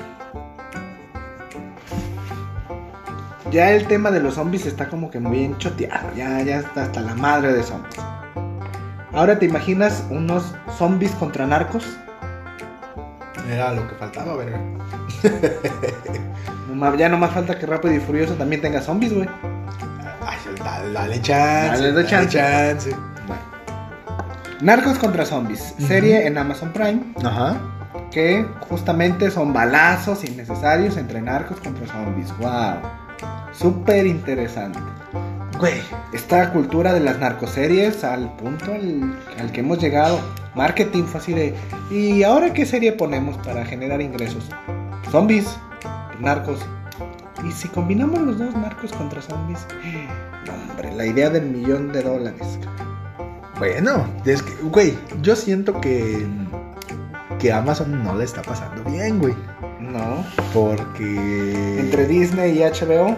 Ya 3.52 3.72
el 3.72 3.88
tema 3.88 4.12
de 4.12 4.20
los 4.20 4.36
zombies 4.36 4.66
está 4.66 4.88
como 4.90 5.10
que 5.10 5.20
muy 5.20 5.44
enchoteado. 5.44 6.14
Ya, 6.16 6.42
ya 6.42 6.60
está 6.60 6.84
hasta 6.84 7.02
la 7.02 7.16
madre 7.16 7.54
de 7.54 7.64
zombies. 7.64 7.96
Ahora 9.12 9.40
te 9.40 9.46
imaginas 9.46 10.04
unos 10.12 10.54
zombies 10.78 11.12
contra 11.14 11.48
narcos. 11.48 11.84
Era 13.50 13.74
lo 13.74 13.88
que 13.88 13.96
faltaba, 13.96 14.36
verga. 14.36 14.60
Ya 16.98 17.10
no 17.10 17.18
más 17.18 17.32
falta 17.32 17.58
que 17.58 17.66
Rápido 17.66 17.94
y 17.94 18.00
Furioso 18.00 18.36
también 18.36 18.62
tenga 18.62 18.82
zombies, 18.82 19.14
güey. 19.14 19.28
Dale, 20.64 20.94
dale 20.94 21.22
chance. 21.22 21.82
Dale, 21.82 21.92
dale 21.92 22.08
chance. 22.08 22.38
chance. 22.38 22.96
Bueno. 23.28 23.42
Narcos 24.62 24.98
contra 24.98 25.26
zombies. 25.26 25.74
Serie 25.78 26.26
en 26.26 26.38
Amazon 26.38 26.72
Prime. 26.72 27.02
Ajá. 27.24 27.58
que 28.12 28.46
justamente 28.70 29.30
son 29.30 29.52
balazos 29.52 30.24
innecesarios 30.24 30.96
entre 30.96 31.22
narcos 31.22 31.60
contra 31.60 31.86
zombies. 31.88 32.36
Wow. 32.38 33.09
Súper 33.52 34.08
interesante. 34.08 34.80
Güey, 35.60 35.82
Esta 36.14 36.52
cultura 36.54 36.94
de 36.94 37.02
las 37.02 37.20
narcoseries 37.20 38.04
al 38.04 38.34
punto 38.38 38.74
al, 38.74 39.20
al 39.40 39.52
que 39.52 39.60
hemos 39.60 39.80
llegado. 39.80 40.20
Marketing 40.56 41.04
fue 41.04 41.20
así 41.20 41.34
de. 41.34 41.54
¿Y 41.92 42.24
ahora 42.24 42.54
qué 42.54 42.66
serie 42.66 42.94
ponemos 42.94 43.38
para 43.38 43.66
generar 43.66 44.02
ingresos? 44.02 44.50
Zombies, 45.12 45.58
narcos. 46.20 46.60
¿Y 47.48 47.52
si 47.52 47.68
combinamos 47.68 48.20
los 48.20 48.38
dos 48.38 48.56
narcos 48.56 48.92
contra 48.92 49.22
zombies? 49.22 49.66
No, 50.46 50.54
hombre, 50.72 50.94
la 50.96 51.06
idea 51.06 51.30
del 51.30 51.46
millón 51.46 51.92
de 51.92 52.04
dólares. 52.04 52.60
Bueno, 53.58 54.06
es 54.26 54.42
que, 54.42 54.54
güey, 54.64 54.98
yo 55.22 55.36
siento 55.36 55.80
que, 55.82 56.26
que 57.40 57.52
Amazon 57.52 58.04
no 58.04 58.16
le 58.16 58.24
está 58.24 58.42
pasando 58.42 58.90
bien, 58.90 59.20
güey. 59.20 59.34
No. 59.92 60.26
Porque... 60.54 61.78
Entre 61.80 62.08
Disney 62.08 62.60
y 62.60 62.64
HBO. 62.64 63.16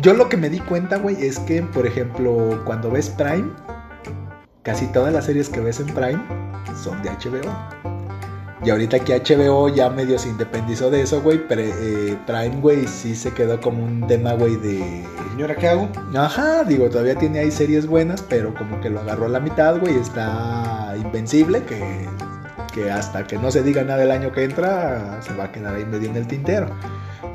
Yo 0.00 0.14
lo 0.14 0.28
que 0.28 0.36
me 0.36 0.48
di 0.48 0.60
cuenta, 0.60 0.96
güey, 0.98 1.16
es 1.24 1.38
que, 1.40 1.62
por 1.62 1.86
ejemplo, 1.86 2.62
cuando 2.64 2.90
ves 2.90 3.10
Prime, 3.10 3.50
casi 4.62 4.86
todas 4.86 5.12
las 5.12 5.26
series 5.26 5.48
que 5.48 5.60
ves 5.60 5.80
en 5.80 5.86
Prime 5.86 6.22
son 6.82 7.02
de 7.02 7.10
HBO. 7.10 7.50
Y 8.64 8.70
ahorita 8.70 9.00
que 9.00 9.18
HBO 9.18 9.68
ya 9.68 9.90
medio 9.90 10.16
se 10.20 10.28
independizó 10.28 10.88
de 10.88 11.02
eso, 11.02 11.20
güey, 11.20 11.48
pero 11.48 11.62
eh, 11.62 12.16
Prime, 12.26 12.60
güey, 12.60 12.86
sí 12.86 13.16
se 13.16 13.32
quedó 13.32 13.60
como 13.60 13.84
un 13.84 14.06
tema, 14.06 14.34
güey, 14.34 14.54
de... 14.54 15.04
¿Y 15.36 15.42
ahora 15.42 15.56
qué 15.56 15.68
hago? 15.68 15.88
Ajá, 16.14 16.62
digo, 16.62 16.88
todavía 16.88 17.16
tiene 17.16 17.40
ahí 17.40 17.50
series 17.50 17.88
buenas, 17.88 18.22
pero 18.22 18.54
como 18.54 18.80
que 18.80 18.88
lo 18.88 19.00
agarró 19.00 19.26
a 19.26 19.30
la 19.30 19.40
mitad, 19.40 19.80
güey, 19.80 19.98
está 19.98 20.94
invencible, 20.96 21.64
que, 21.64 22.06
que 22.74 22.90
hasta 22.90 23.26
que 23.26 23.36
no 23.38 23.50
se 23.50 23.62
diga 23.62 23.82
nada 23.84 24.02
el 24.02 24.10
año 24.10 24.32
que 24.32 24.44
entra, 24.44 25.20
se 25.22 25.32
va 25.34 25.44
a 25.44 25.52
quedar 25.52 25.74
ahí 25.74 25.84
medio 25.84 26.10
en 26.10 26.16
el 26.16 26.26
tintero. 26.26 26.68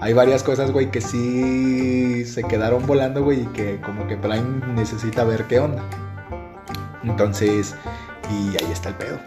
Hay 0.01 0.13
varias 0.13 0.43
cosas, 0.43 0.71
güey, 0.71 0.91
que 0.91 1.01
sí 1.01 2.25
se 2.25 2.43
quedaron 2.43 2.85
volando, 2.85 3.23
güey, 3.23 3.41
y 3.43 3.45
que 3.47 3.79
como 3.81 4.07
que 4.07 4.17
Prime 4.17 4.61
necesita 4.75 5.23
ver 5.23 5.45
qué 5.45 5.59
onda. 5.59 5.83
Entonces, 7.03 7.75
y 8.29 8.49
ahí 8.63 8.71
está 8.71 8.89
el 8.89 8.95
pedo. 8.95 9.19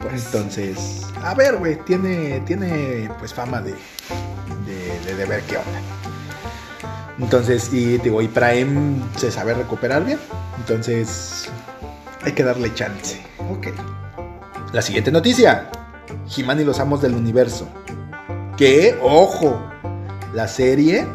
Pues 0.00 0.26
Entonces, 0.26 1.06
a 1.22 1.34
ver, 1.34 1.56
güey, 1.56 1.76
tiene, 1.84 2.40
tiene 2.46 3.08
pues 3.18 3.32
fama 3.32 3.60
de, 3.62 3.72
de, 4.66 5.00
de- 5.06 5.14
de 5.16 5.24
ver 5.24 5.42
qué 5.44 5.56
onda. 5.56 5.80
Entonces, 7.18 7.72
y 7.72 7.98
digo, 7.98 8.20
y 8.20 8.28
Prime 8.28 8.96
se 9.16 9.30
sabe 9.30 9.54
recuperar 9.54 10.04
bien. 10.04 10.18
Entonces, 10.58 11.48
hay 12.24 12.32
que 12.32 12.42
darle 12.42 12.72
chance. 12.74 13.20
Ok. 13.50 13.68
La 14.72 14.80
siguiente 14.80 15.12
noticia. 15.12 15.68
He-Man 16.34 16.60
y 16.60 16.64
los 16.64 16.80
amos 16.80 17.02
del 17.02 17.14
universo. 17.14 17.68
Que, 18.56 18.98
ojo, 19.02 19.62
la 20.32 20.48
serie 20.48 21.06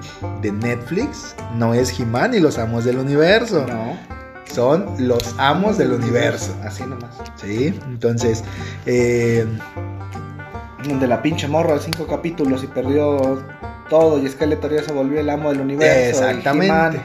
de 0.42 0.52
Netflix 0.52 1.36
no 1.56 1.74
es 1.74 2.00
He-Man 2.00 2.36
y 2.36 2.40
los 2.40 2.60
amos 2.60 2.86
del 2.86 3.00
universo. 3.00 3.66
No. 3.68 3.98
Son 4.54 4.86
los 5.00 5.36
amos 5.38 5.78
del 5.78 5.94
universo. 5.94 6.56
Así 6.64 6.84
nomás. 6.84 7.16
Sí, 7.36 7.74
entonces, 7.88 8.44
eh, 8.86 9.46
Donde 10.88 11.08
la 11.08 11.22
pinche 11.22 11.48
morra 11.48 11.74
de 11.74 11.80
cinco 11.80 12.06
capítulos 12.06 12.64
y 12.64 12.68
perdió 12.68 13.44
todo 13.90 14.22
y 14.22 14.28
Skeletor 14.28 14.74
ya 14.74 14.84
se 14.84 14.92
volvió 14.94 15.20
el 15.20 15.30
amo 15.30 15.50
del 15.50 15.62
universo. 15.62 16.24
Exactamente. 16.28 17.02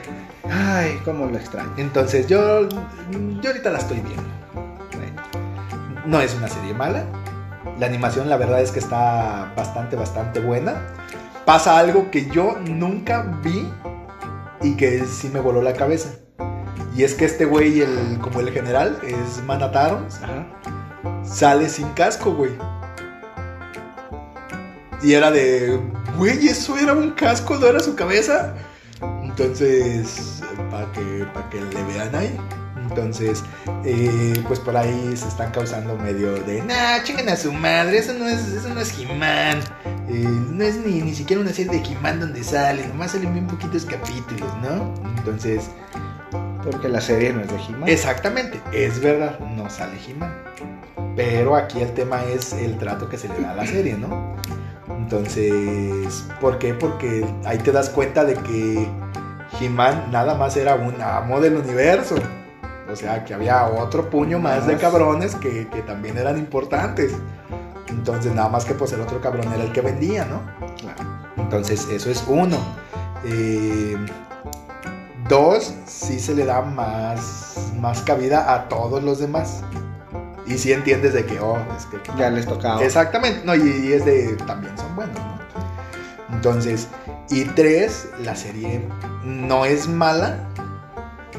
Ay, 0.50 1.00
cómo 1.04 1.26
lo 1.26 1.36
extraño. 1.36 1.72
entonces 1.78 2.26
yo, 2.26 2.68
yo 2.68 3.50
ahorita 3.50 3.70
la 3.70 3.78
estoy 3.78 4.00
viendo. 4.00 4.41
No 6.06 6.20
es 6.20 6.34
una 6.34 6.48
serie 6.48 6.74
mala. 6.74 7.04
La 7.78 7.86
animación 7.86 8.28
la 8.28 8.36
verdad 8.36 8.60
es 8.60 8.72
que 8.72 8.78
está 8.78 9.52
bastante, 9.56 9.96
bastante 9.96 10.40
buena. 10.40 10.86
Pasa 11.44 11.78
algo 11.78 12.10
que 12.10 12.26
yo 12.30 12.56
nunca 12.58 13.22
vi 13.42 13.68
y 14.62 14.76
que 14.76 15.04
sí 15.06 15.28
me 15.28 15.40
voló 15.40 15.62
la 15.62 15.72
cabeza. 15.72 16.10
Y 16.94 17.04
es 17.04 17.14
que 17.14 17.24
este 17.24 17.44
güey, 17.44 17.80
el, 17.80 18.18
como 18.20 18.40
el 18.40 18.50
general, 18.50 18.98
es 19.02 19.42
Ajá. 20.22 20.46
sale 21.24 21.68
sin 21.68 21.88
casco, 21.90 22.32
güey. 22.32 22.52
Y 25.02 25.14
era 25.14 25.30
de, 25.30 25.80
güey, 26.16 26.46
eso 26.46 26.76
era 26.78 26.92
un 26.92 27.12
casco, 27.12 27.56
no 27.56 27.66
era 27.66 27.80
su 27.80 27.94
cabeza. 27.96 28.54
Entonces, 29.22 30.42
para 30.70 30.90
que, 30.92 31.26
pa' 31.32 31.48
que 31.50 31.60
le 31.60 31.84
vean 31.84 32.14
ahí. 32.14 32.38
Entonces, 32.94 33.42
eh, 33.84 34.34
pues 34.46 34.60
por 34.60 34.76
ahí 34.76 35.16
se 35.16 35.26
están 35.26 35.50
causando 35.50 35.96
medio 35.96 36.34
de, 36.34 36.60
nah, 36.62 37.02
chinguen 37.02 37.28
a 37.30 37.36
su 37.36 37.50
madre, 37.50 37.98
eso 37.98 38.12
no 38.12 38.28
es, 38.28 38.48
eso 38.48 38.68
no 38.68 38.80
es 38.80 38.98
He-Man. 38.98 39.60
Eh, 40.08 40.28
no 40.50 40.62
es 40.62 40.76
ni, 40.76 41.00
ni 41.00 41.14
siquiera 41.14 41.40
una 41.40 41.54
serie 41.54 41.80
de 41.80 41.88
He-Man 41.88 42.20
donde 42.20 42.44
sale, 42.44 42.86
nomás 42.88 43.12
salen 43.12 43.32
bien 43.32 43.46
poquitos 43.46 43.86
capítulos, 43.86 44.50
¿no? 44.62 44.92
Entonces, 45.16 45.70
Porque 46.62 46.88
la 46.88 47.00
serie 47.00 47.32
no 47.32 47.40
es 47.40 47.48
de 47.48 47.56
He-Man. 47.56 47.88
Exactamente, 47.88 48.60
es 48.72 49.00
verdad, 49.00 49.38
no 49.40 49.70
sale 49.70 49.94
He-Man. 50.06 50.32
Pero 51.16 51.56
aquí 51.56 51.80
el 51.80 51.92
tema 51.92 52.22
es 52.24 52.52
el 52.52 52.76
trato 52.78 53.08
que 53.08 53.16
se 53.16 53.28
le 53.28 53.40
da 53.40 53.52
a 53.52 53.54
la 53.54 53.66
serie, 53.66 53.94
¿no? 53.94 54.36
Entonces, 54.86 56.26
¿por 56.40 56.58
qué? 56.58 56.74
Porque 56.74 57.26
ahí 57.46 57.58
te 57.58 57.72
das 57.72 57.88
cuenta 57.88 58.24
de 58.24 58.34
que 58.34 58.86
He-Man 59.60 60.10
nada 60.10 60.34
más 60.34 60.56
era 60.56 60.74
un 60.74 61.00
amo 61.00 61.40
del 61.40 61.56
universo. 61.56 62.16
O 62.92 62.96
sea, 62.96 63.24
que 63.24 63.32
había 63.32 63.66
otro 63.66 64.10
puño 64.10 64.38
más 64.38 64.66
de 64.66 64.74
Más. 64.74 64.82
cabrones 64.82 65.34
que, 65.36 65.66
que 65.68 65.82
también 65.82 66.18
eran 66.18 66.38
importantes. 66.38 67.12
Entonces, 67.88 68.34
nada 68.34 68.48
más 68.48 68.64
que 68.64 68.74
pues 68.74 68.92
el 68.92 69.00
otro 69.00 69.20
cabrón 69.20 69.52
era 69.52 69.64
el 69.64 69.72
que 69.72 69.80
vendía, 69.80 70.24
¿no? 70.26 70.42
Claro. 70.76 71.02
Entonces, 71.36 71.88
eso 71.90 72.10
es 72.10 72.24
uno. 72.28 72.58
Eh, 73.24 73.96
dos, 75.28 75.74
sí 75.86 76.20
se 76.20 76.34
le 76.34 76.44
da 76.44 76.62
más, 76.62 77.72
más 77.78 78.02
cabida 78.02 78.54
a 78.54 78.68
todos 78.68 79.02
los 79.02 79.18
demás. 79.18 79.62
Y 80.46 80.58
sí 80.58 80.72
entiendes 80.72 81.14
de 81.14 81.24
que, 81.24 81.40
oh, 81.40 81.58
es 81.76 81.86
que... 81.86 81.98
Ya 82.18 82.28
les 82.30 82.46
tocaba. 82.46 82.82
Exactamente, 82.82 83.42
no, 83.44 83.54
y, 83.54 83.60
y 83.60 83.92
es 83.92 84.04
de, 84.04 84.36
también 84.46 84.76
son 84.76 84.94
buenos, 84.96 85.16
¿no? 85.16 85.40
Entonces, 86.34 86.88
y 87.30 87.44
tres, 87.44 88.08
la 88.22 88.34
serie 88.34 88.86
no 89.24 89.64
es 89.64 89.88
mala 89.88 90.48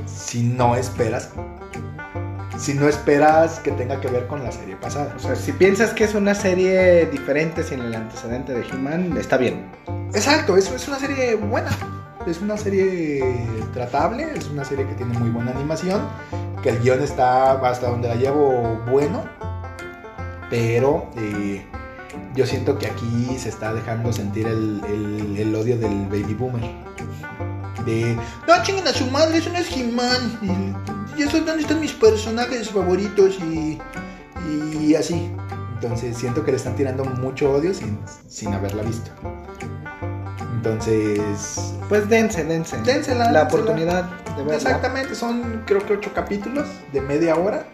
si 0.06 0.44
no 0.44 0.76
esperas 0.76 1.30
si 2.58 2.76
no 2.76 2.88
esperas 2.88 3.60
que 3.60 3.72
tenga 3.72 4.00
que 4.00 4.08
ver 4.08 4.28
con 4.28 4.44
la 4.44 4.52
serie 4.52 4.76
pasada. 4.78 5.14
O 5.18 5.20
sea, 5.20 5.36
si 5.36 5.52
piensas 5.52 5.90
que 5.92 6.04
es 6.04 6.14
una 6.14 6.36
serie 6.36 7.08
diferente 7.08 7.64
sin 7.64 7.80
el 7.82 7.94
antecedente 7.96 8.54
de 8.54 8.62
He-Man, 8.62 9.18
está 9.18 9.38
bien. 9.38 9.66
Exacto, 10.14 10.56
es, 10.56 10.72
es 10.72 10.88
una 10.88 11.00
serie 11.00 11.36
buena. 11.36 11.72
Es 12.28 12.40
una 12.42 12.56
serie 12.56 13.22
tratable, 13.74 14.28
es 14.36 14.48
una 14.50 14.64
serie 14.64 14.88
que 14.88 14.94
tiene 14.94 15.18
muy 15.18 15.30
buena 15.30 15.52
animación, 15.52 16.02
que 16.62 16.70
el 16.70 16.80
guion 16.80 17.02
está 17.02 17.54
hasta 17.68 17.90
donde 17.90 18.08
la 18.08 18.16
llevo 18.16 18.80
bueno, 18.90 19.26
pero 20.50 21.10
eh, 21.18 21.66
yo 22.36 22.46
siento 22.46 22.78
que 22.78 22.86
aquí 22.88 23.36
se 23.38 23.50
está 23.50 23.74
dejando 23.74 24.14
sentir 24.14 24.48
el, 24.48 24.82
el- 24.88 25.38
el 25.38 25.56
odio 25.56 25.78
del 25.78 26.06
baby 26.06 26.34
boomer. 26.36 26.64
De, 27.86 28.16
no 28.48 28.64
chinguen 28.64 28.88
a 28.88 28.94
su 28.94 29.06
madre, 29.08 29.38
eso 29.40 29.50
no 29.50 29.58
es 29.58 29.76
He-Man. 29.76 30.40
Y, 31.18 31.20
y 31.20 31.24
eso, 31.24 31.40
¿dónde 31.42 31.62
están 31.64 31.80
mis 31.80 31.92
personajes 31.94 32.70
favoritos? 32.70 33.38
Y, 33.40 33.80
y 34.80 34.96
así. 34.96 35.32
Entonces 35.76 36.18
siento 36.18 36.44
que 36.46 36.52
le 36.52 36.58
están 36.58 36.76
tirando 36.76 37.04
mucho 37.04 37.52
odio 37.52 37.74
sin, 37.74 38.00
sin 38.28 38.54
haberla 38.54 38.84
visto. 38.84 39.12
Entonces, 40.56 41.74
Pues 41.90 42.08
dense, 42.10 42.44
dense. 42.46 42.78
Dénsela, 42.84 43.32
La 43.32 43.42
dénsela. 43.42 43.44
oportunidad 43.44 44.04
de 44.36 44.44
verla. 44.44 44.56
Exactamente, 44.56 45.14
son 45.16 45.64
creo 45.66 45.86
que 45.86 45.94
ocho 45.94 46.12
capítulos 46.14 46.68
de 46.94 47.02
media 47.02 47.36
hora. 47.36 47.66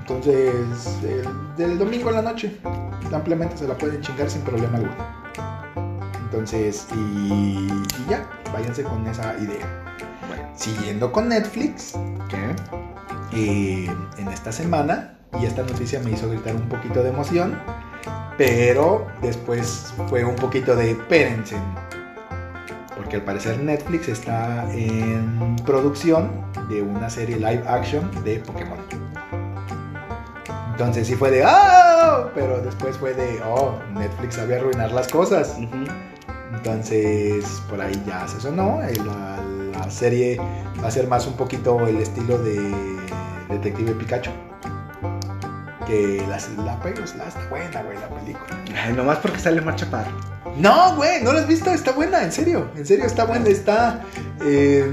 Entonces, 0.00 0.54
el- 1.02 1.56
del 1.56 1.78
domingo 1.78 2.10
a 2.10 2.12
la 2.12 2.22
noche, 2.22 2.56
ampliamente 3.12 3.56
se 3.56 3.66
la 3.68 3.74
pueden 3.78 4.00
chingar 4.02 4.28
sin 4.28 4.42
problema 4.42 4.76
alguno. 4.76 5.20
Entonces, 6.24 6.86
y, 6.94 6.98
y 6.98 7.70
ya, 8.08 8.28
váyanse 8.52 8.82
con 8.82 9.06
esa 9.06 9.34
idea. 9.38 9.66
Bueno, 10.28 10.48
Siguiendo 10.54 11.12
con 11.12 11.28
Netflix, 11.28 11.94
¿qué? 12.28 12.54
eh, 13.32 13.90
en 14.18 14.28
esta 14.28 14.52
semana, 14.52 15.16
y 15.40 15.46
esta 15.46 15.62
noticia 15.62 16.00
me 16.00 16.10
hizo 16.10 16.28
gritar 16.28 16.54
un 16.56 16.68
poquito 16.68 17.02
de 17.02 17.10
emoción, 17.10 17.58
pero 18.36 19.06
después 19.22 19.92
fue 20.08 20.24
un 20.24 20.36
poquito 20.36 20.74
de 20.74 20.92
espérense. 20.92 21.56
Porque 22.96 23.16
al 23.16 23.22
parecer 23.22 23.58
Netflix 23.58 24.08
está 24.08 24.70
en 24.72 25.56
producción 25.64 26.30
de 26.68 26.82
una 26.82 27.08
serie 27.10 27.36
live 27.36 27.62
action 27.66 28.10
de 28.24 28.38
Pokémon. 28.40 28.78
Entonces 30.72 31.06
sí 31.06 31.14
fue 31.14 31.30
de 31.30 31.44
¡ah! 31.44 32.30
Pero 32.34 32.60
después 32.62 32.96
fue 32.96 33.12
de 33.14 33.40
¡oh! 33.42 33.78
Netflix 33.92 34.36
sabe 34.36 34.56
arruinar 34.56 34.92
las 34.92 35.08
cosas. 35.08 35.56
Entonces, 36.52 37.44
por 37.68 37.80
ahí 37.80 38.00
ya 38.06 38.26
se 38.28 38.40
sonó. 38.40 38.82
eh, 38.82 38.92
La, 39.04 39.38
la 39.78 39.90
serie 39.90 40.40
va 40.82 40.88
a 40.88 40.90
ser 40.90 41.06
más 41.08 41.26
un 41.26 41.34
poquito 41.34 41.86
el 41.86 41.98
estilo 41.98 42.38
de 42.38 42.74
Detective 43.48 43.92
Pikachu. 43.92 44.30
Que 45.86 46.18
la, 46.28 46.38
la, 46.62 46.78
la 47.16 47.26
está 47.26 47.48
buena, 47.48 47.82
güey, 47.82 47.98
la 47.98 48.08
película. 48.08 48.46
Ay, 48.84 48.92
nomás 48.92 49.18
porque 49.18 49.38
sale 49.40 49.60
Mar 49.60 49.74
Chaparro. 49.76 50.10
No, 50.56 50.94
güey, 50.96 51.22
no 51.22 51.32
la 51.32 51.40
has 51.40 51.48
visto, 51.48 51.70
está 51.72 51.92
buena, 51.92 52.22
en 52.22 52.30
serio. 52.32 52.68
En 52.76 52.86
serio, 52.86 53.06
está 53.06 53.24
buena, 53.24 53.48
está. 53.48 54.00
eh, 54.44 54.90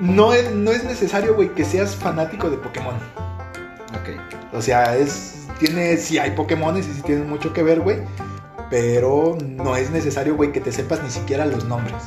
no, 0.00 0.32
es, 0.32 0.50
no 0.52 0.72
es 0.72 0.84
necesario, 0.84 1.34
güey, 1.34 1.50
que 1.54 1.64
seas 1.64 1.94
fanático 1.94 2.50
de 2.50 2.56
Pokémon. 2.56 2.94
Ok. 2.94 4.54
O 4.54 4.60
sea, 4.62 4.96
es. 4.96 5.46
Tiene. 5.58 5.96
Sí, 5.96 6.18
hay 6.18 6.32
Pokémones 6.32 6.86
y 6.88 6.92
sí 6.94 7.02
tienen 7.02 7.28
mucho 7.28 7.52
que 7.52 7.62
ver, 7.62 7.80
güey. 7.80 7.98
Pero 8.70 9.38
no 9.40 9.76
es 9.76 9.90
necesario, 9.90 10.36
güey, 10.36 10.52
que 10.52 10.60
te 10.60 10.72
sepas 10.72 11.02
ni 11.02 11.10
siquiera 11.10 11.46
los 11.46 11.64
nombres. 11.64 12.02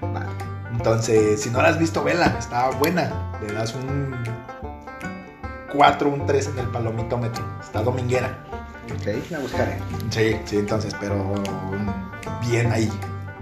Vale. 0.00 0.26
Entonces, 0.72 1.40
si 1.42 1.50
no 1.50 1.60
la 1.60 1.68
has 1.68 1.78
visto, 1.78 2.04
vela, 2.04 2.36
está 2.38 2.70
buena. 2.70 3.32
Le 3.44 3.52
das 3.52 3.74
un 3.74 4.14
4, 5.72 6.08
un 6.08 6.26
3 6.26 6.48
en 6.48 6.58
el 6.58 6.66
palomitómetro. 6.68 7.44
Está 7.60 7.82
dominguera. 7.82 8.38
Ok, 8.94 9.30
la 9.30 9.38
buscaré. 9.40 9.78
Sí, 10.10 10.36
sí, 10.44 10.56
entonces, 10.56 10.94
pero 11.00 11.34
bien 12.48 12.72
ahí. 12.72 12.90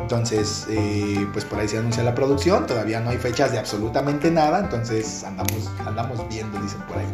Entonces, 0.00 0.66
eh, 0.70 1.26
pues 1.32 1.44
por 1.44 1.58
ahí 1.58 1.68
se 1.68 1.78
anuncia 1.78 2.02
la 2.02 2.14
producción. 2.14 2.66
Todavía 2.66 3.00
no 3.00 3.10
hay 3.10 3.18
fechas 3.18 3.52
de 3.52 3.58
absolutamente 3.58 4.30
nada. 4.30 4.60
Entonces, 4.60 5.24
andamos, 5.24 5.70
andamos 5.84 6.28
viendo, 6.28 6.60
dicen 6.60 6.80
por 6.82 6.98
ahí. 6.98 7.06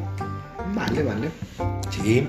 Vale, 0.75 1.03
vale. 1.03 1.31
Sí. 1.91 2.29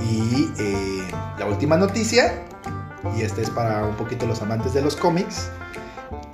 Y 0.00 0.50
eh, 0.58 1.08
la 1.38 1.46
última 1.46 1.76
noticia, 1.76 2.42
y 3.16 3.22
esta 3.22 3.42
es 3.42 3.50
para 3.50 3.84
un 3.84 3.94
poquito 3.96 4.26
los 4.26 4.40
amantes 4.42 4.72
de 4.72 4.82
los 4.82 4.96
cómics, 4.96 5.50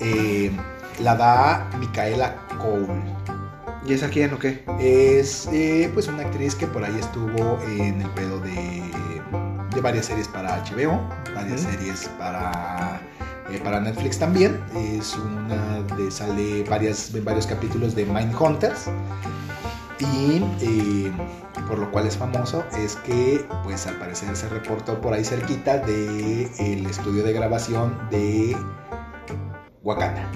eh, 0.00 0.52
la 1.00 1.16
da 1.16 1.68
Micaela 1.78 2.36
Cole. 2.58 3.02
¿Y 3.86 3.92
esa 3.94 4.08
quién 4.08 4.32
o 4.34 4.38
qué? 4.38 4.64
Es 4.78 5.48
eh, 5.52 5.90
pues 5.94 6.08
una 6.08 6.22
actriz 6.22 6.54
que 6.54 6.66
por 6.66 6.84
ahí 6.84 6.96
estuvo 6.98 7.58
en 7.62 8.02
el 8.02 8.10
pedo 8.10 8.38
de, 8.40 8.82
de 9.74 9.80
varias 9.80 10.06
series 10.06 10.28
para 10.28 10.62
HBO, 10.62 11.00
varias 11.34 11.62
series 11.62 12.08
para, 12.18 13.00
para 13.64 13.80
Netflix 13.80 14.18
también. 14.18 14.60
Es 14.76 15.16
una 15.16 15.82
de 15.96 16.10
sale 16.10 16.64
varias, 16.64 17.12
varios 17.24 17.46
capítulos 17.46 17.94
de 17.94 18.04
Mindhunters. 18.04 18.86
Y 20.00 20.42
eh, 20.60 21.12
por 21.68 21.78
lo 21.78 21.90
cual 21.90 22.06
es 22.06 22.16
famoso 22.16 22.64
es 22.76 22.96
que 22.96 23.44
pues 23.64 23.86
al 23.86 23.96
parecer 23.96 24.36
se 24.36 24.48
reportó 24.48 25.00
por 25.00 25.12
ahí 25.12 25.24
cerquita 25.24 25.78
de 25.78 26.50
el 26.58 26.86
estudio 26.86 27.24
de 27.24 27.32
grabación 27.32 27.98
de 28.10 28.56
Wakanda. 29.82 30.30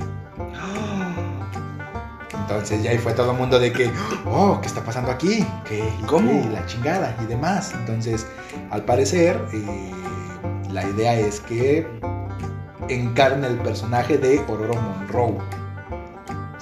Entonces 2.35 2.83
ya 2.83 2.91
ahí 2.91 2.99
fue 2.99 3.13
todo 3.13 3.31
el 3.31 3.39
mundo 3.39 3.59
de 3.59 3.73
que, 3.73 3.91
oh, 4.27 4.59
¿qué 4.61 4.67
está 4.67 4.85
pasando 4.85 5.11
aquí? 5.11 5.47
¿Qué? 5.65 5.91
¿Y 6.01 6.03
¿Cómo? 6.05 6.49
la 6.51 6.67
chingada 6.67 7.17
y 7.23 7.27
demás. 7.27 7.73
Entonces, 7.73 8.27
al 8.71 8.85
parecer, 8.85 9.41
eh, 9.53 9.91
la 10.71 10.87
idea 10.89 11.15
es 11.15 11.41
que 11.41 11.87
encarne 12.89 13.47
el 13.47 13.57
personaje 13.59 14.19
de 14.19 14.41
Ororo 14.49 14.75
Monroe. 14.75 15.39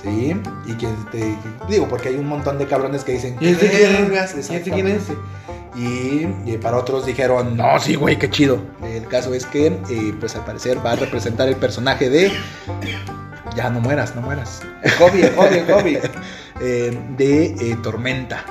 ¿Sí? 0.02 0.34
Y 0.66 0.74
que 0.74 0.88
te 1.10 1.36
digo, 1.68 1.86
porque 1.88 2.08
hay 2.08 2.16
un 2.16 2.26
montón 2.26 2.58
de 2.58 2.66
cabrones 2.66 3.04
que 3.04 3.12
dicen, 3.12 3.36
¿Y 3.40 3.48
este 3.48 3.68
quién 3.68 4.12
es? 4.14 4.50
¿Y 4.50 4.54
este 4.54 4.70
quién 4.70 4.86
es? 4.86 5.02
Y, 5.76 6.26
y 6.50 6.58
para 6.60 6.78
otros 6.78 7.06
dijeron, 7.06 7.56
no, 7.56 7.78
sí, 7.78 7.94
güey, 7.94 8.18
qué 8.18 8.30
chido. 8.30 8.60
El 8.82 9.06
caso 9.06 9.34
es 9.34 9.46
que, 9.46 9.66
eh, 9.66 10.14
pues 10.18 10.34
al 10.36 10.44
parecer 10.44 10.84
va 10.84 10.92
a 10.92 10.96
representar 10.96 11.48
el 11.48 11.56
personaje 11.56 12.08
de... 12.08 12.32
Ya 13.56 13.68
no 13.68 13.80
mueras, 13.80 14.14
no 14.14 14.22
mueras. 14.22 14.62
Kobe, 14.98 15.32
Kobe, 15.32 15.64
Kobe. 15.64 16.00
Eh, 16.60 16.96
de 17.16 17.46
eh, 17.46 17.76
Tormenta. 17.82 18.44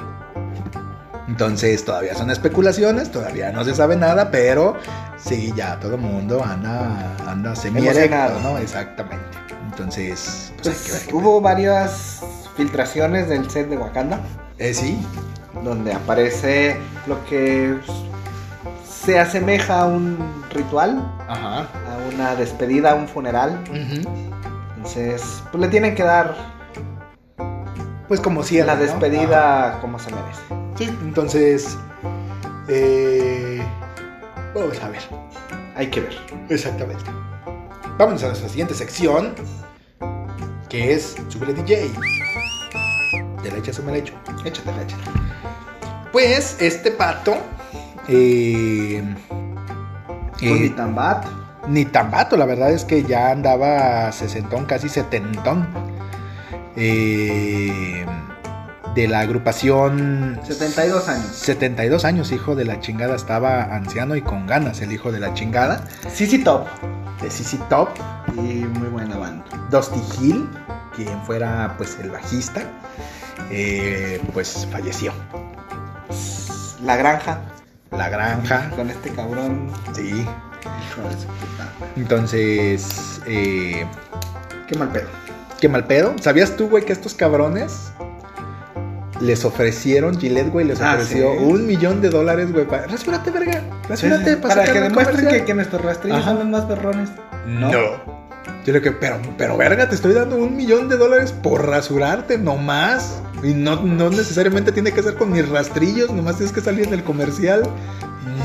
Entonces 1.28 1.86
todavía 1.86 2.16
son 2.16 2.32
especulaciones, 2.32 3.12
todavía 3.12 3.52
no 3.52 3.64
se 3.64 3.76
sabe 3.76 3.96
nada, 3.96 4.32
pero 4.32 4.76
sí, 5.18 5.54
ya 5.56 5.80
todo 5.80 5.94
el 5.94 6.02
mundo 6.02 6.44
anda, 6.44 7.16
anda 7.28 7.56
semi. 7.56 7.82
¿no? 7.82 8.58
Exactamente. 8.58 9.49
Entonces, 9.80 10.54
pues, 10.62 10.68
hay 10.68 10.86
que 10.86 10.92
ver 10.92 11.02
Pues 11.06 11.14
hubo 11.14 11.42
varias 11.42 12.22
filtraciones 12.58 13.30
del 13.30 13.50
set 13.50 13.70
de 13.70 13.78
Wakanda. 13.78 14.20
Eh, 14.58 14.74
sí, 14.74 15.00
donde 15.64 15.94
aparece 15.94 16.78
lo 17.08 17.24
que 17.26 17.76
se 18.86 19.18
asemeja 19.18 19.82
a 19.82 19.86
un 19.86 20.18
ritual, 20.52 21.02
ajá. 21.30 21.60
a 21.62 22.14
una 22.14 22.36
despedida, 22.36 22.92
a 22.92 22.96
un 22.96 23.08
funeral. 23.08 23.64
ujú. 23.70 24.10
Entonces, 24.76 25.44
pues 25.52 25.62
le 25.62 25.68
tienen 25.70 25.96
que 25.96 26.04
dar 26.04 26.36
Pues 28.08 28.20
como 28.20 28.44
cierre, 28.44 28.68
la 28.68 28.76
¿no? 28.76 28.82
despedida 28.82 29.78
como 29.82 29.98
se 30.00 30.10
merece. 30.12 30.42
Sí, 30.78 30.86
entonces, 31.04 31.78
eh, 32.68 33.62
vamos 34.56 34.80
a 34.82 34.90
ver. 34.90 35.02
Hay 35.76 35.88
que 35.88 36.02
ver. 36.02 36.18
Exactamente. 36.50 37.04
Vámonos 37.98 38.24
a 38.24 38.28
nuestra 38.28 38.50
siguiente 38.50 38.74
sección, 38.74 39.34
que 40.70 40.94
es 40.94 41.16
Super 41.28 41.54
DJ. 41.54 41.92
¿Te 43.42 43.52
la 43.52 43.58
echas 43.58 43.80
o 43.80 43.84
me 43.84 43.92
la 43.94 43.98
echo? 44.00 44.14
Échate, 44.46 44.70
échate. 44.70 45.04
Pues 46.12 46.58
este 46.60 46.92
pato. 46.92 47.36
eh, 48.08 49.04
Con 50.40 50.48
eh, 50.48 50.54
mi 50.60 50.70
tambat. 50.70 51.26
ni 51.68 51.86
tan 51.86 52.12
vato, 52.12 52.36
la 52.38 52.46
verdad 52.46 52.72
es 52.72 52.86
que 52.86 53.04
ya 53.04 53.32
andaba 53.32 54.12
sesentón, 54.12 54.66
casi 54.66 54.90
setentón. 54.90 55.68
Eh, 56.76 58.06
de 58.96 59.08
la 59.08 59.20
agrupación 59.20 60.40
72 60.44 61.08
años. 61.10 61.28
72 61.28 62.06
años, 62.06 62.32
hijo 62.32 62.56
de 62.56 62.66
la 62.66 62.80
chingada, 62.80 63.16
estaba 63.16 63.64
anciano 63.76 64.16
y 64.16 64.22
con 64.22 64.48
ganas, 64.48 64.82
el 64.82 64.92
hijo 64.92 65.12
de 65.12 65.20
la 65.20 65.34
chingada. 65.34 65.86
Sisi 66.12 66.40
Top. 66.44 66.68
De 67.22 67.30
CC 67.30 67.58
Top, 67.70 67.90
Y 68.36 68.40
muy 68.40 68.88
buena 68.88 69.18
banda. 69.18 69.39
Dusty 69.70 70.02
Hill, 70.20 70.50
quien 70.96 71.22
fuera 71.24 71.76
pues 71.78 71.98
el 72.02 72.10
bajista, 72.12 72.64
eh, 73.52 74.22
pues 74.34 74.68
falleció. 74.72 75.14
La 76.84 76.96
granja. 76.96 77.40
La 77.92 78.08
granja, 78.10 78.70
Con 78.76 78.90
este 78.90 79.10
cabrón. 79.12 79.72
sí. 79.96 80.26
Entonces, 81.96 83.22
eh, 83.26 83.86
Qué 84.68 84.78
mal 84.78 84.90
pedo. 84.90 85.08
qué 85.60 85.70
mal 85.70 85.86
pedo. 85.86 86.14
¿Sabías 86.22 86.56
tú, 86.56 86.70
güey, 86.70 86.86
que 86.86 86.94
estos 86.94 87.14
cabrones 87.14 87.92
les 89.20 89.44
ofrecieron, 89.44 90.18
Gillette, 90.20 90.50
güey, 90.52 90.66
les 90.66 90.80
Ah, 90.82 90.94
ofreció 90.94 91.32
¿sí? 91.34 91.38
un 91.44 91.66
millón 91.68 92.02
de 92.02 92.10
dólares, 92.10 92.52
güey, 92.54 92.66
para... 92.66 92.88
Rasúrate, 92.88 93.32
verga, 93.32 93.62
rasúrate, 93.90 94.38
para 94.38 94.54
sacar 94.56 94.74
que 94.74 94.80
demuestren 94.82 95.16
que, 95.18 95.24
comercial". 95.24 95.46
que 95.46 95.54
nuestros 95.56 95.82
rastrillos 95.82 96.24
son 96.24 96.36
los 96.40 96.46
más 96.48 96.64
perrones. 96.66 97.10
No. 97.48 97.70
Yo 98.66 98.74
le 98.74 98.82
que, 98.82 98.92
pero, 98.92 99.20
pero 99.38 99.58
verga, 99.58 99.88
te 99.90 99.96
estoy 99.96 100.14
dando 100.14 100.36
un 100.36 100.56
millón 100.56 100.90
de 100.90 100.98
dólares 100.98 101.32
por 101.32 101.66
rasurarte, 101.68 102.38
no 102.38 102.58
más. 102.58 103.22
Y 103.42 103.54
no, 103.54 103.82
no 103.82 104.10
necesariamente 104.10 104.72
tiene 104.72 104.92
que 104.92 105.02
ser 105.02 105.16
con 105.16 105.32
mis 105.32 105.48
rastrillos, 105.48 106.12
nomás 106.12 106.36
tienes 106.36 106.54
que 106.54 106.62
salir 106.62 106.88
en 106.88 106.94
el 106.94 107.04
comercial. 107.04 107.64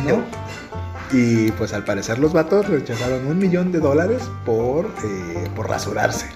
No. 0.06 0.22
Y 1.12 1.50
pues 1.52 1.72
al 1.72 1.84
parecer 1.84 2.18
los 2.18 2.32
vatos 2.32 2.68
rechazaron 2.68 3.26
un 3.26 3.38
millón 3.38 3.70
de 3.72 3.78
dólares 3.80 4.22
por, 4.44 4.86
eh, 5.04 5.48
por 5.54 5.68
rasurarse. 5.68 6.26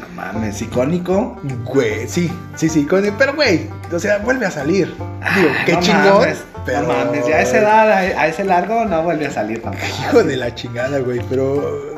No 0.00 0.08
mames, 0.22 0.60
icónico. 0.62 1.36
Güey, 1.64 2.08
sí, 2.08 2.32
sí, 2.56 2.68
sí, 2.68 2.84
con- 2.86 3.04
pero 3.18 3.34
güey, 3.34 3.68
o 3.92 3.98
sea, 3.98 4.18
vuelve 4.18 4.46
a 4.46 4.50
salir. 4.50 4.86
Digo, 4.88 5.48
Ah, 5.52 5.62
qué 5.66 5.72
no 5.74 5.80
chingón. 5.80 6.04
mames, 6.20 6.38
pero... 6.64 6.82
No 6.82 6.88
mames, 6.88 7.26
ya 7.26 7.36
a 7.36 7.40
esa 7.42 7.58
edad, 7.58 7.90
a, 7.92 8.26
ese 8.26 8.44
largo, 8.44 8.84
no 8.86 9.02
vuelve 9.02 9.26
a 9.26 9.30
salir 9.30 9.60
tampoco. 9.62 9.84
Hijo 10.08 10.22
de 10.24 10.36
la 10.36 10.54
chingada, 10.54 10.98
güey, 11.00 11.20
pero 11.28 11.93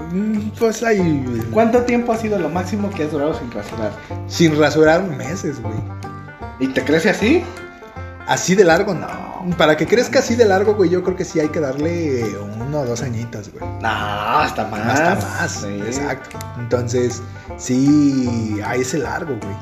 pues 0.59 0.83
ahí... 0.83 1.45
¿Cuánto 1.53 1.83
tiempo 1.83 2.13
ha 2.13 2.17
sido 2.17 2.39
lo 2.39 2.49
máximo 2.49 2.91
que 2.91 3.05
has 3.05 3.13
durado 3.13 3.39
sin 3.39 3.51
rasurar? 3.51 3.93
Sin 4.29 4.59
rasurar 4.59 5.03
meses, 5.05 5.61
güey. 5.63 5.75
¿Y 6.61 6.69
te 6.69 6.83
crece 6.85 7.11
así? 7.11 7.45
Así 8.27 8.55
de 8.55 8.65
largo, 8.65 8.95
no. 8.95 9.55
Para 9.57 9.77
que 9.77 9.87
crezca 9.87 10.19
así 10.19 10.35
de 10.35 10.45
largo, 10.45 10.75
güey, 10.75 10.91
yo 10.91 11.03
creo 11.05 11.17
que 11.17 11.25
sí 11.25 11.39
hay 11.39 11.49
que 11.49 11.61
darle 11.61 12.25
uno 12.61 12.81
o 12.81 12.85
dos 12.85 13.03
añitos, 13.03 13.51
güey. 13.53 13.65
No, 13.81 13.89
hasta 13.89 14.67
más. 14.67 15.01
Hasta 15.01 15.15
más, 15.15 15.53
Sí. 15.53 15.81
exacto. 15.87 16.39
Entonces, 16.59 17.23
sí, 17.57 18.61
a 18.65 18.75
ese 18.75 18.99
largo, 18.99 19.37
güey. 19.41 19.57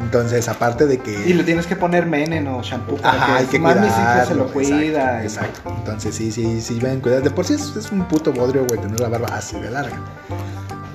Entonces, 0.00 0.48
aparte 0.48 0.86
de 0.86 0.98
que... 0.98 1.28
Y 1.28 1.32
le 1.34 1.42
tienes 1.44 1.66
que 1.66 1.74
poner 1.76 2.06
menen 2.06 2.46
o 2.46 2.62
shampoo 2.62 2.96
para 2.96 3.22
Ajá, 3.22 3.36
hay 3.38 3.44
que 3.46 3.52
que 3.52 3.58
mami 3.58 3.88
sí 3.88 3.94
cuidarlo. 3.94 4.20
que 4.20 4.26
se 4.28 4.34
lo 4.34 4.52
cuida. 4.52 5.22
Exacto, 5.24 5.48
exacto. 5.58 5.74
Entonces, 5.78 6.14
sí, 6.14 6.30
sí, 6.30 6.60
sí, 6.60 6.78
ven, 6.78 7.00
cuidado. 7.00 7.22
De 7.22 7.30
por 7.30 7.44
sí 7.44 7.54
es, 7.54 7.74
es 7.76 7.90
un 7.90 8.06
puto 8.06 8.32
bodrio, 8.32 8.64
güey, 8.66 8.80
tener 8.80 9.00
la 9.00 9.08
barba 9.08 9.28
así 9.32 9.58
de 9.58 9.70
larga. 9.70 9.96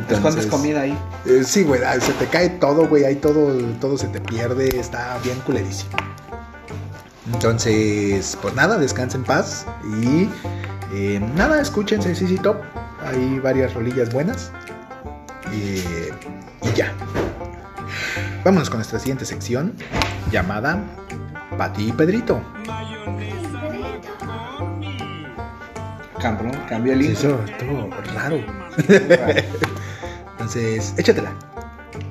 Te 0.08 0.16
escondes 0.16 0.46
Entonces, 0.46 0.48
comida 0.48 0.82
ahí. 0.82 0.98
eh, 1.26 1.44
sí, 1.46 1.64
güey, 1.64 1.82
se 2.02 2.14
te 2.14 2.28
cae 2.28 2.50
todo, 2.50 2.88
güey, 2.88 3.04
ahí 3.06 3.16
todo, 3.16 3.54
todo 3.80 3.98
se 3.98 4.08
te 4.08 4.20
pierde, 4.22 4.80
está 4.80 5.18
bien 5.24 5.40
culerísimo. 5.46 5.92
Entonces, 7.34 8.38
pues 8.42 8.54
nada, 8.54 8.78
descansa 8.78 9.18
en 9.18 9.24
paz 9.24 9.66
y 10.02 10.30
eh, 10.94 11.22
nada, 11.36 11.62
escúchense 11.62 12.14
CC 12.16 12.38
Top, 12.42 12.58
hay 13.06 13.40
varias 13.40 13.74
rolillas 13.74 14.12
buenas 14.14 14.52
eh, 15.52 16.12
y 16.64 16.72
ya. 16.74 16.92
Vámonos 18.44 18.70
con 18.70 18.80
nuestra 18.80 19.00
siguiente 19.00 19.24
sección 19.24 19.74
llamada 20.30 20.84
Pati 21.58 21.88
y 21.88 21.92
Pedrito. 21.94 22.42
Cabrón, 26.20 26.52
cambió 26.68 26.92
el 26.94 27.04
intro. 27.04 27.42
Eso 27.44 27.44
estuvo 27.46 27.90
raro. 28.14 28.40
Entonces, 30.32 30.94
échatela. 30.98 31.32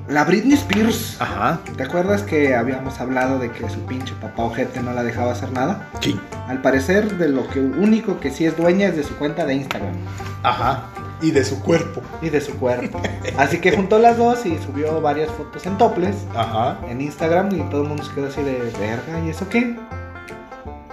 La 0.07 0.23
Britney 0.23 0.53
Spears. 0.53 1.17
Ajá. 1.19 1.59
¿Te 1.77 1.83
acuerdas 1.83 2.23
que 2.23 2.55
habíamos 2.55 2.99
hablado 2.99 3.37
de 3.37 3.51
que 3.51 3.69
su 3.69 3.79
pinche 3.85 4.15
papá 4.19 4.43
ojete 4.43 4.81
no 4.81 4.91
la 4.93 5.03
dejaba 5.03 5.33
hacer 5.33 5.51
nada? 5.51 5.87
Sí. 6.01 6.19
Al 6.47 6.61
parecer, 6.61 7.17
de 7.17 7.29
lo 7.29 7.47
que 7.49 7.59
único 7.59 8.19
que 8.19 8.31
sí 8.31 8.45
es 8.45 8.57
dueña 8.57 8.87
es 8.87 8.97
de 8.97 9.03
su 9.03 9.15
cuenta 9.17 9.45
de 9.45 9.53
Instagram 9.53 9.93
Ajá. 10.41 10.85
Y 11.23 11.31
de 11.31 11.43
su 11.43 11.59
cuerpo. 11.61 12.01
y 12.21 12.29
de 12.29 12.41
su 12.41 12.53
cuerpo. 12.59 13.01
Así 13.37 13.59
que 13.59 13.71
juntó 13.71 13.97
las 13.97 14.17
dos 14.17 14.45
y 14.45 14.57
subió 14.59 15.01
varias 15.01 15.31
fotos 15.31 15.65
en 15.65 15.77
toples 15.77 16.15
Ajá. 16.35 16.77
en 16.89 17.01
Instagram 17.01 17.49
y 17.55 17.61
todo 17.69 17.81
el 17.83 17.87
mundo 17.87 18.03
se 18.03 18.13
quedó 18.13 18.27
así 18.27 18.43
de 18.43 18.59
verga, 18.79 19.19
¿y 19.25 19.29
eso 19.29 19.47
qué? 19.49 19.75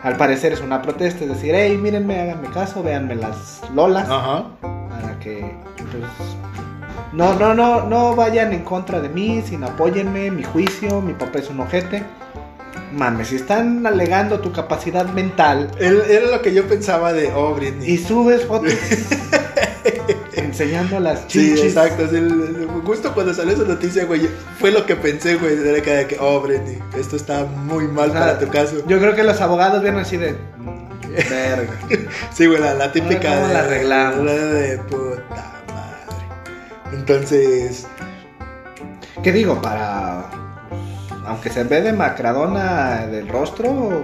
Al 0.03 0.17
parecer 0.17 0.53
es 0.53 0.61
una 0.63 0.81
protesta, 0.81 1.25
es 1.25 1.31
decir, 1.31 1.53
hey, 1.55 1.77
mírenme, 1.77 2.19
háganme 2.21 2.49
caso, 2.49 2.83
véanme 2.83 3.17
las 3.17 3.61
lolas 3.75 4.09
Ajá. 4.09 4.47
para 4.63 5.19
que 5.19 5.55
pues 5.77 6.39
no, 7.13 7.35
no, 7.35 7.55
no, 7.55 7.87
no 7.87 8.15
vayan 8.15 8.53
en 8.53 8.63
contra 8.63 9.01
de 9.01 9.09
mí, 9.09 9.43
sino 9.45 9.67
apóyenme, 9.67 10.31
mi 10.31 10.45
juicio, 10.45 11.01
mi 11.01 11.13
papá 11.13 11.41
es 11.41 11.51
un 11.51 11.61
ojete. 11.61 12.05
Mames, 12.93 13.29
si 13.29 13.37
están 13.37 13.87
alegando 13.87 14.41
tu 14.41 14.51
capacidad 14.51 15.07
mental 15.07 15.71
Era 15.79 16.27
lo 16.27 16.43
que 16.43 16.53
yo 16.53 16.67
pensaba 16.67 17.13
de, 17.13 17.33
oh, 17.33 17.55
Britney. 17.55 17.89
y 17.89 17.99
subes 17.99 18.45
fotos 18.47 18.73
enseñando 20.61 21.01
las 21.01 21.21
Sí, 21.29 21.51
chichis. 21.55 21.65
exacto. 21.65 22.05
es 22.05 22.13
el- 22.13 22.69
justo 22.85 23.13
cuando 23.15 23.33
salió 23.35 23.55
esa 23.55 23.65
noticia, 23.65 24.05
güey, 24.05 24.29
fue 24.59 24.71
lo 24.71 24.85
que 24.87 24.97
pensé, 24.97 25.37
güey. 25.37 25.57
Era 25.67 25.81
que, 25.83 26.07
que, 26.09 26.17
oh, 26.21 26.41
Britney, 26.41 26.79
esto 26.99 27.17
está 27.17 27.45
muy 27.45 27.87
mal 27.89 28.11
O 28.11 28.13
sea, 28.13 28.21
para 28.21 28.39
tu 28.39 28.49
caso. 28.49 28.77
Yo 28.87 28.99
creo 28.99 29.15
que 29.15 29.23
los 29.25 29.41
abogados 29.41 29.83
vienen 29.83 30.01
así 30.01 30.17
de 30.17 30.33
"Mm, 30.59 31.13
verga. 31.31 31.73
Sí, 32.33 32.47
güey, 32.47 32.61
la, 32.61 32.75
la 32.75 32.93
típica 32.93 33.35
¿Cómo 33.35 33.49
de, 33.49 33.55
la 33.55 33.61
arreglamos? 33.61 34.25
la 34.25 34.33
de 34.33 34.79
puta 34.79 35.53
madre. 35.69 36.93
Entonces, 36.93 37.87
¿Qué 39.23 39.33
digo? 39.33 39.61
Para 39.61 40.25
aunque 41.27 41.51
se 41.51 41.63
ve 41.65 41.81
de 41.83 41.93
macradona 41.93 43.07
del 43.07 43.29
rostro, 43.29 44.03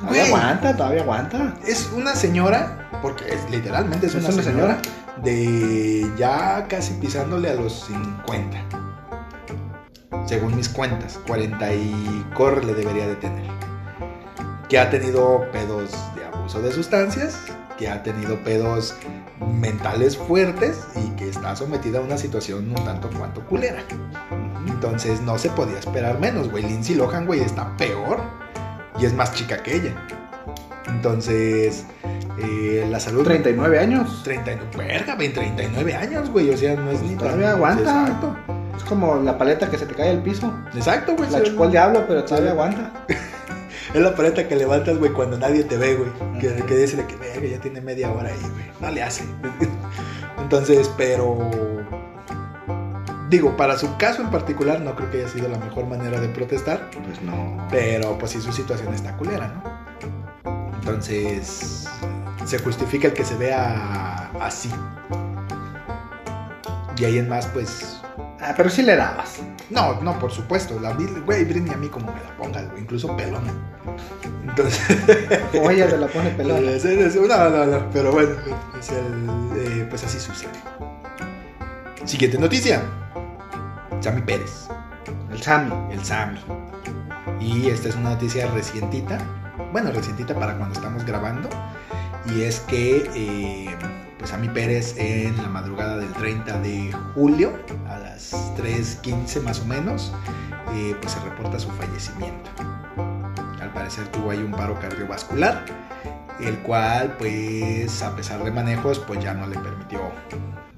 todavía 0.00 0.08
Güey. 0.08 0.20
aguanta, 0.20 0.76
todavía 0.76 1.02
aguanta. 1.02 1.54
es 1.66 1.90
una 1.94 2.14
señora, 2.14 2.79
porque 3.02 3.32
es, 3.32 3.50
literalmente 3.50 4.06
es, 4.06 4.14
Es 4.14 4.24
una, 4.24 4.34
una 4.34 4.42
señora, 4.42 4.82
de 5.22 6.10
ya 6.16 6.66
casi 6.68 6.94
pisándole 6.94 7.50
a 7.50 7.54
los 7.54 7.86
50. 7.86 8.64
Según 10.26 10.56
mis 10.56 10.68
cuentas, 10.68 11.18
40 11.26 11.74
y 11.74 12.26
corre 12.34 12.64
le 12.64 12.74
debería 12.74 13.06
de 13.06 13.16
tener. 13.16 13.50
Que 14.68 14.78
ha 14.78 14.90
tenido 14.90 15.50
pedos 15.50 15.90
de 16.14 16.24
abuso 16.24 16.62
de 16.62 16.72
sustancias, 16.72 17.36
que 17.76 17.88
ha 17.88 18.02
tenido 18.02 18.38
pedos 18.44 18.94
mentales 19.40 20.16
fuertes 20.16 20.86
y 20.96 21.10
que 21.16 21.28
está 21.28 21.56
sometida 21.56 21.98
a 21.98 22.02
una 22.02 22.16
situación 22.18 22.68
un 22.68 22.84
tanto 22.84 23.10
cuanto 23.10 23.44
culera. 23.46 23.82
Entonces 24.66 25.20
no 25.20 25.38
se 25.38 25.50
podía 25.50 25.78
esperar 25.78 26.20
menos, 26.20 26.50
güey. 26.50 26.62
Lindsay 26.62 26.94
Lohan, 26.94 27.26
güey, 27.26 27.40
está 27.40 27.76
peor 27.76 28.22
y 28.98 29.06
es 29.06 29.14
más 29.14 29.34
chica 29.34 29.62
que 29.62 29.76
ella. 29.76 29.94
Entonces, 30.90 31.84
eh, 32.38 32.86
la 32.90 33.00
salud. 33.00 33.24
39 33.24 33.78
años. 33.78 34.22
39, 34.24 34.76
verga, 34.76 35.14
güey, 35.14 35.32
39 35.32 35.94
años, 35.94 36.30
güey. 36.30 36.50
O 36.50 36.56
sea, 36.56 36.76
no 36.76 36.90
es 36.90 37.02
ni 37.02 37.14
Todavía 37.16 37.52
aguanta. 37.52 38.02
Exacto. 38.02 38.36
Es 38.76 38.84
como 38.84 39.16
la 39.16 39.36
paleta 39.36 39.70
que 39.70 39.78
se 39.78 39.86
te 39.86 39.94
cae 39.94 40.10
al 40.10 40.22
piso. 40.22 40.52
Exacto, 40.74 41.14
güey. 41.16 41.30
La 41.30 41.42
chupó 41.42 41.64
el 41.64 41.72
diablo, 41.72 42.04
pero 42.06 42.24
todavía 42.24 42.50
aguanta. 42.52 42.92
Es 43.92 44.00
la 44.00 44.14
paleta 44.14 44.46
que 44.46 44.54
levantas, 44.54 44.98
güey, 44.98 45.10
cuando 45.10 45.36
nadie 45.36 45.64
te 45.64 45.76
ve, 45.76 45.96
güey. 45.96 46.10
Que, 46.38 46.64
que 46.64 46.76
dice 46.76 46.96
de 46.96 47.06
que 47.06 47.16
verga, 47.16 47.44
ya 47.44 47.60
tiene 47.60 47.80
media 47.80 48.12
hora 48.12 48.28
ahí, 48.28 48.38
güey. 48.38 48.64
No 48.78 48.88
le 48.88 49.02
hace. 49.02 49.24
Entonces, 50.38 50.88
pero. 50.96 51.50
Digo, 53.28 53.56
para 53.56 53.76
su 53.76 53.96
caso 53.96 54.22
en 54.22 54.30
particular, 54.30 54.80
no 54.80 54.94
creo 54.94 55.10
que 55.10 55.18
haya 55.18 55.28
sido 55.28 55.48
la 55.48 55.58
mejor 55.58 55.86
manera 55.86 56.20
de 56.20 56.28
protestar. 56.28 56.88
Pues 57.04 57.20
no. 57.22 57.66
Pero 57.68 58.16
pues 58.16 58.30
sí, 58.30 58.40
su 58.40 58.52
situación 58.52 58.94
está 58.94 59.16
culera, 59.16 59.48
¿no? 59.48 59.69
Entonces, 60.90 61.88
se 62.44 62.58
justifica 62.58 63.08
el 63.08 63.14
que 63.14 63.24
se 63.24 63.36
vea 63.36 64.30
así. 64.40 64.70
Y 66.98 67.04
ahí 67.04 67.18
en 67.18 67.28
más, 67.28 67.46
pues... 67.46 68.00
Ah, 68.40 68.54
pero 68.56 68.68
sí 68.70 68.82
le 68.82 68.96
dabas. 68.96 69.38
No, 69.70 70.00
no, 70.00 70.18
por 70.18 70.30
supuesto. 70.32 70.78
La 70.80 70.92
güey, 70.92 71.44
Britney 71.44 71.72
a 71.72 71.76
mí 71.76 71.88
como 71.88 72.12
me 72.12 72.20
la 72.20 72.36
pongas, 72.36 72.68
güey. 72.70 72.82
Incluso 72.82 73.16
pelona. 73.16 73.52
Entonces... 74.46 74.80
Como 75.52 75.70
ella 75.70 75.88
te 75.88 75.96
la 75.96 76.06
pone 76.08 76.30
pelona. 76.36 76.70
es- 76.72 76.84
es- 76.84 77.16
no, 77.16 77.48
no, 77.50 77.66
no. 77.66 77.90
Pero 77.92 78.12
bueno, 78.12 78.30
es 78.78 78.90
el, 78.90 79.50
eh, 79.56 79.86
pues 79.88 80.04
así 80.04 80.18
sucede. 80.18 80.50
Siguiente 82.04 82.38
noticia. 82.38 82.82
Sammy 84.00 84.22
Pérez. 84.22 84.68
El 85.30 85.40
Sammy. 85.42 85.72
el 85.94 86.04
Sammy. 86.04 86.40
Y 87.40 87.68
esta 87.68 87.88
es 87.90 87.94
una 87.96 88.10
noticia 88.10 88.46
recientita, 88.50 89.18
bueno, 89.72 89.90
recientita 89.92 90.34
para 90.34 90.56
cuando 90.56 90.74
estamos 90.74 91.04
grabando, 91.04 91.48
y 92.26 92.42
es 92.42 92.60
que 92.60 93.10
eh, 93.14 93.76
pues 94.18 94.30
Sammy 94.30 94.48
Pérez 94.48 94.94
en 94.98 95.36
la 95.38 95.48
madrugada 95.48 95.96
del 95.96 96.12
30 96.12 96.60
de 96.60 96.92
julio, 97.14 97.52
a 97.88 97.98
las 97.98 98.32
3.15 98.56 99.42
más 99.42 99.60
o 99.60 99.64
menos, 99.64 100.12
eh, 100.74 100.94
pues 101.00 101.12
se 101.12 101.20
reporta 101.20 101.58
su 101.58 101.70
fallecimiento. 101.70 102.50
Al 103.60 103.72
parecer 103.72 104.08
tuvo 104.08 104.30
ahí 104.30 104.38
un 104.38 104.52
paro 104.52 104.78
cardiovascular, 104.78 105.64
el 106.40 106.58
cual 106.58 107.16
pues 107.18 108.02
a 108.02 108.14
pesar 108.14 108.44
de 108.44 108.50
manejos 108.50 108.98
pues 108.98 109.22
ya 109.22 109.34
no 109.34 109.46
le 109.46 109.58
permitió 109.58 110.00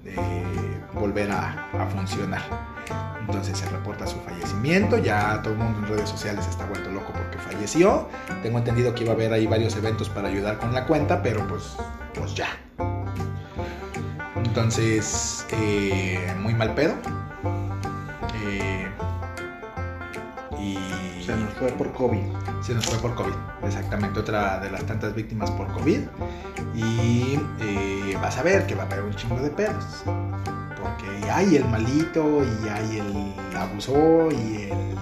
eh, 0.05 0.81
volver 0.95 1.31
a, 1.31 1.69
a 1.73 1.87
funcionar. 1.87 2.72
Entonces 3.21 3.57
se 3.59 3.69
reporta 3.71 4.07
su 4.07 4.19
fallecimiento, 4.21 4.99
ya 4.99 5.41
todo 5.43 5.55
el 5.55 5.59
mundo 5.59 5.79
en 5.79 5.87
redes 5.87 6.11
sociales 6.11 6.47
está 6.47 6.67
vuelto 6.67 6.91
loco 6.91 7.13
porque 7.13 7.39
falleció. 7.39 8.09
Tengo 8.43 8.59
entendido 8.59 8.95
que 8.95 9.05
iba 9.05 9.13
a 9.13 9.15
haber 9.15 9.33
ahí 9.33 9.47
varios 9.47 9.77
eventos 9.77 10.09
para 10.09 10.29
ayudar 10.29 10.59
con 10.59 10.75
la 10.75 10.87
cuenta, 10.87 11.23
pero 11.23 11.47
pues, 11.47 11.77
pues 12.15 12.35
ya. 12.35 12.49
Entonces, 14.37 15.47
eh, 15.53 16.35
muy 16.41 16.55
mal 16.55 16.75
pedo. 16.75 16.95
Eh, 18.45 18.87
y 20.61 21.23
Se 21.25 21.35
nos 21.37 21.55
fue 21.55 21.69
por 21.69 21.93
COVID. 21.93 22.21
Se 22.61 22.75
nos 22.75 22.85
fue 22.87 22.99
por 22.99 23.15
COVID, 23.15 23.33
exactamente, 23.65 24.21
otra 24.21 24.61
de 24.61 24.71
las 24.71 24.85
tantas 24.85 25.15
víctimas 25.15 25.51
por 25.53 25.69
COVID. 25.73 26.01
Y 26.75 27.41
eh, 27.61 28.19
vas 28.21 28.37
a 28.39 28.43
ver 28.43 28.67
que 28.67 28.75
va 28.75 28.83
a 28.83 28.87
haber 28.87 29.03
un 29.03 29.15
chingo 29.15 29.37
de 29.41 29.51
pedos. 29.51 30.05
Porque 30.83 31.31
hay 31.31 31.57
el 31.57 31.65
malito 31.67 32.43
y 32.43 32.69
hay 32.69 32.99
el 32.99 33.57
abusó 33.57 34.29
y 34.31 34.71
el... 34.71 34.97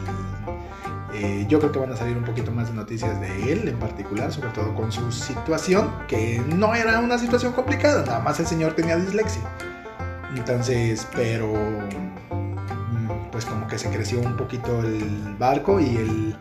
eh, 1.14 1.46
yo 1.48 1.58
creo 1.58 1.72
que 1.72 1.78
van 1.78 1.92
a 1.92 1.96
salir 1.96 2.16
un 2.16 2.24
poquito 2.24 2.52
más 2.52 2.68
de 2.68 2.74
noticias 2.74 3.20
de 3.20 3.52
él 3.52 3.68
en 3.68 3.78
particular, 3.78 4.32
sobre 4.32 4.50
todo 4.50 4.74
con 4.74 4.92
su 4.92 5.10
situación, 5.10 5.90
que 6.06 6.42
no 6.46 6.74
era 6.74 7.00
una 7.00 7.18
situación 7.18 7.52
complicada, 7.52 8.04
nada 8.04 8.20
más 8.20 8.38
el 8.40 8.46
señor 8.46 8.74
tenía 8.74 8.96
dislexia. 8.96 9.42
Entonces, 10.36 11.08
pero 11.14 11.48
mm, 11.48 13.30
pues 13.32 13.44
como 13.44 13.66
que 13.66 13.78
se 13.78 13.90
creció 13.90 14.20
un 14.20 14.36
poquito 14.36 14.80
el 14.80 15.34
barco 15.38 15.80
y 15.80 15.96
el 15.96 16.36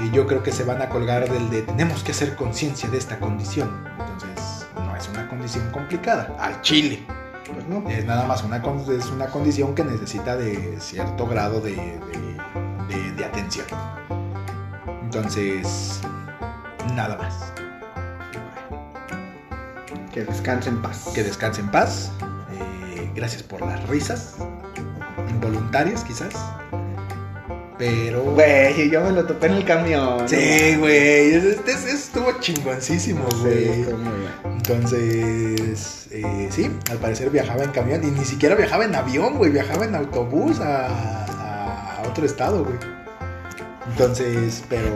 y 0.00 0.10
yo 0.12 0.26
creo 0.26 0.42
que 0.42 0.52
se 0.52 0.64
van 0.64 0.80
a 0.80 0.88
colgar 0.88 1.28
del 1.28 1.50
de 1.50 1.62
tenemos 1.62 2.02
que 2.02 2.12
hacer 2.12 2.36
conciencia 2.36 2.88
de 2.88 2.98
esta 2.98 3.18
condición. 3.18 3.68
Entonces, 3.98 4.66
no 4.76 4.96
es 4.96 5.08
una 5.08 5.28
condición 5.28 5.70
complicada. 5.70 6.36
Al 6.38 6.60
chile. 6.62 7.04
Pues 7.52 7.66
no. 7.68 7.88
Es 7.88 8.04
nada 8.04 8.26
más 8.26 8.42
una, 8.44 8.56
es 8.58 9.06
una 9.10 9.26
condición 9.26 9.74
que 9.74 9.84
necesita 9.84 10.36
de 10.36 10.76
cierto 10.80 11.26
grado 11.26 11.60
de, 11.60 11.72
de- 11.76 12.38
de- 12.94 13.12
de 13.12 13.24
atención. 13.24 13.66
Entonces, 15.02 16.00
nada 16.94 17.16
más. 17.16 17.52
Que 20.12 20.24
descanse 20.24 20.68
en 20.68 20.82
paz. 20.82 21.08
Que 21.14 21.22
descanse 21.22 21.60
en 21.60 21.70
paz. 21.70 22.12
Eh, 22.52 23.10
gracias 23.14 23.42
por 23.42 23.60
las 23.62 23.86
risas. 23.88 24.36
Involuntarias, 25.30 26.04
quizás. 26.04 26.34
Pero. 27.78 28.22
Güey, 28.22 28.90
yo 28.90 29.00
me 29.02 29.12
lo 29.12 29.24
topé 29.24 29.46
en 29.46 29.52
el 29.54 29.64
camión. 29.64 30.28
Sí, 30.28 30.76
güey. 30.78 31.34
Este, 31.34 31.70
este 31.72 31.90
estuvo 31.92 32.32
chingoncísimo, 32.40 33.24
Sí, 33.30 33.36
güey. 33.40 33.82
bien. 33.84 33.86
Entonces, 34.68 36.08
eh, 36.10 36.48
sí, 36.50 36.70
al 36.90 36.98
parecer 36.98 37.30
viajaba 37.30 37.64
en 37.64 37.70
camión. 37.70 38.02
Y 38.04 38.10
ni 38.10 38.24
siquiera 38.24 38.54
viajaba 38.54 38.84
en 38.84 38.94
avión, 38.94 39.34
güey. 39.36 39.50
Viajaba 39.50 39.84
en 39.84 39.94
autobús 39.94 40.60
a, 40.60 40.86
a- 40.86 42.02
otro 42.08 42.24
estado, 42.26 42.64
güey. 42.64 42.76
Entonces, 43.90 44.62
pero. 44.68 44.90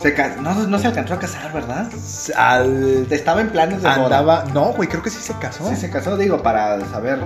Se 0.00 0.14
no, 0.40 0.54
no 0.68 0.78
se 0.78 0.86
alcanzó 0.86 1.14
a 1.14 1.18
casar, 1.18 1.52
¿verdad? 1.52 1.88
Al, 2.36 3.06
Estaba 3.10 3.40
en 3.40 3.48
planes 3.50 3.82
de 3.82 3.88
boda. 3.88 4.04
andaba. 4.04 4.44
No, 4.54 4.66
güey, 4.72 4.88
creo 4.88 5.02
que 5.02 5.10
sí 5.10 5.18
se 5.20 5.34
casó. 5.40 5.68
Sí, 5.68 5.74
se 5.74 5.90
casó, 5.90 6.16
digo, 6.16 6.40
para 6.40 6.78
saber 6.90 7.18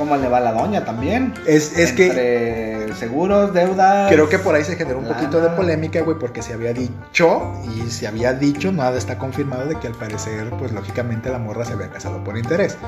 cómo 0.00 0.16
le 0.16 0.28
va 0.28 0.40
la 0.40 0.52
doña 0.52 0.82
también. 0.82 1.34
Es, 1.46 1.76
es 1.76 1.92
que. 1.92 2.06
Entre 2.06 2.94
seguros, 2.94 3.52
deudas. 3.52 4.10
Creo 4.10 4.28
que 4.30 4.38
por 4.38 4.54
ahí 4.54 4.64
se 4.64 4.74
generó 4.74 4.98
un 4.98 5.04
Lana. 5.04 5.16
poquito 5.16 5.42
de 5.42 5.50
polémica, 5.50 6.00
güey, 6.00 6.18
porque 6.18 6.42
se 6.42 6.54
había 6.54 6.72
dicho, 6.72 7.52
y 7.64 7.90
se 7.90 8.08
había 8.08 8.32
dicho, 8.32 8.72
nada 8.72 8.96
está 8.96 9.18
confirmado, 9.18 9.66
de 9.66 9.78
que 9.78 9.88
al 9.88 9.94
parecer, 9.94 10.48
pues 10.58 10.72
lógicamente 10.72 11.30
la 11.30 11.38
morra 11.38 11.66
se 11.66 11.74
había 11.74 11.90
casado 11.90 12.24
por 12.24 12.38
interés, 12.38 12.78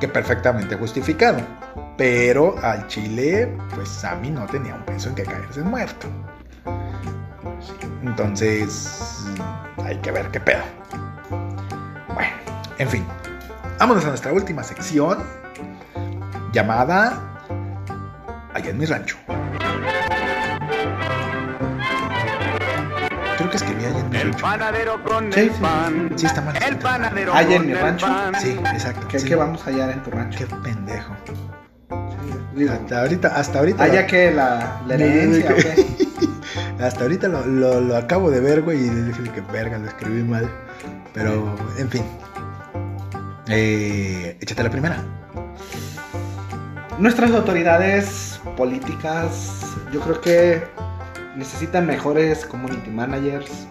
que 0.00 0.08
perfectamente 0.08 0.74
justificado. 0.76 1.38
Pero 1.98 2.56
al 2.62 2.88
chile, 2.88 3.54
pues 3.74 3.90
Sammy 3.90 4.30
no 4.30 4.46
tenía 4.46 4.74
un 4.74 4.84
peso 4.84 5.10
en 5.10 5.14
que 5.16 5.24
caerse 5.24 5.60
muerto. 5.60 6.08
Entonces, 8.02 9.26
hay 9.84 9.98
que 9.98 10.10
ver 10.10 10.30
qué 10.30 10.40
pedo. 10.40 10.62
Bueno, 12.14 12.32
en 12.78 12.88
fin, 12.88 13.04
vámonos 13.78 14.04
a 14.06 14.08
nuestra 14.08 14.32
última 14.32 14.64
sección, 14.64 15.18
llamada 16.54 17.20
Allá 18.54 18.70
en 18.70 18.78
mi 18.78 18.86
rancho. 18.86 19.16
Creo 23.36 23.50
que 23.50 23.56
escribí 23.56 23.84
allá 23.84 23.98
en 23.98 24.10
mi 24.10 24.16
El 24.16 24.22
rancho. 24.30 24.38
panadero 24.44 25.02
con 25.04 25.32
Sí, 25.32 25.40
el 25.40 25.50
sí, 25.50 25.56
pan. 25.60 26.12
Sí, 26.16 26.26
está 26.26 26.40
mal 26.40 26.56
El 26.62 26.76
panadero 26.78 27.34
Allá 27.34 27.50
en 27.50 27.56
con 27.58 27.66
mi 27.66 27.72
el 27.72 27.80
rancho. 27.80 28.06
pan. 28.06 28.34
Sí, 28.40 28.50
exacto. 28.72 29.08
¿Qué, 29.08 29.18
sí. 29.18 29.26
qué 29.28 29.34
vamos 29.34 29.60
a 29.66 29.70
hallar 29.70 29.90
en 29.90 30.02
tu 30.04 30.10
rancho? 30.12 30.38
Qué 30.38 30.46
pendejo. 30.62 31.14
Hasta 32.72 33.00
ahorita, 33.00 33.28
hasta 33.36 33.58
ahorita. 33.58 33.82
allá 33.82 34.02
lo- 34.02 34.06
que 34.06 34.30
la, 34.30 34.80
la 34.86 34.94
herencia. 34.94 35.50
Hasta 36.80 37.02
ahorita 37.02 37.28
lo, 37.28 37.44
lo- 37.46 37.80
lo 37.80 37.96
acabo 37.96 38.30
de 38.30 38.40
ver, 38.40 38.62
güey, 38.62 38.78
y 38.78 38.88
dije 38.88 39.22
que 39.32 39.40
verga, 39.40 39.78
lo 39.78 39.88
escribí 39.88 40.22
mal. 40.22 40.48
Pero, 41.12 41.56
en 41.78 41.88
fin. 41.90 42.02
Eh, 43.48 44.36
échate 44.40 44.62
la 44.62 44.70
primera. 44.70 44.96
Nuestras 46.98 47.32
autoridades 47.32 48.40
políticas, 48.56 49.76
yo 49.92 50.00
creo 50.00 50.20
que 50.20 50.62
necesitan 51.36 51.86
mejores 51.86 52.46
community 52.46 52.88
managers, 52.88 53.66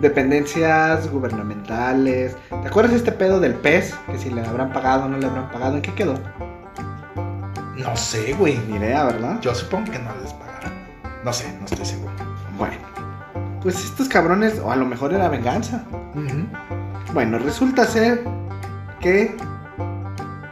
dependencias 0.00 1.10
gubernamentales. 1.10 2.36
¿Te 2.48 2.68
acuerdas 2.68 2.92
de 2.92 2.98
este 2.98 3.10
pedo 3.12 3.40
del 3.40 3.54
PES? 3.54 3.94
Que 4.12 4.18
si 4.18 4.30
le 4.30 4.42
habrán 4.42 4.72
pagado 4.72 5.06
o 5.06 5.08
no 5.08 5.18
le 5.18 5.26
habrán 5.26 5.50
pagado, 5.50 5.74
¿en 5.74 5.82
qué 5.82 5.92
quedó? 5.94 6.14
No 7.76 7.96
sé, 7.96 8.32
güey. 8.34 8.56
Ni 8.68 8.76
idea, 8.76 9.04
¿verdad? 9.04 9.40
Yo 9.40 9.52
supongo 9.52 9.90
que 9.90 9.98
no 9.98 10.10
les 10.22 10.32
pagaron. 10.32 10.72
No 11.24 11.32
sé, 11.32 11.52
no 11.58 11.64
estoy 11.66 11.84
seguro. 11.84 12.12
Bueno, 12.56 12.76
pues 13.60 13.84
estos 13.84 14.08
cabrones, 14.08 14.60
o 14.60 14.70
a 14.70 14.76
lo 14.76 14.86
mejor 14.86 15.12
era 15.12 15.28
venganza. 15.28 15.82
Bueno, 17.12 17.40
resulta 17.40 17.84
ser 17.84 18.22
que 19.00 19.36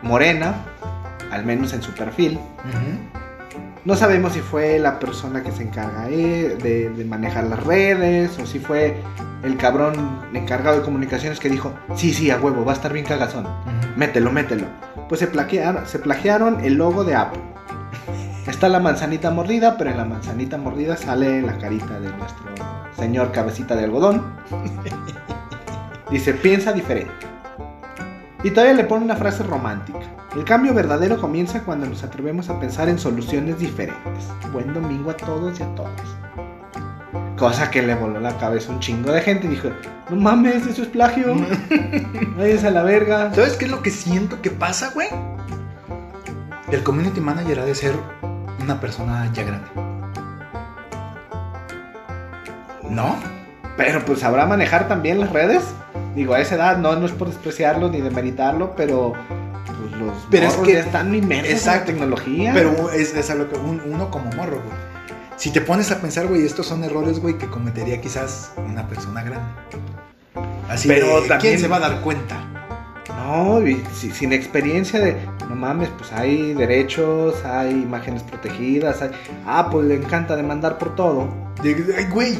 Morena, 0.02 0.54
al 1.30 1.44
menos 1.44 1.72
en 1.72 1.82
su 1.82 1.92
perfil, 1.92 2.38
no 3.84 3.96
sabemos 3.96 4.32
si 4.32 4.40
fue 4.40 4.78
la 4.78 4.98
persona 4.98 5.42
que 5.42 5.52
se 5.52 5.62
encarga 5.62 6.06
de, 6.06 6.90
de 6.96 7.04
manejar 7.04 7.44
las 7.44 7.62
redes 7.62 8.38
o 8.38 8.46
si 8.46 8.58
fue 8.58 8.96
el 9.42 9.56
cabrón 9.58 10.20
encargado 10.32 10.78
de 10.78 10.82
comunicaciones 10.82 11.38
que 11.38 11.50
dijo, 11.50 11.74
sí, 11.94 12.14
sí, 12.14 12.30
a 12.30 12.38
huevo, 12.38 12.64
va 12.64 12.72
a 12.72 12.74
estar 12.74 12.92
bien 12.92 13.04
cagazón, 13.04 13.46
mételo, 13.96 14.32
mételo. 14.32 14.66
Pues 15.08 15.20
se 15.20 15.26
plagiaron, 15.26 15.86
se 15.86 15.98
plagiaron 15.98 16.64
el 16.64 16.74
logo 16.74 17.04
de 17.04 17.14
Apple. 17.14 17.42
Está 18.46 18.68
la 18.68 18.80
manzanita 18.80 19.30
mordida, 19.30 19.76
pero 19.76 19.90
en 19.90 19.98
la 19.98 20.04
manzanita 20.04 20.56
mordida 20.56 20.96
sale 20.96 21.42
la 21.42 21.58
carita 21.58 22.00
de 22.00 22.10
nuestro 22.10 22.44
señor 22.96 23.32
cabecita 23.32 23.76
de 23.76 23.84
algodón. 23.84 24.24
Dice, 26.10 26.34
piensa 26.34 26.72
diferente. 26.72 27.12
Y 28.42 28.50
todavía 28.50 28.74
le 28.74 28.84
pone 28.84 29.04
una 29.04 29.16
frase 29.16 29.42
romántica. 29.42 30.06
El 30.36 30.44
cambio 30.44 30.74
verdadero 30.74 31.20
comienza 31.20 31.62
cuando 31.62 31.86
nos 31.86 32.02
atrevemos 32.02 32.50
a 32.50 32.58
pensar 32.58 32.88
en 32.88 32.98
soluciones 32.98 33.56
diferentes. 33.60 34.24
Buen 34.52 34.74
domingo 34.74 35.10
a 35.10 35.16
todos 35.16 35.60
y 35.60 35.62
a 35.62 35.74
todas. 35.76 35.92
Cosa 37.38 37.70
que 37.70 37.82
le 37.82 37.94
voló 37.94 38.18
la 38.18 38.36
cabeza 38.36 38.72
a 38.72 38.74
un 38.74 38.80
chingo 38.80 39.12
de 39.12 39.20
gente 39.20 39.46
y 39.46 39.50
dijo, 39.50 39.68
no 40.10 40.16
mames, 40.16 40.66
eso 40.66 40.82
es 40.82 40.88
plagio. 40.88 41.36
Váyanse 42.36 42.66
a 42.66 42.70
la 42.72 42.82
verga. 42.82 43.32
¿Sabes 43.32 43.52
qué 43.56 43.66
es 43.66 43.70
lo 43.70 43.80
que 43.80 43.90
siento 43.90 44.42
que 44.42 44.50
pasa, 44.50 44.90
güey? 44.92 45.06
El 46.72 46.82
community 46.82 47.20
manager 47.20 47.60
ha 47.60 47.64
de 47.64 47.74
ser 47.76 47.94
una 48.60 48.80
persona 48.80 49.30
ya 49.32 49.44
grande. 49.44 49.68
¿No? 52.90 53.14
Pero 53.76 54.04
pues 54.04 54.18
sabrá 54.18 54.46
manejar 54.46 54.88
también 54.88 55.20
las 55.20 55.30
redes. 55.30 55.62
Digo, 56.16 56.34
a 56.34 56.40
esa 56.40 56.56
edad 56.56 56.78
no, 56.78 56.96
no 56.96 57.06
es 57.06 57.12
por 57.12 57.28
despreciarlo 57.28 57.88
ni 57.88 58.00
demeritarlo, 58.00 58.74
pero 58.76 59.12
pues 59.90 60.00
los 60.02 60.14
Pero 60.30 60.46
es 60.48 60.54
que- 60.54 60.72
ya 60.74 60.80
están 60.80 61.14
inmersos 61.14 61.52
exacto. 61.52 61.90
en 61.90 61.96
la 61.98 62.00
tecnología. 62.06 62.52
Pero 62.54 62.90
es, 62.90 63.14
es 63.14 63.30
a 63.30 63.34
lo 63.34 63.48
que 63.48 63.56
un- 63.58 63.82
uno 63.86 64.10
como 64.10 64.30
morro, 64.32 64.56
güey. 64.62 64.94
Si 65.36 65.50
te 65.50 65.60
pones 65.60 65.90
a 65.90 66.00
pensar, 66.00 66.26
güey, 66.28 66.44
estos 66.46 66.66
son 66.66 66.84
errores, 66.84 67.18
güey, 67.20 67.36
que 67.38 67.46
cometería 67.48 68.00
quizás 68.00 68.52
una 68.56 68.86
persona 68.88 69.22
grande. 69.22 69.48
Así 70.68 70.88
Pero 70.88 71.06
de, 71.20 71.28
también- 71.28 71.40
¿quién 71.40 71.58
se 71.58 71.68
va 71.68 71.76
a 71.76 71.80
dar 71.80 72.00
cuenta? 72.00 72.36
No, 73.08 73.66
y 73.66 73.82
si- 73.94 74.10
sin 74.10 74.32
experiencia 74.32 75.00
de, 75.00 75.16
no 75.48 75.54
mames, 75.56 75.88
pues 75.98 76.12
hay 76.12 76.54
derechos, 76.54 77.44
hay 77.44 77.70
imágenes 77.70 78.22
protegidas, 78.22 79.02
hay... 79.02 79.10
Ah, 79.46 79.68
pues 79.70 79.86
le 79.86 79.94
encanta 79.96 80.36
demandar 80.36 80.78
por 80.78 80.94
todo. 80.94 81.28
Ay, 81.62 82.06
güey, 82.10 82.38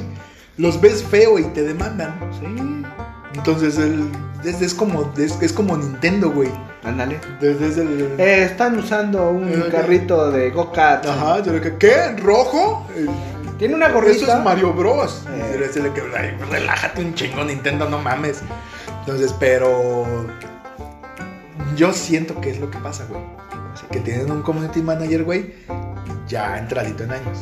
los 0.56 0.80
ves 0.80 1.02
feo 1.02 1.38
y 1.38 1.44
te 1.44 1.62
demandan. 1.62 2.14
Sí, 2.38 2.82
Entonces, 3.34 3.78
el, 3.78 4.10
es, 4.44 4.60
es 4.62 4.74
como, 4.74 5.12
es, 5.16 5.36
es 5.42 5.52
como 5.52 5.76
Nintendo, 5.76 6.30
güey. 6.30 6.50
ándale. 6.84 7.18
Eh, 7.40 8.44
están 8.44 8.78
usando 8.78 9.30
un 9.30 9.48
Eh, 9.48 9.64
carrito 9.70 10.30
de 10.30 10.50
go-kart. 10.50 11.06
Ajá, 11.06 11.40
yo 11.42 11.52
le 11.52 11.60
dije, 11.60 11.76
¿qué? 11.78 12.16
¿Rojo? 12.22 12.86
Eh, 12.96 13.06
Tiene 13.58 13.74
una 13.76 13.88
gorrita. 13.88 14.24
Eso 14.24 14.36
es 14.38 14.44
Mario 14.44 14.72
Bros. 14.72 15.22
Eh. 15.30 15.42
Y 15.48 15.52
se 15.52 15.58
le- 15.58 15.72
se 15.72 15.80
le 15.82 15.92
que, 15.92 16.02
"Ay, 16.16 16.36
relájate 16.50 17.02
un 17.02 17.14
chingo, 17.14 17.44
Nintendo, 17.44 17.88
no 17.88 17.98
mames. 17.98 18.42
Entonces, 19.00 19.34
pero. 19.38 20.04
Yo 21.76 21.92
siento 21.92 22.40
que 22.40 22.50
es 22.50 22.60
lo 22.60 22.70
que 22.70 22.78
pasa, 22.78 23.04
güey. 23.08 23.20
Así 23.72 23.84
que 23.90 24.00
tienen 24.00 24.30
un 24.30 24.42
community 24.42 24.80
manager, 24.82 25.24
güey, 25.24 25.54
ya 26.28 26.58
entradito 26.58 27.02
en 27.04 27.12
años. 27.12 27.38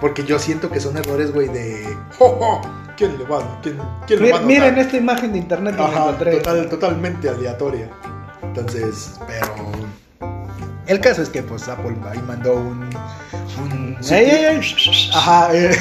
Porque 0.00 0.24
yo 0.24 0.38
siento 0.38 0.70
que 0.70 0.80
son 0.80 0.96
errores, 0.98 1.32
güey, 1.32 1.48
de. 1.48 1.96
"Jo, 2.18 2.28
jo, 2.38 2.60
¿Quién 2.96 3.18
le 3.18 3.24
va 3.24 3.38
a 3.38 3.60
¿Quién, 3.60 3.78
quién 4.06 4.22
le 4.22 4.32
va 4.32 4.38
a 4.38 4.40
Miren, 4.42 4.60
notar?" 4.60 4.72
miren 4.72 4.78
esta 4.86 4.96
imagen 4.96 5.32
de 5.32 5.38
internet 5.38 5.76
que 5.76 5.82
Ajá, 5.82 5.98
encontré. 6.04 6.32
total- 6.36 6.68
totalmente 6.68 7.28
aleatoria. 7.28 7.90
Entonces, 8.42 9.18
pero. 9.26 9.54
El 10.86 11.00
caso 11.00 11.22
es 11.22 11.28
que, 11.30 11.42
pues, 11.42 11.66
Apple 11.68 11.96
ahí 12.10 12.18
mandó 12.26 12.54
un. 12.54 12.88
un 13.58 13.96
Ey, 14.10 14.30
ey, 14.30 14.44
ey. 14.44 14.60
Ajá, 15.14 15.48
eh, 15.54 15.74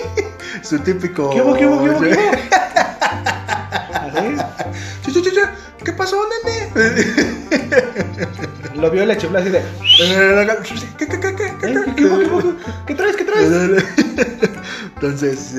Su 0.62 0.78
típico. 0.80 1.30
¿Qué 1.30 1.40
hubo, 1.42 1.54
qué 1.54 1.66
hubo, 1.66 1.82
qué 1.82 1.90
hubo, 1.90 2.00
qué 2.00 2.14
hubo? 2.14 2.20
¿Qué 5.84 5.92
pasó, 5.92 6.16
nene? 6.44 6.70
Lo 8.74 8.90
vio 8.90 9.04
y 9.04 9.06
le 9.06 9.16
chifló 9.16 9.38
así 9.38 9.50
de. 9.50 9.62
¿Qué, 10.98 11.06
qué, 11.06 11.20
qué, 11.20 11.34
qué, 11.34 11.46
¿eh? 11.46 11.54
qué, 11.60 11.72
¿Qué, 11.72 11.94
qué 11.94 12.04
hubo, 12.06 12.18
qué 12.18 12.26
hubo? 12.26 12.56
¿Qué 12.86 12.94
traes, 12.94 13.16
qué 13.16 13.24
traes? 13.24 13.84
Entonces, 14.94 15.54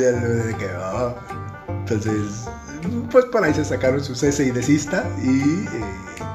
oh. 0.82 1.16
entonces, 1.70 2.46
pues 3.12 3.26
por 3.26 3.44
ahí 3.44 3.54
se 3.54 3.64
sacaron 3.64 4.04
su 4.04 4.16
cese 4.16 4.46
y 4.46 4.52
desista 4.52 5.06
y 5.24 5.40
eh, 5.40 5.66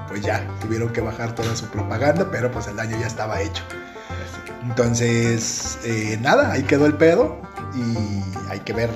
pues 0.09 0.23
ya 0.23 0.47
tuvieron 0.61 0.93
que 0.93 1.01
bajar 1.01 1.35
toda 1.35 1.55
su 1.57 1.67
propaganda, 1.67 2.29
pero 2.31 2.51
pues 2.51 2.67
el 2.69 2.77
daño 2.77 2.99
ya 3.01 3.07
estaba 3.07 3.41
hecho. 3.41 3.63
Entonces, 4.63 5.79
eh, 5.85 6.19
nada, 6.21 6.53
ahí 6.53 6.63
quedó 6.63 6.87
el 6.87 6.95
pedo 6.95 7.41
y 7.75 8.51
hay 8.51 8.61
que 8.61 8.73
ver 8.73 8.91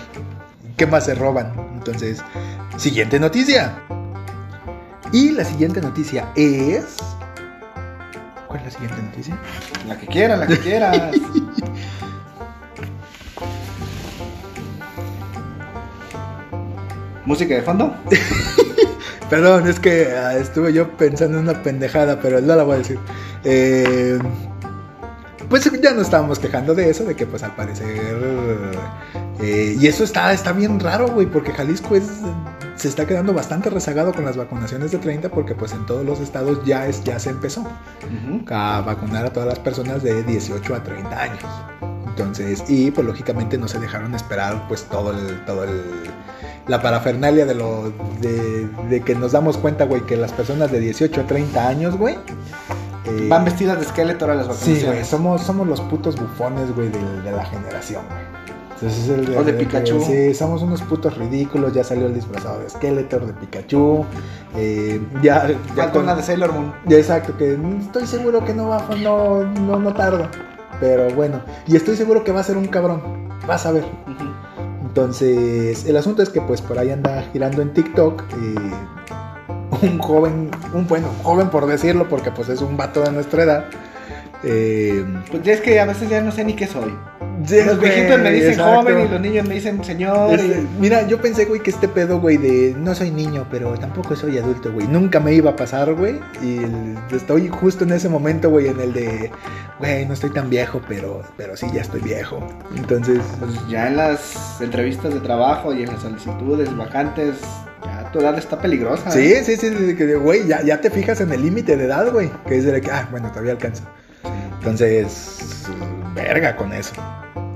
qué 0.76 0.86
más 0.86 1.06
se 1.06 1.14
roban. 1.14 1.52
Entonces, 1.74 2.22
siguiente 2.76 3.18
noticia. 3.18 3.76
Y 5.12 5.30
la 5.30 5.44
siguiente 5.44 5.80
noticia 5.80 6.30
es... 6.34 6.96
¿Cuál 8.54 8.68
es 8.68 8.72
la 8.72 8.78
siguiente 8.78 9.02
noticia? 9.02 9.36
La 9.88 9.98
que 9.98 10.06
quieras, 10.06 10.38
la 10.38 10.46
que 10.46 10.60
quieras. 10.60 11.16
¿Música 17.24 17.56
de 17.56 17.62
fondo? 17.62 17.92
Perdón, 19.28 19.66
es 19.66 19.80
que 19.80 20.06
ah, 20.12 20.36
estuve 20.36 20.72
yo 20.72 20.88
pensando 20.96 21.38
en 21.38 21.48
una 21.48 21.64
pendejada, 21.64 22.20
pero 22.20 22.40
no 22.40 22.54
la 22.54 22.62
voy 22.62 22.76
a 22.76 22.78
decir. 22.78 23.00
Eh, 23.42 24.20
pues 25.48 25.68
ya 25.82 25.90
nos 25.90 26.02
estábamos 26.02 26.38
quejando 26.38 26.76
de 26.76 26.90
eso, 26.90 27.04
de 27.04 27.16
que 27.16 27.26
pues 27.26 27.42
al 27.42 27.56
parecer... 27.56 27.88
eh, 29.40 29.76
y 29.80 29.84
eso 29.88 30.04
está, 30.04 30.32
está 30.32 30.52
bien 30.52 30.78
raro, 30.78 31.08
güey, 31.08 31.26
porque 31.26 31.50
Jalisco 31.50 31.96
es, 31.96 32.04
se 32.76 32.88
está 32.88 33.06
quedando 33.06 33.32
bastante 33.32 33.70
rezagado 33.70 34.12
con 34.12 34.24
las 34.24 34.36
vacunaciones 34.36 34.90
de 34.92 34.98
30 34.98 35.28
porque 35.30 35.54
pues 35.54 35.72
en 35.72 35.86
todos 35.86 36.04
los 36.04 36.20
estados 36.20 36.64
ya, 36.64 36.86
es, 36.86 37.04
ya 37.04 37.18
se 37.18 37.30
empezó 37.30 37.64
a 38.50 38.82
vacunar 38.84 39.26
a 39.26 39.32
todas 39.32 39.48
las 39.48 39.58
personas 39.58 40.02
de 40.02 40.22
18 40.24 40.74
a 40.74 40.82
30 40.82 41.22
años. 41.22 41.44
Entonces, 42.08 42.62
y 42.68 42.90
pues 42.90 43.06
lógicamente 43.06 43.58
no 43.58 43.66
se 43.68 43.78
dejaron 43.80 44.14
esperar 44.14 44.66
pues 44.68 44.84
todo 44.84 45.10
el, 45.12 45.44
todo 45.46 45.64
el, 45.64 45.82
la 46.68 46.80
parafernalia 46.80 47.44
de 47.46 47.54
lo, 47.54 47.92
de, 48.20 48.68
de 48.88 49.00
que 49.02 49.14
nos 49.16 49.32
damos 49.32 49.56
cuenta, 49.56 49.84
güey, 49.84 50.02
que 50.02 50.16
las 50.16 50.32
personas 50.32 50.70
de 50.70 50.78
18 50.80 51.20
a 51.20 51.26
30 51.26 51.68
años, 51.68 51.96
güey, 51.96 52.16
eh, 53.06 53.26
Van 53.28 53.44
vestidas 53.44 53.78
de 53.78 53.84
esqueleto 53.84 54.24
ahora 54.24 54.36
las 54.36 54.46
Sí, 54.56 54.70
güey, 54.84 55.02
vacunaciones. 55.02 55.08
somos, 55.08 55.42
somos 55.42 55.66
los 55.66 55.80
putos 55.82 56.16
bufones, 56.18 56.74
güey, 56.74 56.88
de, 56.88 57.20
de 57.22 57.32
la 57.32 57.44
generación, 57.44 58.02
güey. 58.08 58.53
Entonces, 58.74 59.04
es 59.04 59.08
el, 59.10 59.36
O 59.36 59.44
de 59.44 59.52
el- 59.52 59.56
Pikachu. 59.58 60.00
Sí, 60.00 60.34
somos 60.34 60.62
unos 60.62 60.82
putos 60.82 61.16
ridículos. 61.16 61.72
Ya 61.72 61.84
salió 61.84 62.06
el 62.06 62.14
disfrazado 62.14 62.60
de 62.60 62.68
Skeletor, 62.70 63.26
de 63.26 63.32
Pikachu. 63.34 64.04
eh, 64.56 65.00
ya, 65.22 65.48
ya 65.76 65.90
con- 65.92 66.02
una 66.02 66.14
de 66.14 66.22
Sailor 66.22 66.52
Moon. 66.52 66.72
ya 66.86 66.96
exacto, 66.98 67.36
que 67.36 67.56
estoy 67.80 68.06
seguro 68.06 68.44
que 68.44 68.52
no 68.54 68.68
va, 68.68 68.86
no, 69.02 69.42
no, 69.44 69.78
no 69.78 69.94
tarda. 69.94 70.30
Pero 70.80 71.08
bueno, 71.14 71.40
y 71.66 71.76
estoy 71.76 71.96
seguro 71.96 72.24
que 72.24 72.32
va 72.32 72.40
a 72.40 72.44
ser 72.44 72.56
un 72.56 72.66
cabrón. 72.66 73.00
Vas 73.46 73.64
a 73.66 73.72
ver. 73.72 73.84
Entonces, 74.82 75.86
el 75.86 75.96
asunto 75.96 76.22
es 76.22 76.28
que 76.30 76.40
pues 76.40 76.60
por 76.60 76.78
ahí 76.78 76.90
anda 76.90 77.22
girando 77.32 77.62
en 77.62 77.72
TikTok 77.72 78.22
eh, 78.32 78.54
un 79.82 79.98
joven, 79.98 80.50
un 80.72 80.86
bueno, 80.86 81.08
joven 81.22 81.48
por 81.50 81.66
decirlo, 81.66 82.08
porque 82.08 82.30
pues 82.30 82.48
es 82.48 82.60
un 82.60 82.76
vato 82.76 83.02
de 83.02 83.10
nuestra 83.12 83.42
edad. 83.42 83.64
Eh, 84.44 85.04
Pues 85.30 85.42
ya 85.42 85.52
es 85.54 85.60
que 85.60 85.80
a 85.80 85.84
veces 85.86 86.08
ya 86.08 86.20
no 86.20 86.30
sé 86.30 86.44
ni 86.44 86.54
qué 86.54 86.66
soy. 86.66 86.94
Sí, 87.46 87.56
Los 87.64 87.78
güey, 87.78 87.90
viejitos 87.90 88.20
me 88.20 88.30
dicen 88.32 88.50
exacto. 88.52 88.74
joven 88.82 89.00
y 89.00 89.08
los 89.08 89.20
niños 89.20 89.48
me 89.48 89.54
dicen 89.54 89.84
señor. 89.84 90.34
Este, 90.34 90.46
y- 90.60 90.68
mira, 90.80 91.06
yo 91.06 91.20
pensé, 91.20 91.44
güey, 91.44 91.60
que 91.60 91.70
este 91.70 91.88
pedo, 91.88 92.20
güey, 92.20 92.36
de 92.36 92.74
no 92.78 92.94
soy 92.94 93.10
niño, 93.10 93.46
pero 93.50 93.74
tampoco 93.78 94.14
soy 94.16 94.38
adulto, 94.38 94.72
güey. 94.72 94.86
Nunca 94.86 95.20
me 95.20 95.32
iba 95.34 95.50
a 95.50 95.56
pasar, 95.56 95.92
güey. 95.94 96.20
Y 96.42 96.60
estoy 97.14 97.48
justo 97.48 97.84
en 97.84 97.92
ese 97.92 98.08
momento, 98.08 98.50
güey, 98.50 98.68
en 98.68 98.80
el 98.80 98.92
de, 98.92 99.30
güey, 99.78 100.06
no 100.06 100.14
estoy 100.14 100.30
tan 100.30 100.48
viejo, 100.50 100.80
pero, 100.88 101.22
pero 101.36 101.56
sí, 101.56 101.66
ya 101.72 101.82
estoy 101.82 102.00
viejo. 102.00 102.46
Entonces, 102.76 103.20
Pues 103.40 103.52
ya 103.68 103.88
en 103.88 103.96
las 103.96 104.60
entrevistas 104.60 105.12
de 105.14 105.20
trabajo 105.20 105.72
y 105.74 105.82
en 105.82 105.90
las 105.92 106.02
solicitudes, 106.02 106.74
vacantes, 106.76 107.36
ya 107.84 108.10
tu 108.12 108.20
edad 108.20 108.36
está 108.38 108.58
peligrosa. 108.60 109.10
sí, 109.10 109.34
sí, 109.44 109.56
sí, 109.56 109.70
sí, 109.76 109.94
que, 109.96 110.14
güey, 110.16 110.46
ya, 110.46 110.62
ya 110.62 110.80
te 110.80 110.90
fijas 110.90 111.20
en 111.20 111.32
el 111.32 111.42
límite 111.42 111.76
de 111.76 111.84
edad, 111.84 112.10
güey. 112.12 112.30
Que 112.46 112.56
es 112.58 112.64
de 112.64 112.80
que, 112.80 112.90
ah, 112.90 113.08
bueno, 113.10 113.28
todavía 113.30 113.52
alcanzo. 113.52 113.82
Entonces, 114.58 115.66
verga 116.14 116.56
con 116.56 116.72
eso. 116.72 116.92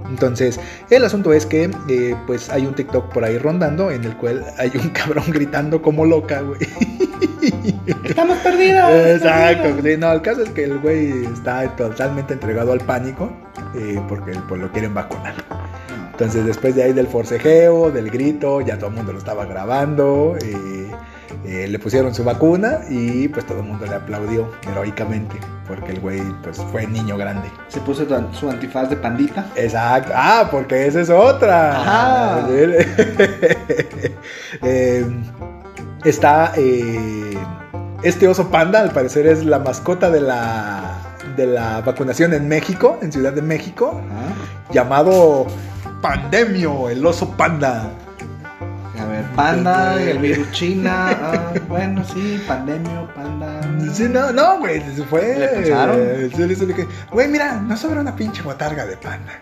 Entonces, 0.09 0.59
el 0.90 1.04
asunto 1.04 1.32
es 1.32 1.46
que, 1.46 1.70
eh, 1.88 2.16
pues, 2.26 2.50
hay 2.50 2.66
un 2.66 2.74
TikTok 2.74 3.12
por 3.12 3.24
ahí 3.24 3.38
rondando 3.38 3.90
en 3.90 4.04
el 4.04 4.16
cual 4.16 4.44
hay 4.56 4.70
un 4.74 4.88
cabrón 4.92 5.24
gritando 5.28 5.82
como 5.82 6.04
loca, 6.04 6.40
güey. 6.40 6.61
Estamos 8.04 8.38
perdidos. 8.38 8.90
Exacto, 8.90 9.62
perdidos. 9.62 9.84
sí, 9.84 9.96
no, 9.98 10.12
el 10.12 10.22
caso 10.22 10.42
es 10.42 10.50
que 10.50 10.64
el 10.64 10.78
güey 10.78 11.24
está 11.24 11.76
totalmente 11.76 12.34
entregado 12.34 12.72
al 12.72 12.80
pánico 12.80 13.30
eh, 13.74 14.00
porque 14.09 14.32
pues, 14.48 14.61
lo 14.61 14.70
quieren 14.72 14.94
vacunar. 14.94 15.34
Entonces, 16.12 16.44
después 16.44 16.74
de 16.74 16.82
ahí 16.82 16.92
del 16.92 17.06
forcejeo, 17.06 17.90
del 17.90 18.11
grito, 18.11 18.61
ya 18.61 18.76
todo 18.76 18.90
el 18.90 18.96
mundo 18.96 19.12
lo 19.12 19.18
estaba 19.18 19.46
grabando, 19.46 20.36
eh, 20.42 20.90
eh, 21.45 21.66
le 21.68 21.79
pusieron 21.79 22.14
su 22.14 22.24
vacuna 22.24 22.81
y 22.89 23.29
pues 23.29 23.47
todo 23.47 23.59
el 23.59 23.64
mundo 23.64 23.87
le 23.87 23.95
aplaudió 23.95 24.51
heroicamente 24.70 25.37
porque 25.68 25.93
el 25.93 26.01
güey 26.01 26.22
pues 26.43 26.57
fue 26.72 26.87
niño 26.87 27.16
grande. 27.16 27.49
Se 27.68 27.81
puso 27.81 28.07
su 28.33 28.51
antifaz 28.51 28.89
de 28.89 28.97
pandita. 28.97 29.47
Exacto. 29.55 30.12
Ah, 30.14 30.49
porque 30.51 30.87
esa 30.87 31.01
es 31.01 31.11
otra. 31.11 31.81
Ajá. 31.81 32.49
Eh, 34.62 35.05
está 36.05 36.53
eh, 36.57 37.37
este 38.03 38.26
oso 38.26 38.51
panda, 38.51 38.81
al 38.81 38.91
parecer 38.91 39.26
es 39.26 39.45
la 39.45 39.59
mascota 39.59 40.11
de 40.11 40.20
la 40.20 40.99
de 41.37 41.47
la 41.47 41.81
vacunación 41.83 42.33
en 42.33 42.49
México, 42.49 42.99
en 43.03 43.12
Ciudad 43.12 43.33
de 43.33 43.43
México, 43.43 44.01
Ajá. 44.07 44.72
llamado 44.72 45.47
Pandemio, 46.01 46.89
el 46.89 47.05
oso 47.05 47.31
panda. 47.37 47.91
Panda, 49.39 50.03
el 50.03 50.18
virus 50.18 50.51
China. 50.51 51.07
ah, 51.22 51.53
bueno, 51.68 52.05
sí, 52.05 52.43
pandemio, 52.49 53.09
panda. 53.14 53.61
Sí, 53.93 54.09
no, 54.09 54.32
no, 54.32 54.59
güey, 54.59 54.80
se 54.97 55.05
fue. 55.05 55.39
¿Le 55.39 55.47
pensaron? 55.47 55.97
eh, 56.01 56.28
sí, 56.34 56.57
sí, 56.57 56.66
Güey, 57.12 57.28
mira, 57.28 57.55
nos 57.61 57.78
sobra 57.78 58.01
una 58.01 58.16
pinche 58.16 58.43
botarga 58.43 58.84
de 58.84 58.97
panda. 58.97 59.32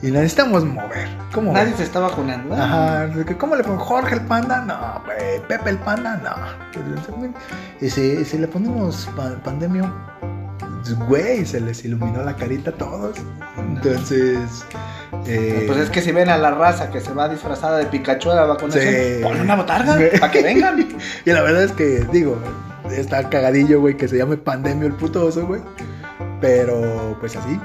Y 0.00 0.10
la 0.10 0.20
necesitamos 0.20 0.64
mover. 0.64 1.08
¿Cómo? 1.34 1.52
Nadie 1.52 1.70
ves? 1.70 1.78
se 1.78 1.82
está 1.82 1.98
vacunando. 1.98 2.54
¿eh? 2.54 2.58
Ajá, 2.60 3.08
¿cómo 3.36 3.56
le 3.56 3.64
pongo? 3.64 3.80
Jorge 3.80 4.14
el 4.14 4.20
panda? 4.22 4.60
No, 4.60 5.02
güey. 5.04 5.40
Pepe 5.48 5.70
el 5.70 5.78
panda? 5.78 6.16
No. 6.22 6.30
Y 7.80 7.90
si, 7.90 8.24
si 8.24 8.38
le 8.38 8.46
ponemos 8.46 9.08
pa- 9.16 9.34
pandemio, 9.42 9.92
güey, 11.06 11.44
se 11.46 11.60
les 11.60 11.84
iluminó 11.84 12.22
la 12.22 12.36
carita 12.36 12.70
a 12.70 12.74
todos. 12.74 13.16
Entonces, 13.58 14.38
eh, 15.26 15.64
Pues 15.66 15.78
es 15.78 15.90
que 15.90 16.00
si 16.02 16.12
ven 16.12 16.28
a 16.28 16.36
la 16.38 16.50
raza 16.50 16.90
que 16.90 17.00
se 17.00 17.12
va 17.12 17.28
disfrazada 17.28 17.78
de 17.78 17.86
Pikachu 17.86 18.30
a 18.30 18.34
la 18.34 18.44
vacunación, 18.44 18.84
Sí. 18.94 19.22
ponle 19.22 19.42
una 19.42 19.56
botarga 19.56 19.96
para 20.20 20.32
que 20.32 20.42
vengan. 20.42 20.86
Y 21.24 21.30
la 21.30 21.42
verdad 21.42 21.64
es 21.64 21.72
que, 21.72 22.06
digo, 22.12 22.36
está 22.90 23.28
cagadillo, 23.28 23.80
güey, 23.80 23.96
que 23.96 24.08
se 24.08 24.16
llame 24.18 24.36
pandemio 24.36 24.86
el 24.86 24.94
puto 24.94 25.24
oso, 25.26 25.46
güey. 25.46 25.60
Pero, 26.40 27.16
pues 27.20 27.36
así. 27.36 27.60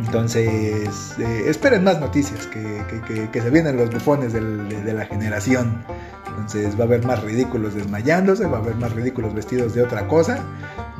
Entonces, 0.00 1.14
eh, 1.18 1.44
esperen 1.48 1.82
más 1.84 1.98
noticias, 2.00 2.46
que, 2.46 2.60
que- 2.88 3.00
que- 3.14 3.30
que 3.30 3.40
se 3.42 3.50
vienen 3.50 3.76
los 3.76 3.90
bufones 3.90 4.32
del- 4.32 4.68
de, 4.68 4.80
de 4.82 4.92
la 4.92 5.04
generación. 5.06 5.82
Entonces 6.28 6.78
va 6.78 6.84
a 6.84 6.86
haber 6.86 7.04
más 7.04 7.20
ridículos 7.22 7.74
desmayándose, 7.74 8.46
va 8.46 8.58
a 8.58 8.60
haber 8.60 8.76
más 8.76 8.92
ridículos 8.92 9.34
vestidos 9.34 9.74
de 9.74 9.82
otra 9.82 10.06
cosa. 10.06 10.38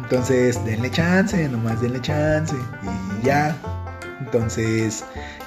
Entonces, 0.02 0.64
denle 0.64 0.90
chance, 0.90 1.48
nomás 1.48 1.80
denle 1.80 2.00
chance. 2.00 2.56
Y 3.20 3.26
ya. 3.26 3.56
Entonces, 4.20 5.04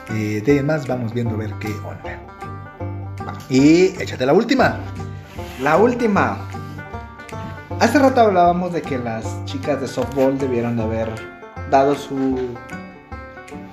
eh, 0.09 0.41
de 0.45 0.63
más 0.63 0.87
vamos 0.87 1.13
viendo 1.13 1.35
a 1.35 1.37
ver 1.37 1.53
qué 1.59 1.73
onda. 1.83 2.19
Y 3.49 3.87
échate 4.01 4.25
la 4.25 4.33
última. 4.33 4.79
La 5.61 5.77
última. 5.77 6.37
Hace 7.79 7.99
rato 7.99 8.21
hablábamos 8.21 8.73
de 8.73 8.81
que 8.81 8.97
las 8.97 9.43
chicas 9.45 9.81
de 9.81 9.87
softball 9.87 10.37
debieron 10.37 10.77
de 10.77 10.83
haber 10.83 11.09
dado 11.69 11.95
su 11.95 12.55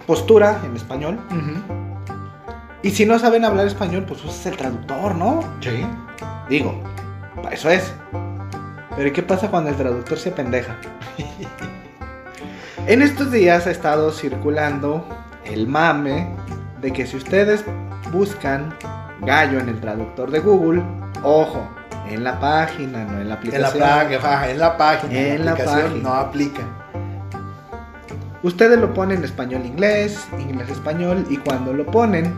postura 0.06 0.60
en 0.64 0.74
español. 0.76 1.20
Y 2.82 2.90
si 2.90 3.04
no 3.04 3.18
saben 3.18 3.44
hablar 3.44 3.66
español, 3.66 4.04
pues 4.08 4.24
usas 4.24 4.46
el 4.46 4.56
traductor, 4.56 5.14
¿no? 5.14 5.42
Sí. 5.60 5.84
Digo, 6.48 6.80
para 7.42 7.54
eso 7.54 7.68
es. 7.68 7.92
Pero 8.98 9.10
¿y 9.10 9.12
qué 9.12 9.22
pasa 9.22 9.48
cuando 9.48 9.70
el 9.70 9.76
traductor 9.76 10.18
se 10.18 10.32
pendeja? 10.32 10.74
en 12.88 13.00
estos 13.00 13.30
días 13.30 13.68
ha 13.68 13.70
estado 13.70 14.10
circulando 14.10 15.06
el 15.44 15.68
mame 15.68 16.34
de 16.80 16.92
que 16.92 17.06
si 17.06 17.16
ustedes 17.16 17.64
buscan 18.10 18.74
gallo 19.20 19.60
en 19.60 19.68
el 19.68 19.80
traductor 19.80 20.32
de 20.32 20.40
Google, 20.40 20.82
ojo, 21.22 21.64
en 22.10 22.24
la 22.24 22.40
página, 22.40 23.04
no 23.04 23.20
en 23.20 23.28
la 23.28 23.34
En 23.40 23.62
la 23.62 23.68
aplicación. 23.68 23.78
página, 23.78 24.50
en 24.50 24.58
la 24.58 24.76
página, 24.76 25.12
En 25.16 25.44
la 25.44 25.52
aplicación 25.52 25.82
página. 25.84 26.02
no 26.02 26.14
aplica. 26.14 26.62
Ustedes 28.42 28.80
lo 28.80 28.92
ponen 28.94 29.22
español-inglés, 29.22 30.26
inglés-español, 30.40 31.24
y 31.30 31.36
cuando 31.36 31.72
lo 31.72 31.86
ponen, 31.86 32.34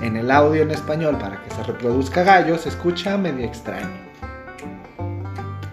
en 0.00 0.16
el 0.16 0.30
audio 0.30 0.62
en 0.62 0.70
español 0.70 1.18
para 1.18 1.42
que 1.42 1.50
se 1.50 1.62
reproduzca 1.64 2.22
gallo 2.22 2.56
se 2.56 2.70
escucha 2.70 3.18
medio 3.18 3.44
extraño. 3.44 4.11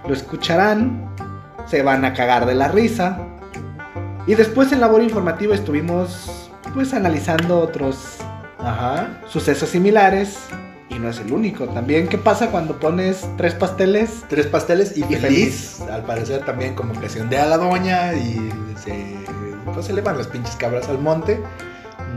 Lo 0.10 0.16
escucharán, 0.16 1.08
se 1.68 1.84
van 1.84 2.04
a 2.04 2.16
cagar 2.16 2.48
de 2.48 2.56
la 2.56 2.68
risa. 2.68 3.20
Y 4.26 4.34
después 4.34 4.72
en 4.72 4.82
labor 4.82 5.04
informativa 5.04 5.54
estuvimos 5.54 6.50
pues 6.74 6.96
analizando 6.96 7.60
otros 7.60 8.18
Ajá. 8.58 9.20
sucesos 9.28 9.70
similares. 9.70 10.40
Y 10.90 10.98
no 10.98 11.10
es 11.10 11.20
el 11.20 11.32
único. 11.32 11.68
También, 11.68 12.08
¿qué 12.08 12.18
pasa 12.18 12.48
cuando 12.50 12.80
pones 12.80 13.24
tres 13.38 13.54
pasteles? 13.54 14.24
Tres 14.30 14.48
pasteles 14.48 14.98
y, 14.98 15.02
Y 15.02 15.16
feliz. 15.18 15.80
Al 15.82 16.04
parecer 16.04 16.44
también 16.44 16.74
como 16.74 17.00
que 17.00 17.08
se 17.08 17.22
ondea 17.22 17.46
la 17.46 17.58
doña 17.58 18.14
y 18.14 18.52
se, 18.84 19.16
pues, 19.64 19.86
se 19.86 19.94
le 19.94 20.02
van 20.02 20.18
las 20.18 20.26
pinches 20.26 20.56
cabras 20.56 20.90
al 20.90 20.98
monte. 20.98 21.40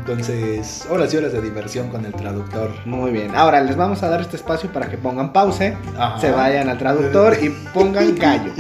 Entonces, 0.03 0.85
horas 0.91 1.15
y 1.15 1.17
horas 1.17 1.33
de 1.33 1.41
diversión 1.41 1.89
con 1.89 2.05
el 2.05 2.13
traductor. 2.13 2.73
Muy 2.87 3.13
bien. 3.13 3.37
Ahora 3.37 3.61
les 3.61 3.77
vamos 3.77 4.03
a 4.03 4.09
dar 4.09 4.21
este 4.21 4.35
espacio 4.35 4.69
para 4.73 4.91
que 4.91 4.99
pongan 4.99 5.33
pause, 5.33 5.75
Ajá. 5.97 6.19
se 6.21 6.33
vayan 6.33 6.69
al 6.69 6.77
traductor 6.77 7.37
y 7.41 7.51
pongan 7.73 8.13
gallo. 8.19 8.51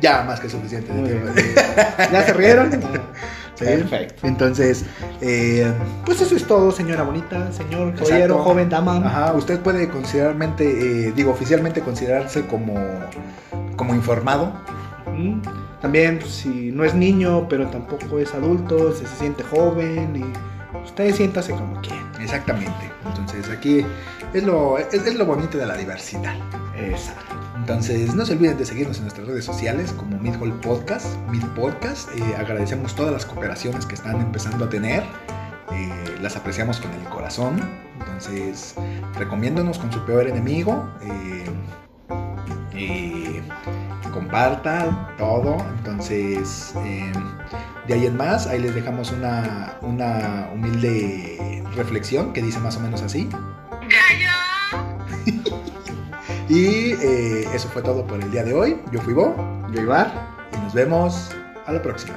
Ya, 0.00 0.22
más 0.22 0.40
que 0.40 0.48
suficiente. 0.48 0.90
de 0.90 1.02
tiempo. 1.02 1.28
¿Ya 2.12 2.22
se 2.24 2.32
rieron? 2.32 2.70
Sí. 3.58 3.64
Perfecto. 3.64 4.26
Entonces, 4.26 4.84
eh, 5.22 5.72
Pues 6.04 6.20
eso 6.20 6.36
es 6.36 6.46
todo, 6.46 6.70
señora 6.70 7.04
bonita, 7.04 7.50
señor 7.52 7.94
caballero, 7.94 8.36
joven, 8.40 8.68
dama. 8.68 8.98
Ajá, 8.98 9.32
usted 9.32 9.60
puede 9.60 9.88
considerarmente, 9.88 11.06
eh, 11.08 11.12
digo, 11.16 11.30
oficialmente 11.30 11.80
considerarse 11.80 12.44
como, 12.46 12.74
como 13.76 13.94
informado. 13.94 14.52
Mm. 15.06 15.40
También, 15.80 16.18
pues, 16.18 16.32
si 16.32 16.72
no 16.72 16.84
es 16.84 16.94
niño, 16.94 17.48
pero 17.48 17.68
tampoco 17.68 18.18
es 18.18 18.34
adulto, 18.34 18.92
si 18.92 19.06
se 19.06 19.16
siente 19.16 19.42
joven, 19.44 20.16
y 20.16 20.78
usted 20.84 21.14
siéntase 21.14 21.52
como 21.52 21.80
quiera. 21.80 22.12
Exactamente. 22.20 22.90
Entonces, 23.06 23.48
aquí 23.50 23.84
es 24.32 24.42
lo, 24.42 24.78
es, 24.78 24.92
es 24.92 25.14
lo 25.14 25.26
bonito 25.26 25.58
de 25.58 25.66
la 25.66 25.76
diversidad. 25.76 26.34
Exacto. 26.76 27.34
Entonces, 27.56 28.14
no 28.14 28.24
se 28.24 28.34
olviden 28.34 28.56
de 28.58 28.64
seguirnos 28.64 28.98
en 28.98 29.04
nuestras 29.04 29.26
redes 29.26 29.44
sociales 29.44 29.92
como 29.92 30.18
Midhall 30.18 30.52
Podcast, 30.60 31.16
Mid 31.30 31.44
Podcast. 31.56 32.08
Eh, 32.16 32.36
agradecemos 32.38 32.94
todas 32.94 33.12
las 33.12 33.26
cooperaciones 33.26 33.84
que 33.86 33.96
están 33.96 34.20
empezando 34.20 34.66
a 34.66 34.68
tener. 34.68 35.02
Eh, 35.72 36.16
las 36.20 36.36
apreciamos 36.36 36.78
con 36.80 36.92
el 36.92 37.02
corazón. 37.08 37.60
Entonces, 37.98 38.76
recomiéndonos 39.18 39.78
con 39.78 39.92
su 39.92 40.04
peor 40.04 40.28
enemigo. 40.28 40.88
eh, 42.72 43.42
compartan 44.16 45.14
todo. 45.18 45.56
Entonces, 45.78 46.74
eh, 46.84 47.12
de 47.86 47.94
ahí 47.94 48.06
en 48.06 48.16
más, 48.16 48.46
ahí 48.46 48.58
les 48.58 48.74
dejamos 48.74 49.12
una, 49.12 49.76
una 49.82 50.48
humilde 50.54 51.62
reflexión 51.74 52.32
que 52.32 52.40
dice 52.40 52.58
más 52.60 52.76
o 52.76 52.80
menos 52.80 53.02
así. 53.02 53.28
Y 56.48 56.92
eh, 56.92 57.48
eso 57.52 57.68
fue 57.68 57.82
todo 57.82 58.06
por 58.06 58.22
el 58.22 58.30
día 58.30 58.44
de 58.44 58.54
hoy. 58.54 58.80
Yo 58.92 59.00
fui 59.00 59.12
Bo 59.12 59.34
Yo, 59.72 59.82
Ibar. 59.82 60.12
y 60.54 60.58
nos 60.58 60.72
vemos 60.74 61.32
a 61.66 61.72
la 61.72 61.82
próxima. 61.82 62.14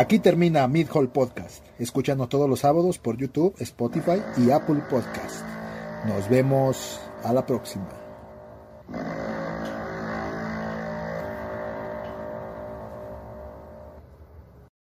Aquí 0.00 0.18
termina 0.18 0.66
Mid 0.66 0.88
Hall 0.94 1.10
Podcast. 1.10 1.62
Escúchanos 1.78 2.30
todos 2.30 2.48
los 2.48 2.60
sábados 2.60 2.96
por 2.98 3.18
YouTube, 3.18 3.54
Spotify 3.58 4.22
y 4.38 4.50
Apple 4.50 4.82
Podcast. 4.88 5.44
Nos 6.06 6.26
vemos 6.30 6.98
a 7.22 7.34
la 7.34 7.44
próxima. 7.44 7.86